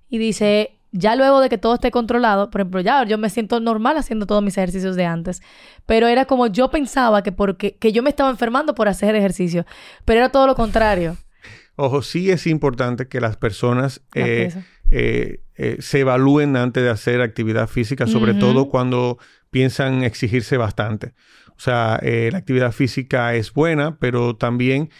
Y 0.10 0.18
dice, 0.18 0.78
ya 0.94 1.16
luego 1.16 1.42
de 1.42 1.50
que 1.50 1.58
todo 1.58 1.74
esté 1.74 1.92
controlado, 1.92 2.50
por 2.50 2.62
ejemplo, 2.62 2.80
ya 2.80 3.04
yo 3.04 3.18
me 3.18 3.30
siento 3.30 3.60
normal 3.60 3.98
haciendo 3.98 4.28
todos 4.28 4.44
mis 4.44 4.58
ejercicios 4.58 4.96
de 4.96 5.06
antes, 5.06 5.42
pero 5.86 6.08
era 6.08 6.26
como 6.26 6.48
yo 6.48 6.70
pensaba 6.70 7.24
que 7.24 7.32
porque 7.32 7.76
que 7.76 7.92
yo 7.92 8.04
me 8.04 8.12
estaba 8.12 8.30
enfermando 8.30 8.76
por 8.76 8.88
hacer 8.88 9.16
ejercicio, 9.16 9.66
pero 10.06 10.20
era 10.20 10.30
todo 10.30 10.48
lo 10.48 10.56
contrario. 10.56 11.18
Ojo, 11.76 12.04
sí 12.04 12.30
es 12.30 12.46
importante 12.46 13.08
que 13.08 13.20
las 13.20 13.36
personas 13.36 14.02
eh, 14.14 14.54
eh, 14.92 15.42
eh, 15.56 15.78
se 15.80 16.02
evalúen 16.02 16.56
antes 16.56 16.84
de 16.84 16.92
hacer 16.92 17.22
actividad 17.22 17.68
física, 17.68 18.06
sobre 18.06 18.36
todo 18.36 18.70
cuando 18.70 19.18
piensan 19.50 20.04
exigirse 20.04 20.58
bastante. 20.58 21.14
O 21.58 21.60
sea, 21.60 22.00
la 22.04 22.38
actividad 22.38 22.72
física 22.72 23.34
es 23.34 23.54
buena, 23.54 23.98
pero 23.98 24.36
también 24.36 24.92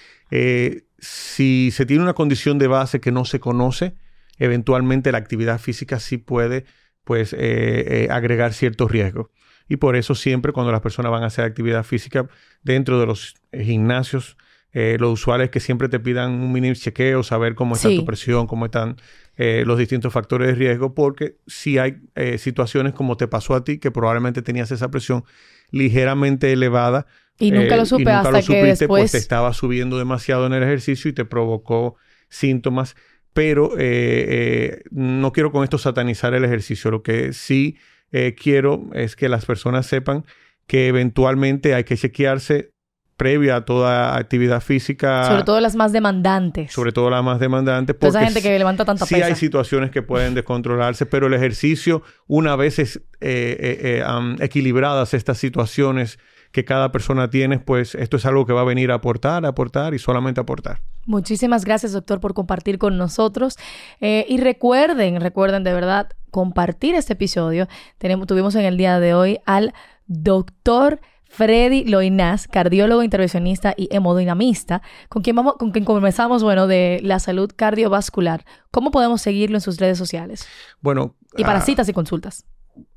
si 0.98 1.70
se 1.72 1.86
tiene 1.86 2.02
una 2.02 2.14
condición 2.14 2.58
de 2.58 2.68
base 2.68 3.00
que 3.00 3.12
no 3.12 3.26
se 3.26 3.40
conoce, 3.40 3.94
eventualmente 4.38 5.12
la 5.12 5.18
actividad 5.18 5.60
física 5.60 6.00
sí 6.00 6.18
puede 6.18 6.66
pues 7.04 7.34
eh, 7.34 7.38
eh, 7.40 8.08
agregar 8.12 8.54
ciertos 8.54 8.92
riesgos. 8.92 9.28
Y 9.68 9.78
por 9.78 9.96
eso 9.96 10.16
siempre 10.16 10.52
cuando 10.52 10.72
las 10.72 10.82
personas 10.82 11.12
van 11.12 11.24
a 11.24 11.28
hacer 11.28 11.46
actividad 11.46 11.84
física 11.84 12.28
dentro 12.64 13.00
de 13.00 13.06
los 13.06 13.36
gimnasios, 13.52 14.38
eh, 14.72 14.98
lo 15.00 15.12
usual 15.12 15.42
es 15.42 15.50
que 15.50 15.60
siempre 15.60 15.88
te 15.88 16.00
pidan 16.00 16.32
un 16.32 16.52
mini 16.52 16.74
chequeo, 16.74 17.24
saber 17.24 17.56
cómo 17.56 17.76
está 17.76 17.90
tu 17.90 18.06
presión, 18.06 18.48
cómo 18.48 18.66
están 18.66 18.98
los 19.36 19.80
distintos 19.80 20.14
factores 20.14 20.48
de 20.48 20.56
riesgo, 20.56 20.94
porque 20.94 21.38
si 21.48 21.80
hay 21.80 22.02
situaciones 22.38 22.94
como 22.94 23.18
te 23.18 23.28
pasó 23.28 23.56
a 23.56 23.64
ti, 23.64 23.80
que 23.80 23.90
probablemente 23.90 24.42
tenías 24.42 24.72
esa 24.72 24.92
presión 24.92 25.24
ligeramente 25.72 26.52
elevada. 26.52 27.08
Y 27.40 27.52
nunca 27.52 27.76
lo 27.78 27.86
supe 27.86 28.12
hasta 28.12 28.42
que 28.42 28.64
después... 28.64 28.88
Pues 28.88 29.12
te 29.12 29.18
estaba 29.18 29.54
subiendo 29.54 29.98
demasiado 29.98 30.46
en 30.46 30.54
el 30.54 30.64
ejercicio 30.64 31.10
y 31.10 31.14
te 31.14 31.26
provocó 31.26 31.96
síntomas 32.30 32.96
pero 33.34 33.78
eh, 33.78 33.80
eh, 33.80 34.84
no 34.92 35.32
quiero 35.32 35.52
con 35.52 35.64
esto 35.64 35.78
satanizar 35.78 36.34
el 36.34 36.46
ejercicio. 36.46 36.92
Lo 36.92 37.04
que 37.04 37.34
sí 37.34 37.78
eh, 38.12 38.36
quiero 38.40 38.90
es 38.94 39.16
que 39.16 39.28
las 39.30 39.46
personas 39.46 39.88
sepan 39.88 40.26
que 40.68 40.88
eventualmente 40.88 41.74
hay 41.74 41.84
que 41.84 41.98
chequearse 41.98 42.74
previa 43.18 43.58
a 43.58 43.66
toda 43.66 44.18
actividad 44.18 44.62
física. 44.62 45.26
Sobre 45.26 45.44
todo 45.44 45.60
las 45.60 45.76
más 45.76 45.92
demandantes. 45.92 46.72
Sobre 46.72 46.92
todo 46.92 47.10
las 47.10 47.24
más 47.24 47.40
demandantes. 47.40 47.96
Porque 47.96 48.10
esa 48.18 48.26
gente 48.26 48.42
que 48.42 48.58
levanta 48.58 48.86
tanta 48.86 49.06
sí 49.06 49.16
hay 49.16 49.36
situaciones 49.36 49.92
que 49.92 50.02
pueden 50.02 50.34
descontrolarse, 50.34 51.06
pero 51.06 51.28
el 51.28 51.34
ejercicio, 51.34 52.04
una 52.28 52.56
vez 52.56 52.80
es, 52.80 52.98
eh, 53.22 54.02
eh, 54.02 54.04
equilibradas 54.40 55.14
estas 55.14 55.38
situaciones 55.38 56.20
que 56.54 56.64
cada 56.64 56.92
persona 56.92 57.30
tiene, 57.30 57.60
pues 57.60 57.96
esto 57.96 58.16
es 58.16 58.26
algo 58.26 58.46
que 58.46 58.54
va 58.54 58.62
a 58.62 58.64
venir 58.64 58.92
a 58.92 58.96
aportar, 58.96 59.44
a 59.46 59.50
aportar 59.50 59.94
y 59.94 60.00
solamente 60.00 60.40
aportar. 60.40 60.82
Muchísimas 61.06 61.66
gracias, 61.66 61.92
doctor, 61.92 62.22
por 62.22 62.34
compartir 62.34 62.78
con 62.78 62.98
nosotros. 62.98 63.58
y 64.00 64.38
recuerden, 64.38 65.20
recuerden 65.20 65.64
de 65.64 65.74
verdad 65.74 66.10
compartir 66.30 66.96
este 66.96 67.14
episodio. 67.14 67.68
Tenemos, 67.98 68.28
tuvimos 68.28 68.56
en 68.56 68.66
el 68.66 68.78
día 68.78 69.00
de 69.00 69.16
hoy 69.16 69.40
al 69.46 69.74
doctor 70.06 71.02
Freddy 71.34 71.86
Loinaz, 71.86 72.48
cardiólogo, 72.48 73.02
intervencionista 73.02 73.74
y 73.76 73.90
hemodinamista, 73.92 74.84
con 75.10 75.24
quien, 75.24 75.36
vamos, 75.36 75.56
con 75.58 75.72
quien 75.72 75.86
conversamos, 75.86 76.44
bueno, 76.44 76.68
de 76.68 77.00
la 77.02 77.18
salud 77.18 77.52
cardiovascular. 77.56 78.46
¿Cómo 78.70 78.92
podemos 78.92 79.24
seguirlo 79.24 79.58
en 79.58 79.62
sus 79.62 79.80
redes 79.80 79.98
sociales? 79.98 80.48
Bueno. 80.82 81.16
Y 81.36 81.44
para 81.44 81.58
ah, 81.58 81.62
citas 81.62 81.90
y 81.90 81.94
consultas. 81.94 82.46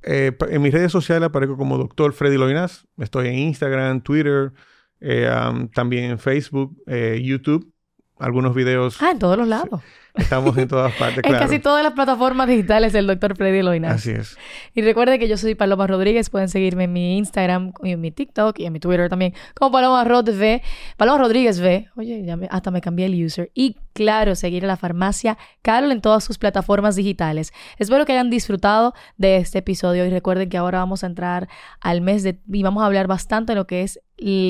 Eh, 0.03 0.37
en 0.49 0.63
mis 0.63 0.73
redes 0.73 0.93
sociales 0.93 1.27
aparezco 1.27 1.57
como 1.57 1.79
doctor 1.79 2.13
Freddy 2.13 2.37
Loinaz. 2.37 2.87
Estoy 2.99 3.29
en 3.29 3.35
Instagram, 3.35 4.01
Twitter, 4.03 4.53
eh, 5.01 5.29
también 5.75 6.11
en 6.11 6.19
Facebook, 6.19 6.77
eh, 6.87 7.21
YouTube. 7.23 7.73
Algunos 8.19 8.55
videos. 8.55 9.01
Ah, 9.03 9.11
en 9.11 9.19
todos 9.19 9.37
los 9.37 9.47
lados. 9.47 9.83
Estamos 10.17 10.57
en 10.57 10.69
todas 10.69 10.93
partes, 10.99 11.23
claro. 11.23 11.37
En 11.37 11.43
casi 11.43 11.59
todas 11.59 11.85
las 11.85 11.93
plataformas 11.93 12.49
digitales 12.49 12.93
del 12.93 13.07
Dr. 13.07 13.37
Freddy 13.37 13.63
Loina. 13.63 13.91
Así 13.91 14.11
es. 14.11 14.37
Y 14.75 14.83
recuerde 14.83 15.19
que 15.19 15.29
yo 15.29 15.37
soy 15.37 15.55
Paloma 15.55 15.87
Rodríguez. 15.87 16.31
Pueden 16.31 16.49
seguirme 16.49 16.85
en 16.85 16.93
mi 16.93 17.19
Instagram, 17.19 17.73
y 17.83 17.91
en 17.91 18.01
mi 18.01 18.11
TikTok 18.11 18.59
y 18.59 18.67
en 18.67 18.73
mi 18.73 18.81
Twitter 18.81 19.09
también, 19.09 19.35
como 19.55 19.73
Paloma 19.73 20.05
Rod 20.05 20.29
V. 20.29 20.63
Paloma 20.97 21.19
Rodríguez 21.19 21.61
V. 21.61 21.89
Oye, 21.97 22.25
ya 22.25 22.39
hasta 22.51 22.71
me 22.71 22.81
cambié 22.81 23.07
el 23.07 23.25
user. 23.25 23.51
Y 23.55 23.77
claro, 23.93 24.35
seguir 24.35 24.65
a 24.65 24.69
la 24.69 24.77
farmacia 24.77 25.37
Carol 25.63 25.93
en 25.93 26.01
todas 26.01 26.25
sus 26.25 26.39
plataformas 26.39 26.97
digitales. 26.97 27.53
Espero 27.79 28.07
que 28.07 28.13
hayan 28.13 28.31
disfrutado 28.31 28.95
de 29.19 29.37
este 29.37 29.59
episodio 29.59 30.07
y 30.07 30.11
recuerden 30.11 30.49
que 30.49 30.57
ahora 30.57 30.79
vamos 30.79 31.05
a 31.05 31.07
entrar 31.07 31.49
al 31.81 32.01
mes 32.01 32.23
de... 32.23 32.41
y 32.51 32.63
vamos 32.63 32.83
a 32.83 32.87
hablar 32.87 33.07
bastante 33.07 33.53
de 33.53 33.57
lo 33.57 33.67
que 33.67 33.83
es 33.83 34.01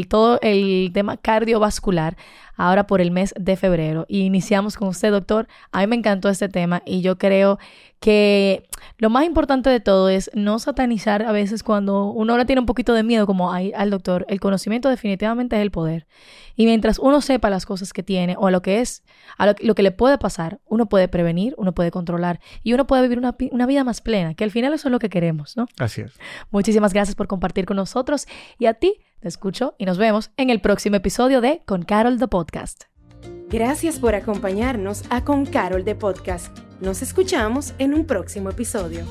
todo 0.09 0.39
el 0.43 0.91
tema 0.93 1.17
cardiovascular 1.17 2.17
ahora 2.57 2.87
por 2.87 3.01
el 3.01 3.11
mes 3.11 3.35
de 3.39 3.57
febrero. 3.57 4.07
Y 4.09 4.21
iniciamos 4.21 4.77
con 4.77 4.89
usted, 4.89 5.11
doctor. 5.11 5.47
A 5.73 5.81
mí 5.81 5.87
me 5.87 5.97
encantó 5.97 6.29
este 6.29 6.49
tema 6.49 6.83
y 6.85 7.03
yo 7.03 7.19
creo 7.19 7.59
que 8.01 8.69
lo 8.99 9.11
más 9.11 9.25
importante 9.25 9.71
de 9.71 9.81
todo 9.81 10.09
es 10.09 10.31
no 10.35 10.59
satanizar 10.59 11.23
a 11.23 11.33
veces 11.33 11.63
cuando 11.63 12.11
uno 12.11 12.33
ahora 12.33 12.45
tiene 12.45 12.61
un 12.61 12.67
poquito 12.67 12.93
de 12.93 13.03
miedo, 13.03 13.27
como 13.27 13.53
hay 13.53 13.73
al 13.75 13.91
doctor. 13.91 14.27
El 14.29 14.41
conocimiento 14.41 14.89
definitivamente 14.89 15.57
es 15.57 15.63
el 15.63 15.71
poder. 15.71 16.07
Y 16.57 16.65
mientras 16.65 16.99
uno 16.99 17.21
sepa 17.21 17.51
las 17.51 17.67
cosas 17.67 17.93
que 17.93 18.03
tiene 18.03 18.37
o 18.39 18.51
lo 18.51 18.63
que 18.63 18.81
es, 18.81 19.03
a 19.37 19.47
lo, 19.47 19.75
que 19.75 19.83
le 19.83 19.93
puede 19.93 20.17
pasar, 20.19 20.61
uno 20.65 20.89
puede 20.89 21.09
prevenir, 21.09 21.55
uno 21.59 21.75
puede 21.75 21.91
controlar 21.91 22.41
y 22.63 22.73
uno 22.73 22.87
puede 22.87 23.03
vivir 23.03 23.19
una, 23.19 23.37
una 23.51 23.67
vida 23.67 23.85
más 23.85 24.01
plena, 24.01 24.35
que 24.35 24.45
al 24.45 24.51
final 24.51 24.73
eso 24.73 24.89
es 24.89 24.93
lo 24.93 24.99
que 24.99 25.11
queremos, 25.11 25.57
¿no? 25.57 25.67
Así 25.79 26.01
es. 26.01 26.13
Muchísimas 26.51 26.95
gracias 26.95 27.15
por 27.15 27.27
compartir 27.27 27.67
con 27.67 27.77
nosotros 27.77 28.27
y 28.59 28.67
a 28.67 28.75
ti 28.75 28.95
te 29.21 29.29
escucho 29.29 29.75
y 29.79 29.85
nos 29.85 29.99
vemos 29.99 30.31
en 30.37 30.51
el 30.51 30.61
próximo 30.61 30.97
episodio 30.97 31.41
de 31.41 31.63
Con 31.67 31.83
Carol 31.83 32.19
the 32.19 32.29
Podcast. 32.29 32.85
Gracias 33.49 33.99
por 33.99 34.15
acompañarnos 34.15 35.05
a 35.11 35.25
Con 35.25 35.47
Carol 35.47 35.85
the 35.85 35.95
Podcast. 35.95 36.57
Nos 36.81 37.03
escuchamos 37.03 37.75
en 37.79 37.95
un 37.95 38.05
próximo 38.05 38.51
episodio. 38.51 39.07